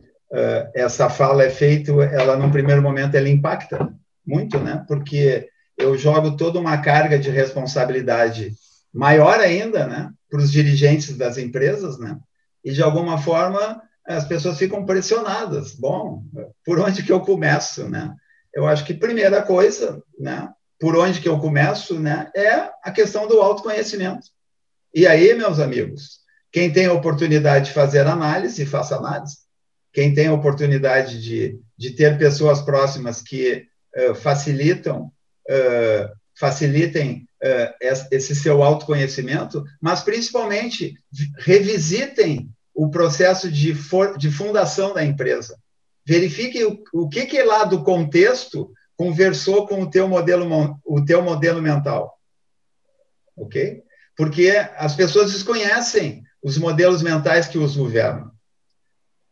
essa 0.75 1.09
fala 1.09 1.45
é 1.45 1.51
feita, 1.51 1.93
ela, 1.93 2.37
num 2.37 2.51
primeiro 2.51 2.83
momento, 2.83 3.15
ela 3.15 3.29
impacta 3.29 3.91
muito, 4.27 4.59
né? 4.59 4.85
Porque 4.87 5.49
eu 5.79 5.97
jogo 5.97 6.37
toda 6.37 6.59
uma 6.59 6.79
carga 6.79 7.19
de 7.19 7.31
responsabilidade 7.31 8.53
maior 8.93 9.41
ainda, 9.41 9.87
né? 9.87 10.11
Para 10.29 10.41
os 10.41 10.53
dirigentes 10.53 11.17
das 11.17 11.39
empresas, 11.39 11.99
né? 11.99 12.19
E, 12.65 12.73
de 12.73 12.83
alguma 12.83 13.17
forma, 13.19 13.81
as 14.07 14.25
pessoas 14.25 14.59
ficam 14.59 14.85
pressionadas. 14.85 15.75
Bom, 15.75 16.23
por 16.65 16.79
onde 16.79 17.03
que 17.03 17.13
eu 17.13 17.21
começo, 17.21 17.89
né? 17.89 18.15
Eu 18.53 18.67
acho 18.67 18.85
que 18.85 18.93
primeira 18.93 19.43
coisa, 19.43 20.03
né? 20.19 20.51
Por 20.79 20.97
onde 20.97 21.21
que 21.21 21.29
eu 21.29 21.39
começo, 21.39 21.99
né? 21.99 22.31
É 22.35 22.71
a 22.83 22.91
questão 22.91 23.27
do 23.27 23.41
autoconhecimento. 23.41 24.27
E 24.93 25.07
aí, 25.07 25.35
meus 25.35 25.59
amigos, 25.59 26.21
quem 26.53 26.73
tem 26.73 26.87
a 26.87 26.93
oportunidade 26.93 27.67
de 27.67 27.73
fazer 27.73 28.07
análise, 28.07 28.67
faça 28.67 28.97
análise. 28.97 29.39
Quem 29.93 30.13
tem 30.13 30.27
a 30.27 30.33
oportunidade 30.33 31.23
de, 31.23 31.61
de 31.77 31.91
ter 31.91 32.19
pessoas 32.19 32.61
próximas 32.61 33.23
que 33.23 33.67
uh, 33.97 34.15
facilitam, 34.15 35.13
uh, 35.49 36.11
facilitem 36.39 37.29
uh, 37.43 37.75
esse 38.11 38.35
seu 38.35 38.63
autoconhecimento, 38.63 39.65
mas 39.81 40.03
principalmente 40.03 40.95
revisitem 41.39 42.51
o 42.75 42.91
processo 42.91 43.51
de, 43.51 43.75
for, 43.75 44.17
de 44.17 44.31
fundação 44.31 44.95
da 44.95 45.05
empresa. 45.05 45.57
Verifique 46.05 46.65
o, 46.65 46.83
o 46.93 47.09
que, 47.09 47.27
que 47.27 47.43
lá 47.43 47.65
do 47.65 47.85
contexto 47.85 48.73
conversou 48.97 49.67
com 49.67 49.83
o 49.83 49.91
teu 49.91 50.09
modelo, 50.09 50.79
o 50.85 51.05
teu 51.05 51.23
modelo 51.23 51.63
mental. 51.63 52.13
Ok? 53.37 53.83
Porque 54.21 54.51
as 54.77 54.95
pessoas 54.95 55.33
desconhecem 55.33 56.23
os 56.43 56.59
modelos 56.59 57.01
mentais 57.01 57.49
que 57.49 57.57
os 57.57 57.75
governam. 57.75 58.31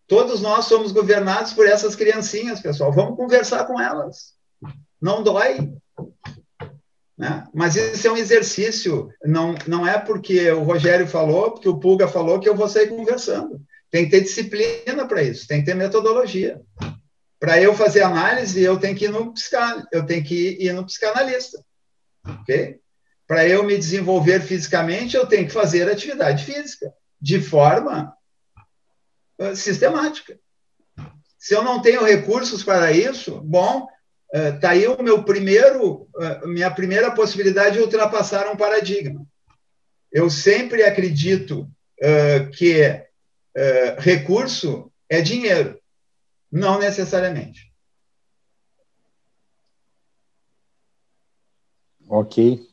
Todos 0.07 0.41
nós 0.41 0.65
somos 0.65 0.93
governados 0.93 1.53
por 1.53 1.67
essas 1.67 1.95
criancinhas, 1.95 2.59
pessoal. 2.59 2.91
Vamos 2.91 3.15
conversar 3.15 3.67
com 3.67 3.79
elas. 3.79 4.33
Não 4.99 5.23
dói. 5.23 5.75
Né? 7.19 7.47
Mas 7.53 7.77
isso 7.77 8.07
é 8.07 8.11
um 8.11 8.17
exercício, 8.17 9.13
não, 9.23 9.55
não 9.67 9.87
é 9.87 9.99
porque 9.99 10.51
o 10.53 10.63
Rogério 10.63 11.07
falou, 11.07 11.51
porque 11.51 11.69
o 11.69 11.79
Pulga 11.79 12.09
falou, 12.09 12.41
que 12.41 12.49
eu 12.49 12.57
vou 12.57 12.67
sair 12.67 12.89
conversando. 12.89 13.61
Tem 13.91 14.07
que 14.07 14.11
ter 14.13 14.23
disciplina 14.23 15.07
para 15.07 15.23
isso, 15.23 15.47
tem 15.47 15.61
que 15.61 15.67
ter 15.67 15.75
metodologia. 15.75 16.63
Para 17.39 17.61
eu 17.61 17.75
fazer 17.75 18.01
análise, 18.01 18.63
eu 18.63 18.79
tenho 18.79 18.97
que 18.97 19.05
ir 19.05 19.11
no 19.11 19.35
psican... 19.35 19.87
eu 19.93 20.07
tenho 20.07 20.25
que 20.25 20.57
ir 20.59 20.73
no 20.73 20.87
psicanalista. 20.87 21.63
ok? 22.27 22.81
Para 23.29 23.47
eu 23.47 23.63
me 23.63 23.77
desenvolver 23.77 24.41
fisicamente, 24.41 25.15
eu 25.15 25.27
tenho 25.27 25.47
que 25.47 25.53
fazer 25.53 25.89
atividade 25.89 26.47
física 26.47 26.91
de 27.21 27.41
forma 27.41 28.17
uh, 29.39 29.55
sistemática. 29.55 30.41
Se 31.39 31.55
eu 31.55 31.63
não 31.63 31.83
tenho 31.83 32.03
recursos 32.03 32.65
para 32.65 32.91
isso, 32.91 33.41
bom, 33.43 33.87
Está 34.31 34.75
eh, 34.75 34.81
aí 34.81 34.87
o 34.87 35.03
meu 35.03 35.25
primeiro, 35.25 36.07
eh, 36.21 36.47
minha 36.47 36.71
primeira 36.71 37.11
possibilidade 37.15 37.77
de 37.77 37.83
ultrapassar 37.83 38.47
um 38.53 38.57
paradigma. 38.57 39.27
Eu 40.13 40.29
sempre 40.29 40.83
acredito 40.83 41.67
que 42.55 43.05
recurso 43.99 44.93
é 45.09 45.21
dinheiro, 45.21 45.81
não 46.53 46.79
necessariamente. 46.79 47.73
Ok. 52.09 52.68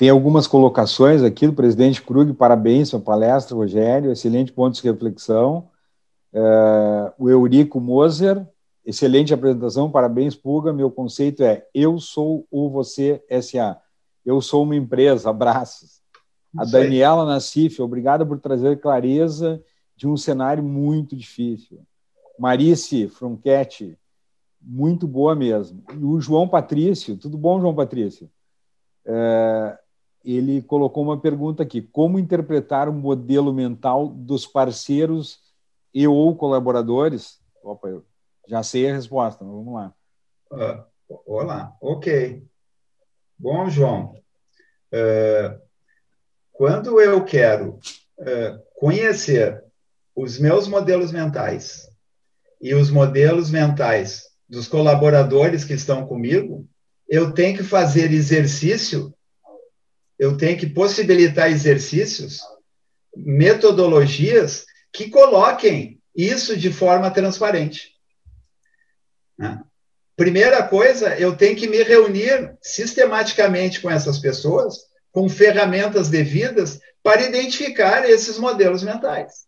Tem 0.00 0.08
algumas 0.08 0.46
colocações 0.46 1.22
aqui 1.22 1.46
do 1.46 1.52
presidente 1.52 2.00
Krug, 2.00 2.32
parabéns 2.32 2.88
pela 2.88 3.02
palestra, 3.02 3.54
Rogério, 3.54 4.10
excelente 4.10 4.50
ponto 4.50 4.74
de 4.74 4.82
reflexão. 4.82 5.68
Uh, 6.32 7.12
o 7.18 7.28
Eurico 7.28 7.78
Moser, 7.78 8.48
Excelente 8.82 9.34
apresentação, 9.34 9.90
parabéns, 9.90 10.34
Puga. 10.34 10.72
Meu 10.72 10.90
conceito 10.90 11.42
é 11.42 11.66
eu 11.74 11.98
sou 11.98 12.46
o 12.50 12.70
você 12.70 13.22
SA. 13.42 13.78
Eu 14.24 14.40
sou 14.40 14.62
uma 14.62 14.74
empresa, 14.74 15.28
abraços. 15.28 16.00
A 16.56 16.64
Daniela 16.64 17.26
Nassif, 17.26 17.82
obrigada 17.82 18.24
por 18.24 18.40
trazer 18.40 18.80
clareza 18.80 19.62
de 19.94 20.08
um 20.08 20.16
cenário 20.16 20.64
muito 20.64 21.14
difícil. 21.14 21.78
Marice 22.38 23.06
Fronchetti, 23.06 23.98
muito 24.58 25.06
boa 25.06 25.34
mesmo. 25.34 25.84
E 25.92 26.02
o 26.02 26.18
João 26.22 26.48
Patrício, 26.48 27.18
tudo 27.18 27.36
bom, 27.36 27.60
João 27.60 27.74
Patrício? 27.74 28.30
É, 29.04 29.78
ele 30.24 30.62
colocou 30.62 31.02
uma 31.02 31.20
pergunta 31.20 31.62
aqui: 31.62 31.80
como 31.80 32.18
interpretar 32.18 32.88
o 32.88 32.92
modelo 32.92 33.52
mental 33.52 34.08
dos 34.08 34.46
parceiros 34.46 35.40
e 35.92 36.06
ou 36.06 36.36
colaboradores? 36.36 37.40
Opa, 37.62 37.88
eu 37.88 38.04
já 38.46 38.62
sei 38.62 38.90
a 38.90 38.94
resposta, 38.94 39.44
vamos 39.44 39.74
lá. 39.74 39.94
Uh, 40.50 40.84
olá, 41.26 41.76
ok. 41.80 42.42
Bom, 43.38 43.70
João, 43.70 44.14
uh, 44.92 45.60
quando 46.52 47.00
eu 47.00 47.24
quero 47.24 47.78
uh, 48.18 48.62
conhecer 48.74 49.64
os 50.14 50.38
meus 50.38 50.68
modelos 50.68 51.12
mentais 51.12 51.88
e 52.60 52.74
os 52.74 52.90
modelos 52.90 53.50
mentais 53.50 54.24
dos 54.48 54.68
colaboradores 54.68 55.64
que 55.64 55.72
estão 55.72 56.06
comigo, 56.06 56.68
eu 57.08 57.32
tenho 57.32 57.56
que 57.56 57.62
fazer 57.62 58.12
exercício, 58.12 59.14
eu 60.20 60.36
tenho 60.36 60.58
que 60.58 60.66
possibilitar 60.66 61.50
exercícios, 61.50 62.40
metodologias 63.16 64.66
que 64.92 65.08
coloquem 65.08 65.98
isso 66.14 66.54
de 66.58 66.70
forma 66.70 67.10
transparente. 67.10 67.92
Né? 69.38 69.62
Primeira 70.14 70.62
coisa, 70.62 71.18
eu 71.18 71.34
tenho 71.34 71.56
que 71.56 71.66
me 71.66 71.82
reunir 71.82 72.54
sistematicamente 72.60 73.80
com 73.80 73.90
essas 73.90 74.18
pessoas, 74.18 74.80
com 75.10 75.26
ferramentas 75.26 76.10
devidas, 76.10 76.78
para 77.02 77.22
identificar 77.22 78.06
esses 78.06 78.38
modelos 78.38 78.82
mentais. 78.82 79.46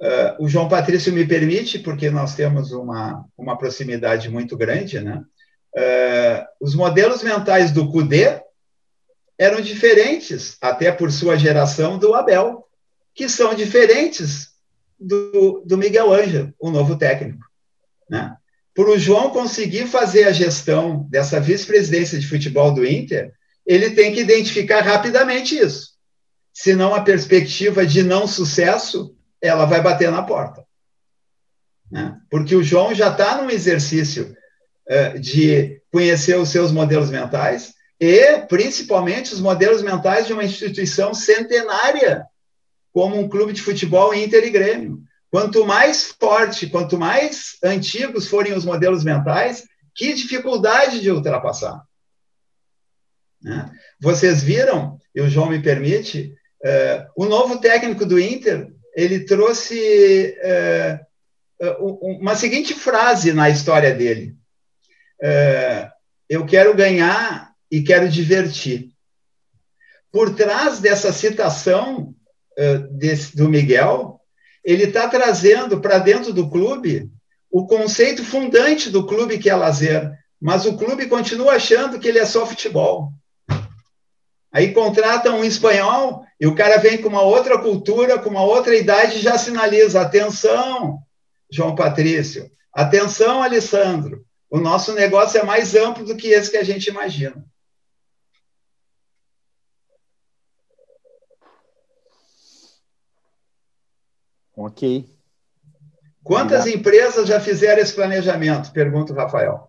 Uh, 0.00 0.44
o 0.44 0.48
João 0.48 0.68
Patrício 0.68 1.12
me 1.12 1.26
permite, 1.26 1.80
porque 1.80 2.10
nós 2.10 2.36
temos 2.36 2.70
uma, 2.70 3.24
uma 3.36 3.58
proximidade 3.58 4.30
muito 4.30 4.56
grande, 4.56 5.00
né? 5.00 5.20
Uh, 5.76 6.46
os 6.60 6.76
modelos 6.76 7.24
mentais 7.24 7.72
do 7.72 7.90
Cudê 7.90 8.40
eram 9.40 9.62
diferentes, 9.62 10.58
até 10.60 10.92
por 10.92 11.10
sua 11.10 11.34
geração, 11.34 11.98
do 11.98 12.14
Abel, 12.14 12.68
que 13.14 13.26
são 13.26 13.54
diferentes 13.54 14.50
do, 14.98 15.62
do 15.64 15.78
Miguel 15.78 16.12
Ângelo, 16.12 16.52
o 16.60 16.70
novo 16.70 16.94
técnico. 16.94 17.42
Né? 18.08 18.36
Por 18.74 18.90
o 18.90 18.98
João 18.98 19.30
conseguir 19.30 19.86
fazer 19.86 20.24
a 20.24 20.32
gestão 20.32 21.06
dessa 21.08 21.40
vice-presidência 21.40 22.18
de 22.18 22.28
futebol 22.28 22.74
do 22.74 22.84
Inter, 22.84 23.32
ele 23.64 23.92
tem 23.92 24.12
que 24.12 24.20
identificar 24.20 24.82
rapidamente 24.82 25.58
isso. 25.58 25.94
Senão 26.52 26.94
a 26.94 27.00
perspectiva 27.00 27.86
de 27.86 28.02
não 28.02 28.26
sucesso, 28.26 29.16
ela 29.40 29.64
vai 29.64 29.80
bater 29.80 30.10
na 30.10 30.22
porta. 30.22 30.66
Né? 31.90 32.14
Porque 32.28 32.54
o 32.54 32.62
João 32.62 32.94
já 32.94 33.10
está 33.10 33.40
num 33.40 33.48
exercício 33.48 34.36
uh, 34.86 35.18
de 35.18 35.80
conhecer 35.90 36.36
os 36.36 36.50
seus 36.50 36.70
modelos 36.70 37.08
mentais 37.08 37.79
e, 38.00 38.38
principalmente, 38.46 39.34
os 39.34 39.40
modelos 39.40 39.82
mentais 39.82 40.26
de 40.26 40.32
uma 40.32 40.42
instituição 40.42 41.12
centenária, 41.12 42.24
como 42.92 43.18
um 43.20 43.28
clube 43.28 43.52
de 43.52 43.60
futebol 43.60 44.14
Inter 44.14 44.42
e 44.42 44.50
Grêmio. 44.50 45.02
Quanto 45.30 45.66
mais 45.66 46.06
forte, 46.18 46.66
quanto 46.66 46.98
mais 46.98 47.58
antigos 47.62 48.26
forem 48.26 48.54
os 48.54 48.64
modelos 48.64 49.04
mentais, 49.04 49.64
que 49.94 50.14
dificuldade 50.14 51.00
de 51.00 51.10
ultrapassar. 51.10 51.82
Né? 53.42 53.70
Vocês 54.00 54.42
viram, 54.42 54.98
e 55.14 55.20
o 55.20 55.28
João 55.28 55.50
me 55.50 55.62
permite, 55.62 56.34
uh, 56.64 57.06
o 57.14 57.26
novo 57.26 57.60
técnico 57.60 58.06
do 58.06 58.18
Inter, 58.18 58.72
ele 58.96 59.24
trouxe 59.26 60.34
uh, 60.42 62.18
uma 62.18 62.34
seguinte 62.34 62.74
frase 62.74 63.34
na 63.34 63.50
história 63.50 63.94
dele. 63.94 64.34
eu 66.28 66.46
quero 66.46 66.74
ganhar 66.74 67.49
e 67.70 67.82
quero 67.82 68.08
divertir. 68.08 68.90
Por 70.10 70.34
trás 70.34 70.80
dessa 70.80 71.12
citação 71.12 72.14
desse, 72.92 73.36
do 73.36 73.48
Miguel, 73.48 74.20
ele 74.64 74.84
está 74.84 75.08
trazendo 75.08 75.80
para 75.80 75.98
dentro 75.98 76.32
do 76.32 76.50
clube 76.50 77.10
o 77.50 77.66
conceito 77.66 78.24
fundante 78.24 78.90
do 78.90 79.06
clube 79.06 79.38
que 79.38 79.50
é 79.50 79.56
lazer, 79.56 80.10
mas 80.40 80.66
o 80.66 80.76
clube 80.76 81.06
continua 81.06 81.54
achando 81.54 81.98
que 81.98 82.08
ele 82.08 82.18
é 82.18 82.26
só 82.26 82.46
futebol. 82.46 83.12
Aí 84.52 84.72
contratam 84.72 85.38
um 85.38 85.44
espanhol 85.44 86.24
e 86.40 86.46
o 86.46 86.54
cara 86.54 86.78
vem 86.78 86.98
com 86.98 87.08
uma 87.08 87.22
outra 87.22 87.58
cultura, 87.58 88.18
com 88.18 88.30
uma 88.30 88.42
outra 88.42 88.76
idade 88.76 89.18
e 89.18 89.22
já 89.22 89.38
sinaliza: 89.38 90.00
atenção, 90.00 90.98
João 91.50 91.74
Patrício, 91.74 92.50
atenção, 92.72 93.42
Alessandro, 93.42 94.24
o 94.50 94.58
nosso 94.58 94.92
negócio 94.92 95.40
é 95.40 95.44
mais 95.44 95.74
amplo 95.74 96.04
do 96.04 96.16
que 96.16 96.28
esse 96.28 96.50
que 96.50 96.56
a 96.56 96.64
gente 96.64 96.88
imagina. 96.88 97.44
Ok. 104.56 105.08
Quantas 106.22 106.60
Obrigado. 106.60 106.78
empresas 106.78 107.28
já 107.28 107.40
fizeram 107.40 107.80
esse 107.80 107.94
planejamento? 107.94 108.72
Pergunta 108.72 109.12
o 109.12 109.16
Rafael. 109.16 109.68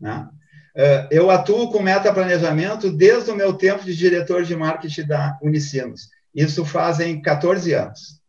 Né? 0.00 0.28
É, 0.74 1.08
eu 1.10 1.30
atuo 1.30 1.70
com 1.70 1.82
meta-planejamento 1.82 2.90
desde 2.90 3.30
o 3.30 3.36
meu 3.36 3.52
tempo 3.52 3.84
de 3.84 3.96
diretor 3.96 4.44
de 4.44 4.54
marketing 4.54 5.06
da 5.06 5.38
Unicinos. 5.42 6.08
Isso 6.34 6.64
fazem 6.64 7.20
14 7.20 7.72
anos. 7.74 8.20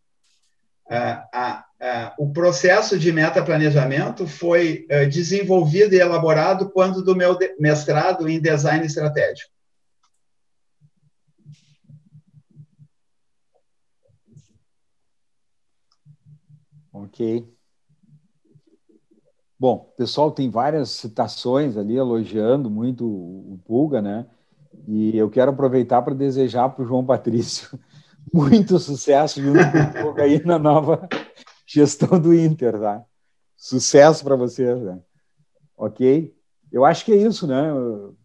É, 0.89 2.11
o 2.17 2.31
processo 2.33 2.99
de 2.99 3.11
meta-planejamento 3.11 4.27
foi 4.27 4.85
é, 4.89 5.05
desenvolvido 5.05 5.95
e 5.95 5.99
elaborado 5.99 6.69
quando 6.69 7.01
do 7.01 7.15
meu 7.15 7.37
mestrado 7.59 8.27
em 8.27 8.39
design 8.41 8.85
estratégico. 8.85 9.51
Ok. 17.04 17.52
Bom, 19.60 19.91
pessoal 19.97 20.32
tem 20.32 20.49
várias 20.49 20.89
citações 20.89 21.76
ali 21.76 21.95
elogiando 21.95 22.70
muito 22.70 23.06
o 23.06 23.60
Pulga, 23.66 24.02
né? 24.02 24.28
E 24.88 25.18
eu 25.18 25.30
quero 25.30 25.52
aproveitar 25.52 26.02
para 26.04 26.14
desejar 26.14 26.70
para 26.70 26.84
o 26.84 26.88
João 26.88 27.06
Patrício 27.06 27.80
muito 28.32 28.78
sucesso 28.78 29.41
junto 29.41 29.60
com 29.60 29.99
o 29.99 30.04
Pulga 30.04 30.24
aí 30.24 30.43
na 30.45 30.60
nova 30.60 31.08
gestão 31.66 32.20
do 32.20 32.34
Inter, 32.34 32.80
tá? 32.80 33.04
Sucesso 33.58 34.24
para 34.24 34.36
vocês, 34.36 34.80
né? 34.82 34.99
Ok? 35.76 36.36
Eu 36.72 36.86
acho 36.86 37.04
que 37.04 37.14
é 37.14 37.18
isso, 37.18 37.47
né? 37.47 37.68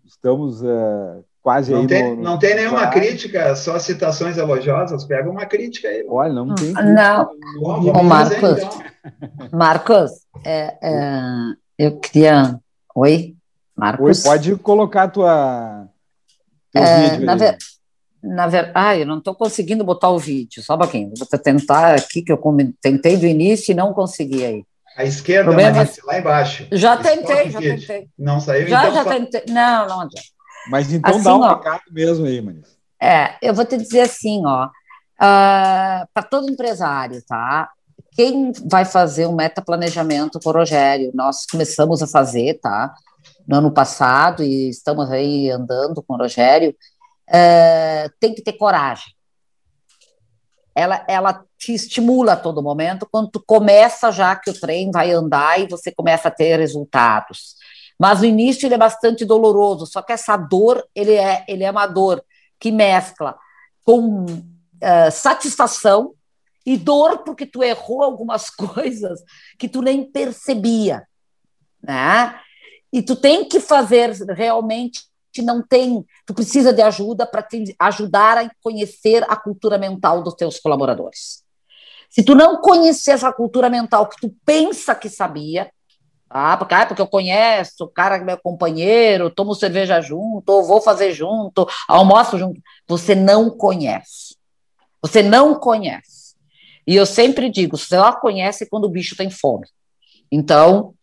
Estamos 0.05 0.63
uh, 0.63 1.25
quase 1.47 1.71
não 1.71 1.83
aí. 1.83 1.87
Tem, 1.87 2.17
no, 2.17 2.23
não 2.23 2.39
tem 2.41 2.57
nenhuma 2.57 2.89
crítica, 2.89 3.55
só 3.55 3.79
citações 3.79 4.37
elogiosas. 4.37 5.05
Pega 5.05 5.31
uma 5.31 5.47
crítica 5.47 5.87
aí. 5.87 6.05
Olha, 6.09 6.33
não 6.33 6.53
tem. 6.57 6.73
Não, 6.73 7.31
Bom, 7.61 8.03
Marcos. 8.03 8.41
Fazer, 8.41 8.65
então. 8.65 9.51
Marcos, 9.57 10.11
é, 10.45 10.77
é, 10.83 11.23
eu 11.79 12.01
queria. 12.01 12.59
Oi, 12.97 13.37
Marcos. 13.77 14.25
Oi, 14.25 14.31
pode 14.31 14.57
colocar 14.57 15.07
tua. 15.07 15.87
É, 16.75 17.17
na, 17.19 17.37
ver... 17.37 17.57
na 18.21 18.49
verdade, 18.49 18.73
ah, 18.75 18.99
eu 18.99 19.07
não 19.07 19.19
estou 19.19 19.37
conseguindo 19.37 19.85
botar 19.85 20.11
o 20.11 20.19
vídeo, 20.19 20.65
só 20.65 20.75
um 20.75 20.79
pouquinho. 20.79 21.13
Vou 21.17 21.39
tentar 21.39 21.95
aqui, 21.95 22.23
que 22.23 22.33
eu 22.33 22.41
tentei 22.83 23.17
do 23.17 23.25
início 23.25 23.71
e 23.71 23.75
não 23.77 23.95
consegui 23.95 24.45
aí. 24.45 24.65
A 24.97 25.05
esquerda, 25.05 25.45
Problema... 25.45 25.77
Mas, 25.77 25.97
lá 26.05 26.19
embaixo. 26.19 26.67
Já 26.73 26.97
tentei, 26.97 27.51
já 27.51 27.61
tentei. 27.61 28.09
Não 28.19 28.41
saiu? 28.41 28.67
Já, 28.67 28.89
então, 28.89 28.95
já 28.95 29.05
tentei. 29.05 29.43
Não, 29.49 29.87
não 29.87 30.01
adianta. 30.01 30.36
Mas 30.69 30.93
então 30.93 31.15
assim, 31.15 31.25
dá 31.25 31.37
um 31.37 31.41
ó, 31.41 31.55
recado 31.55 31.83
mesmo 31.91 32.27
aí, 32.27 32.41
Manis. 32.41 32.77
É, 33.01 33.37
eu 33.43 33.55
vou 33.55 33.65
te 33.65 33.77
dizer 33.77 34.01
assim, 34.03 34.45
ó, 34.45 34.67
uh, 34.67 34.71
ah, 35.19 36.09
para 36.13 36.23
todo 36.23 36.51
empresário, 36.51 37.23
tá? 37.27 37.71
Quem 38.13 38.53
vai 38.65 38.85
fazer 38.85 39.27
um 39.27 39.35
metaplanejamento 39.35 40.41
com 40.41 40.49
o 40.49 40.53
Rogério? 40.53 41.11
Nós 41.15 41.45
começamos 41.45 42.03
a 42.03 42.07
fazer, 42.07 42.59
tá? 42.61 42.95
No 43.47 43.59
ano 43.59 43.71
passado 43.71 44.43
e 44.43 44.71
estamos 44.71 45.11
aí 45.11 45.51
andando 45.51 46.03
com 46.03 46.15
o 46.15 46.17
Rogério. 46.17 46.75
Uh, 47.29 48.11
tem 48.19 48.35
que 48.35 48.43
ter 48.43 48.55
coragem. 48.55 49.15
Ela, 50.75 51.05
ela 51.09 51.45
te 51.59 51.75
estimula 51.75 52.35
a 52.35 52.37
todo 52.37 52.63
momento 52.63 53.09
quando 53.11 53.31
tu 53.31 53.43
começa 53.45 54.13
já 54.13 54.37
que 54.37 54.51
o 54.51 54.61
trem 54.61 54.91
vai 54.91 55.11
andar 55.11 55.59
e 55.61 55.67
você 55.67 55.91
começa 55.91 56.29
a 56.29 56.31
ter 56.31 56.59
resultados. 56.59 57.57
Mas 57.99 58.21
o 58.21 58.27
início 58.27 58.67
ele 58.67 58.75
é 58.75 58.79
bastante 58.79 59.25
doloroso, 59.25 59.87
só 59.87 60.03
que 60.03 60.13
essa 60.13 60.37
dor, 60.37 60.87
ele 60.95 61.15
é, 61.15 61.45
ele 61.49 61.65
é 61.65 61.71
uma 61.71 61.87
dor 61.87 62.23
que 62.59 62.71
mescla 62.71 63.37
com 63.83 64.25
uh, 64.25 65.11
satisfação 65.11 66.15
e 66.65 66.77
dor 66.77 67.19
porque 67.19 67.47
tu 67.47 67.63
errou 67.63 68.03
algumas 68.03 68.51
coisas 68.51 69.23
que 69.59 69.69
tu 69.69 69.81
nem 69.81 70.05
percebia, 70.05 71.07
né? 71.83 72.39
E 72.93 73.03
tu 73.03 73.17
tem 73.17 73.49
que 73.49 73.61
fazer 73.61 74.11
realmente 74.35 75.05
não 75.43 75.63
tem, 75.63 76.05
tu 76.25 76.35
precisa 76.35 76.73
de 76.73 76.83
ajuda 76.83 77.27
para 77.27 77.43
te 77.43 77.75
ajudar 77.79 78.39
a 78.39 78.51
conhecer 78.63 79.25
a 79.29 79.37
cultura 79.37 79.79
mental 79.79 80.23
dos 80.23 80.35
teus 80.35 80.59
colaboradores. 80.59 81.45
Se 82.09 82.23
tu 82.23 82.35
não 82.35 82.61
conhecer 82.61 83.13
essa 83.13 83.33
cultura 83.33 83.69
mental 83.69 84.09
que 84.09 84.21
tu 84.21 84.35
pensa 84.45 84.95
que 84.95 85.09
sabia, 85.09 85.71
ah, 86.29 86.57
porque, 86.57 86.75
ah, 86.75 86.87
porque 86.87 87.01
eu 87.01 87.07
conheço, 87.07 87.85
o 87.85 87.89
cara 87.89 88.17
é 88.17 88.25
meu 88.25 88.37
companheiro, 88.37 89.31
tomo 89.31 89.55
cerveja 89.55 90.01
junto, 90.01 90.49
ou 90.49 90.65
vou 90.65 90.81
fazer 90.81 91.13
junto, 91.13 91.67
almoço 91.89 92.39
junto. 92.39 92.61
Você 92.89 93.15
não 93.15 93.51
conhece. 93.51 94.37
Você 95.01 95.23
não 95.23 95.55
conhece. 95.55 96.35
E 96.87 96.97
eu 96.97 97.07
sempre 97.07 97.49
digo, 97.49 97.77
você 97.77 97.97
só 97.97 98.13
conhece 98.13 98.69
quando 98.69 98.85
o 98.85 98.91
bicho 98.91 99.17
tem 99.17 99.31
fome. 99.31 99.67
Então, 100.31 100.95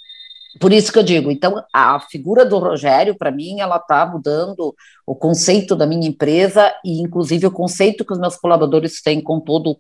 por 0.60 0.72
isso 0.72 0.92
que 0.92 1.00
eu 1.00 1.04
digo, 1.04 1.32
então 1.32 1.64
a 1.74 2.00
figura 2.00 2.46
do 2.46 2.60
Rogério, 2.60 3.18
para 3.18 3.32
mim, 3.32 3.60
ela 3.60 3.78
está 3.78 4.06
mudando 4.06 4.76
o 5.06 5.16
conceito 5.16 5.76
da 5.76 5.88
minha 5.88 6.08
empresa 6.08 6.74
e, 6.86 7.02
inclusive, 7.02 7.48
o 7.48 7.52
conceito 7.52 8.06
que 8.06 8.14
os 8.14 8.20
meus 8.20 8.36
colaboradores 8.36 9.02
têm 9.02 9.20
com 9.22 9.40
todo 9.40 9.78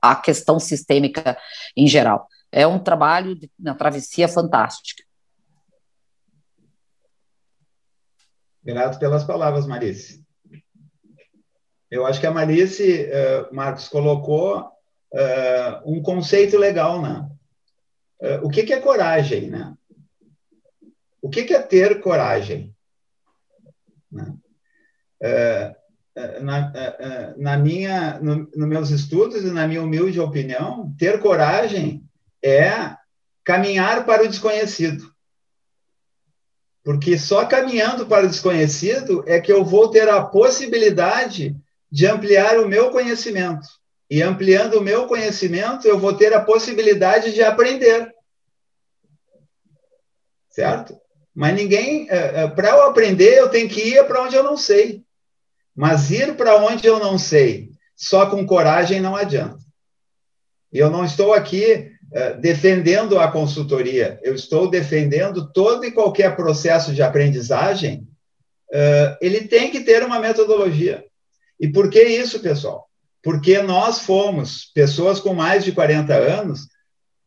a 0.00 0.16
questão 0.16 0.58
sistêmica 0.58 1.36
em 1.76 1.86
geral. 1.86 2.26
É 2.52 2.66
um 2.66 2.78
trabalho 2.78 3.34
de, 3.34 3.50
na 3.58 3.74
travessia 3.74 4.28
fantástica. 4.28 5.02
Grato 8.62 8.98
pelas 8.98 9.24
palavras, 9.24 9.66
Marice. 9.66 10.22
Eu 11.90 12.06
acho 12.06 12.20
que 12.20 12.26
a 12.26 12.30
Marice, 12.30 13.06
uh, 13.06 13.54
Marcos, 13.54 13.88
colocou 13.88 14.60
uh, 14.60 15.90
um 15.90 16.02
conceito 16.02 16.58
legal, 16.58 17.00
né? 17.00 17.28
Uh, 18.20 18.46
o 18.46 18.50
que, 18.50 18.62
que, 18.62 18.72
é 18.72 18.80
coragem, 18.80 19.50
né? 19.50 19.74
O 21.20 21.28
que, 21.28 21.44
que 21.44 21.54
é 21.54 21.62
ter 21.62 22.00
coragem? 22.00 22.74
Né? 24.10 24.36
Na, 26.42 26.72
na, 27.38 27.56
minha, 27.56 28.18
no, 28.20 28.48
nos 28.54 28.68
meus 28.68 28.90
estudos 28.90 29.44
e 29.44 29.50
na 29.50 29.66
minha 29.66 29.82
humilde 29.82 30.20
opinião, 30.20 30.94
ter 30.98 31.20
coragem 31.20 32.01
é 32.42 32.96
caminhar 33.44 34.04
para 34.04 34.24
o 34.24 34.28
desconhecido. 34.28 35.12
Porque 36.84 37.16
só 37.16 37.46
caminhando 37.46 38.06
para 38.06 38.26
o 38.26 38.28
desconhecido 38.28 39.24
é 39.26 39.40
que 39.40 39.52
eu 39.52 39.64
vou 39.64 39.88
ter 39.88 40.08
a 40.08 40.24
possibilidade 40.24 41.56
de 41.90 42.06
ampliar 42.06 42.58
o 42.58 42.66
meu 42.66 42.90
conhecimento. 42.90 43.66
E 44.10 44.20
ampliando 44.22 44.74
o 44.74 44.82
meu 44.82 45.06
conhecimento, 45.06 45.86
eu 45.86 45.98
vou 45.98 46.14
ter 46.14 46.34
a 46.34 46.44
possibilidade 46.44 47.32
de 47.32 47.42
aprender. 47.42 48.12
Certo? 50.50 51.00
Mas 51.34 51.54
ninguém. 51.54 52.10
É, 52.10 52.42
é, 52.42 52.48
para 52.48 52.70
eu 52.70 52.82
aprender, 52.82 53.38
eu 53.38 53.48
tenho 53.48 53.68
que 53.68 53.80
ir 53.80 54.06
para 54.06 54.22
onde 54.22 54.36
eu 54.36 54.42
não 54.42 54.56
sei. 54.56 55.02
Mas 55.74 56.10
ir 56.10 56.36
para 56.36 56.56
onde 56.56 56.86
eu 56.86 56.98
não 56.98 57.16
sei, 57.16 57.70
só 57.96 58.28
com 58.28 58.46
coragem 58.46 59.00
não 59.00 59.16
adianta. 59.16 59.58
E 60.70 60.78
eu 60.78 60.90
não 60.90 61.04
estou 61.04 61.32
aqui 61.32 61.91
defendendo 62.40 63.18
a 63.18 63.30
consultoria, 63.30 64.20
eu 64.22 64.34
estou 64.34 64.68
defendendo 64.68 65.50
todo 65.50 65.84
e 65.84 65.90
qualquer 65.90 66.36
processo 66.36 66.92
de 66.92 67.02
aprendizagem, 67.02 68.06
uh, 68.70 69.16
ele 69.20 69.42
tem 69.48 69.70
que 69.70 69.80
ter 69.80 70.02
uma 70.02 70.18
metodologia. 70.18 71.04
E 71.58 71.68
por 71.68 71.88
que 71.88 72.02
isso, 72.02 72.40
pessoal? 72.40 72.86
Porque 73.22 73.62
nós 73.62 74.00
fomos, 74.00 74.70
pessoas 74.74 75.20
com 75.20 75.32
mais 75.32 75.64
de 75.64 75.72
40 75.72 76.12
anos, 76.12 76.66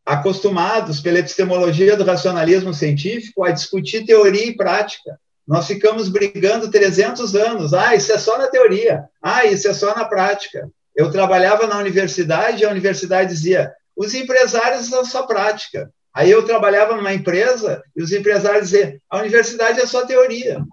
acostumados 0.05 0.99
pela 0.99 1.19
epistemologia 1.19 1.97
do 1.97 2.03
racionalismo 2.03 2.73
científico 2.73 3.43
a 3.43 3.51
discutir 3.51 4.05
teoria 4.05 4.45
e 4.45 4.55
prática. 4.55 5.19
Nós 5.47 5.65
ficamos 5.65 6.09
brigando 6.09 6.69
300 6.69 7.35
anos. 7.35 7.73
Ah, 7.73 7.95
isso 7.95 8.11
é 8.11 8.17
só 8.17 8.37
na 8.37 8.47
teoria. 8.47 9.05
Ah, 9.21 9.45
isso 9.45 9.67
é 9.67 9.73
só 9.73 9.95
na 9.95 10.05
prática. 10.05 10.69
Eu 10.95 11.11
trabalhava 11.11 11.65
na 11.65 11.77
universidade 11.79 12.61
e 12.61 12.65
a 12.65 12.71
universidade 12.71 13.31
dizia: 13.31 13.73
os 13.95 14.13
empresários 14.13 14.87
só 14.87 15.23
prática. 15.23 15.91
Aí 16.13 16.31
eu 16.31 16.45
trabalhava 16.45 16.95
numa 16.95 17.13
empresa 17.13 17.83
e 17.95 18.01
os 18.01 18.11
empresários 18.11 18.69
diziam: 18.69 18.97
a 19.09 19.19
universidade 19.19 19.79
é 19.79 19.85
só 19.85 20.05
teoria. 20.05 20.63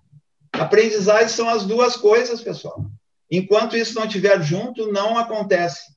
Aprendizagem 0.53 1.29
são 1.29 1.49
as 1.49 1.65
duas 1.65 1.97
coisas, 1.97 2.41
pessoal. 2.41 2.85
Enquanto 3.31 3.77
isso 3.77 3.95
não 3.95 4.05
estiver 4.05 4.41
junto, 4.43 4.93
não 4.93 5.17
acontece. 5.17 5.91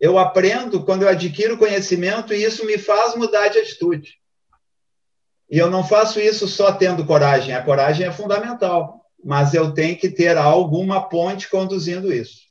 Eu 0.00 0.18
aprendo 0.18 0.84
quando 0.84 1.02
eu 1.02 1.08
adquiro 1.08 1.58
conhecimento 1.58 2.32
e 2.32 2.44
isso 2.44 2.64
me 2.64 2.78
faz 2.78 3.14
mudar 3.14 3.48
de 3.48 3.58
atitude. 3.58 4.14
E 5.50 5.58
eu 5.58 5.70
não 5.70 5.84
faço 5.84 6.20
isso 6.20 6.46
só 6.46 6.72
tendo 6.72 7.06
coragem. 7.06 7.54
A 7.54 7.62
coragem 7.62 8.06
é 8.06 8.12
fundamental, 8.12 9.04
mas 9.24 9.54
eu 9.54 9.72
tenho 9.72 9.96
que 9.96 10.08
ter 10.08 10.36
alguma 10.36 11.08
ponte 11.08 11.48
conduzindo 11.48 12.12
isso. 12.12 12.45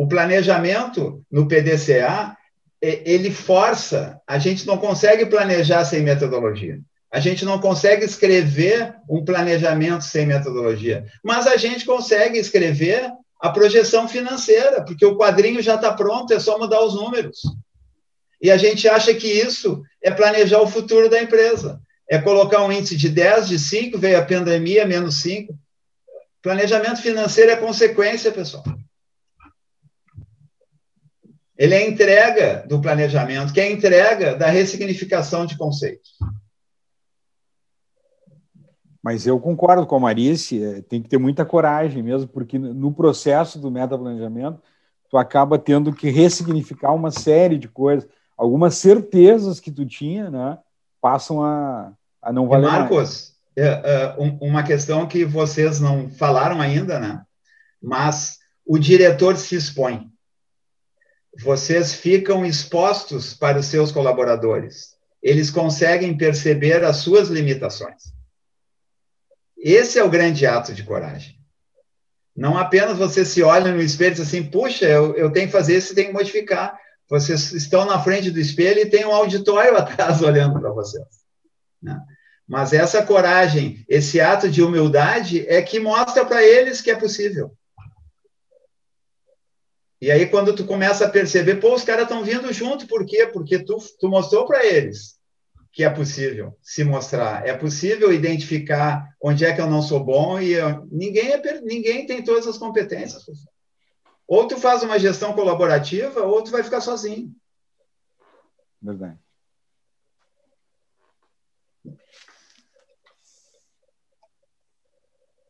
O 0.00 0.08
planejamento 0.08 1.22
no 1.30 1.46
PDCA, 1.46 2.34
ele 2.80 3.30
força, 3.30 4.18
a 4.26 4.38
gente 4.38 4.66
não 4.66 4.78
consegue 4.78 5.26
planejar 5.26 5.84
sem 5.84 6.00
metodologia. 6.00 6.80
A 7.12 7.20
gente 7.20 7.44
não 7.44 7.60
consegue 7.60 8.02
escrever 8.06 8.94
um 9.10 9.22
planejamento 9.22 10.02
sem 10.04 10.24
metodologia, 10.24 11.04
mas 11.22 11.46
a 11.46 11.58
gente 11.58 11.84
consegue 11.84 12.38
escrever 12.38 13.10
a 13.38 13.50
projeção 13.50 14.08
financeira, 14.08 14.82
porque 14.82 15.04
o 15.04 15.18
quadrinho 15.18 15.60
já 15.60 15.74
está 15.74 15.92
pronto, 15.92 16.32
é 16.32 16.40
só 16.40 16.58
mudar 16.58 16.82
os 16.82 16.94
números. 16.94 17.42
E 18.40 18.50
a 18.50 18.56
gente 18.56 18.88
acha 18.88 19.12
que 19.12 19.28
isso 19.28 19.82
é 20.02 20.10
planejar 20.10 20.62
o 20.62 20.66
futuro 20.66 21.10
da 21.10 21.20
empresa. 21.20 21.78
É 22.08 22.18
colocar 22.18 22.64
um 22.64 22.72
índice 22.72 22.96
de 22.96 23.10
10, 23.10 23.48
de 23.48 23.58
5, 23.58 23.98
veio 23.98 24.18
a 24.18 24.24
pandemia, 24.24 24.86
menos 24.86 25.20
5. 25.20 25.54
Planejamento 26.40 27.02
financeiro 27.02 27.50
é 27.50 27.56
consequência, 27.56 28.32
pessoal. 28.32 28.64
Ele 31.60 31.74
é 31.74 31.86
entrega 31.86 32.64
do 32.66 32.80
planejamento, 32.80 33.52
que 33.52 33.60
é 33.60 33.70
entrega 33.70 34.34
da 34.34 34.46
ressignificação 34.46 35.44
de 35.44 35.58
conceitos. 35.58 36.12
Mas 39.02 39.26
eu 39.26 39.38
concordo 39.38 39.86
com 39.86 39.96
a 39.96 40.00
Marice, 40.00 40.64
é, 40.64 40.80
tem 40.80 41.02
que 41.02 41.08
ter 41.10 41.18
muita 41.18 41.44
coragem 41.44 42.02
mesmo, 42.02 42.26
porque 42.28 42.58
no 42.58 42.94
processo 42.94 43.58
do 43.58 43.70
metaplanejamento, 43.70 44.58
tu 45.10 45.18
acaba 45.18 45.58
tendo 45.58 45.92
que 45.92 46.08
ressignificar 46.08 46.92
uma 46.92 47.10
série 47.10 47.58
de 47.58 47.68
coisas. 47.68 48.08
Algumas 48.38 48.76
certezas 48.76 49.60
que 49.60 49.70
tu 49.70 49.84
tinha, 49.84 50.30
né, 50.30 50.56
passam 50.98 51.44
a, 51.44 51.92
a 52.22 52.32
não 52.32 52.48
valer 52.48 52.70
Marcos, 52.70 53.34
é, 53.54 53.66
é, 53.66 54.14
uma 54.40 54.62
questão 54.62 55.06
que 55.06 55.26
vocês 55.26 55.78
não 55.78 56.08
falaram 56.08 56.58
ainda, 56.58 56.98
né, 56.98 57.22
mas 57.82 58.38
o 58.64 58.78
diretor 58.78 59.36
se 59.36 59.54
expõe. 59.54 60.09
Vocês 61.38 61.94
ficam 61.94 62.44
expostos 62.44 63.34
para 63.34 63.58
os 63.58 63.66
seus 63.66 63.92
colaboradores. 63.92 64.96
Eles 65.22 65.50
conseguem 65.50 66.16
perceber 66.16 66.82
as 66.84 66.96
suas 66.96 67.28
limitações. 67.28 68.12
Esse 69.56 69.98
é 69.98 70.04
o 70.04 70.10
grande 70.10 70.46
ato 70.46 70.72
de 70.72 70.82
coragem. 70.82 71.38
Não 72.34 72.56
apenas 72.56 72.96
você 72.96 73.24
se 73.24 73.42
olha 73.42 73.72
no 73.72 73.82
espelho 73.82 74.12
e 74.12 74.14
diz 74.14 74.26
assim, 74.26 74.42
puxa, 74.42 74.86
eu, 74.86 75.14
eu 75.14 75.30
tenho 75.30 75.46
que 75.46 75.52
fazer 75.52 75.76
isso 75.76 75.94
tenho 75.94 76.08
que 76.08 76.14
modificar. 76.14 76.78
Vocês 77.08 77.52
estão 77.52 77.84
na 77.84 78.02
frente 78.02 78.30
do 78.30 78.40
espelho 78.40 78.80
e 78.80 78.88
tem 78.88 79.04
um 79.04 79.12
auditório 79.12 79.76
atrás 79.78 80.22
olhando 80.22 80.58
para 80.58 80.70
vocês. 80.70 81.04
Né? 81.82 82.00
Mas 82.48 82.72
essa 82.72 83.02
coragem, 83.02 83.84
esse 83.88 84.20
ato 84.20 84.48
de 84.48 84.62
humildade 84.62 85.46
é 85.46 85.60
que 85.60 85.78
mostra 85.78 86.24
para 86.24 86.42
eles 86.42 86.80
que 86.80 86.90
é 86.90 86.96
possível. 86.96 87.52
E 90.00 90.10
aí, 90.10 90.26
quando 90.26 90.54
tu 90.54 90.64
começa 90.64 91.04
a 91.04 91.10
perceber, 91.10 91.56
pô, 91.56 91.74
os 91.74 91.84
caras 91.84 92.04
estão 92.04 92.24
vindo 92.24 92.50
junto, 92.52 92.86
por 92.86 93.04
quê? 93.04 93.26
Porque 93.26 93.58
tu, 93.58 93.76
tu 93.98 94.08
mostrou 94.08 94.46
para 94.46 94.64
eles 94.64 95.20
que 95.72 95.84
é 95.84 95.90
possível 95.90 96.56
se 96.62 96.82
mostrar. 96.82 97.46
É 97.46 97.56
possível 97.56 98.12
identificar 98.12 99.08
onde 99.22 99.44
é 99.44 99.54
que 99.54 99.60
eu 99.60 99.70
não 99.70 99.82
sou 99.82 100.02
bom 100.02 100.40
e 100.40 100.52
eu, 100.52 100.86
ninguém, 100.90 101.32
é, 101.32 101.60
ninguém 101.60 102.06
tem 102.06 102.24
todas 102.24 102.46
as 102.46 102.58
competências. 102.58 103.24
Ou 104.26 104.46
tu 104.48 104.56
faz 104.56 104.82
uma 104.82 104.98
gestão 104.98 105.32
colaborativa, 105.32 106.22
ou 106.22 106.42
tu 106.42 106.50
vai 106.50 106.62
ficar 106.62 106.80
sozinho. 106.80 107.34
Verdade. 108.80 109.18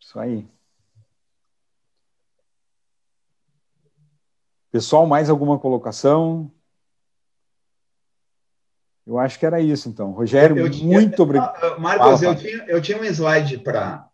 Isso 0.01 0.18
aí. 0.18 0.46
Pessoal, 4.70 5.06
mais 5.06 5.28
alguma 5.28 5.58
colocação? 5.58 6.50
Eu 9.06 9.18
acho 9.18 9.38
que 9.38 9.46
era 9.46 9.60
isso, 9.60 9.88
então. 9.88 10.12
Rogério, 10.12 10.56
eu, 10.56 10.66
eu, 10.66 10.74
muito 10.84 11.22
obrigado. 11.22 11.56
Ah, 11.56 11.78
Marcos, 11.78 12.22
eu, 12.22 12.34
tinha, 12.36 12.64
eu 12.68 12.80
tinha 12.80 13.00
um 13.00 13.04
slide 13.04 13.58
para 13.58 14.06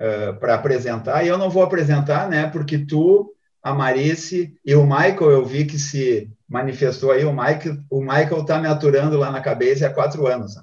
uh, 0.00 0.50
apresentar, 0.50 1.22
e 1.24 1.28
eu 1.28 1.36
não 1.36 1.50
vou 1.50 1.62
apresentar, 1.62 2.28
né? 2.28 2.48
Porque 2.48 2.78
tu, 2.78 3.34
a 3.62 3.74
Marice 3.74 4.58
e 4.64 4.74
o 4.74 4.84
Michael, 4.84 5.30
eu 5.30 5.44
vi 5.44 5.66
que 5.66 5.78
se 5.78 6.30
manifestou 6.48 7.10
aí, 7.10 7.24
o 7.24 7.32
Michael 7.32 7.78
o 7.90 8.00
Michael 8.00 8.40
está 8.40 8.58
me 8.58 8.68
aturando 8.68 9.18
lá 9.18 9.30
na 9.30 9.42
cabeça 9.42 9.86
há 9.86 9.92
quatro 9.92 10.26
anos. 10.26 10.56
Né? 10.56 10.62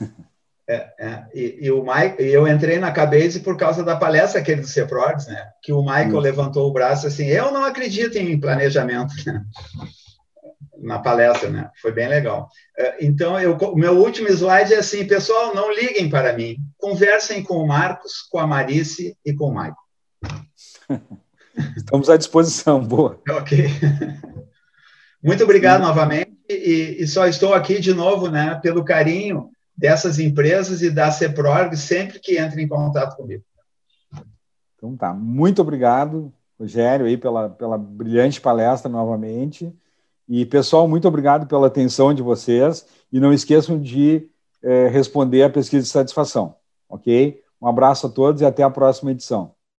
É, 0.70 0.86
é, 0.98 1.24
e, 1.34 1.58
e, 1.62 1.70
o 1.70 1.82
Mike, 1.82 2.22
e 2.22 2.30
eu 2.30 2.46
entrei 2.46 2.78
na 2.78 2.92
cabeça 2.92 3.40
por 3.40 3.56
causa 3.56 3.82
da 3.82 3.96
palestra 3.96 4.38
aquele 4.40 4.60
do 4.60 4.66
CEPROGS, 4.66 5.26
né? 5.26 5.48
Que 5.62 5.72
o 5.72 5.80
Michael 5.80 6.08
Isso. 6.08 6.18
levantou 6.18 6.68
o 6.68 6.72
braço 6.72 7.06
assim, 7.06 7.24
eu 7.26 7.50
não 7.50 7.64
acredito 7.64 8.16
em 8.18 8.38
planejamento. 8.38 9.14
Né? 9.26 9.42
na 10.80 10.98
palestra, 10.98 11.50
né? 11.50 11.70
Foi 11.80 11.92
bem 11.92 12.08
legal. 12.08 12.48
É, 12.76 13.04
então, 13.04 13.38
eu, 13.38 13.56
o 13.56 13.76
meu 13.76 13.98
último 13.98 14.28
slide 14.28 14.74
é 14.74 14.78
assim, 14.78 15.06
pessoal, 15.06 15.54
não 15.54 15.72
liguem 15.72 16.08
para 16.08 16.32
mim, 16.32 16.56
conversem 16.76 17.42
com 17.42 17.56
o 17.56 17.66
Marcos, 17.66 18.22
com 18.30 18.38
a 18.38 18.46
Marice 18.46 19.16
e 19.24 19.32
com 19.32 19.46
o 19.46 19.54
Maicon. 19.54 19.76
Estamos 21.76 22.08
à 22.08 22.16
disposição, 22.16 22.80
boa. 22.80 23.20
Ok. 23.28 23.68
Muito 25.22 25.42
obrigado 25.42 25.80
Sim. 25.80 25.88
novamente 25.88 26.38
e, 26.48 26.98
e, 27.00 27.06
só 27.08 27.26
estou 27.26 27.52
aqui 27.52 27.80
de 27.80 27.92
novo, 27.92 28.30
né, 28.30 28.58
pelo 28.62 28.84
carinho 28.84 29.50
dessas 29.78 30.18
empresas 30.18 30.82
e 30.82 30.90
da 30.90 31.08
CEPRORG 31.12 31.76
sempre 31.76 32.18
que 32.18 32.40
entrem 32.40 32.64
em 32.64 32.68
contato 32.68 33.16
comigo. 33.16 33.44
Então 34.76 34.96
tá, 34.96 35.14
muito 35.14 35.62
obrigado, 35.62 36.32
Rogério, 36.58 37.06
aí 37.06 37.16
pela, 37.16 37.48
pela 37.48 37.78
brilhante 37.78 38.40
palestra 38.40 38.90
novamente. 38.90 39.72
E, 40.28 40.44
pessoal, 40.44 40.88
muito 40.88 41.06
obrigado 41.06 41.46
pela 41.46 41.68
atenção 41.68 42.12
de 42.12 42.22
vocês 42.22 42.84
e 43.10 43.20
não 43.20 43.32
esqueçam 43.32 43.80
de 43.80 44.28
é, 44.62 44.88
responder 44.88 45.44
a 45.44 45.50
pesquisa 45.50 45.84
de 45.84 45.88
satisfação, 45.88 46.56
ok? 46.88 47.40
Um 47.62 47.68
abraço 47.68 48.08
a 48.08 48.10
todos 48.10 48.42
e 48.42 48.44
até 48.44 48.64
a 48.64 48.70
próxima 48.70 49.12
edição. 49.12 49.52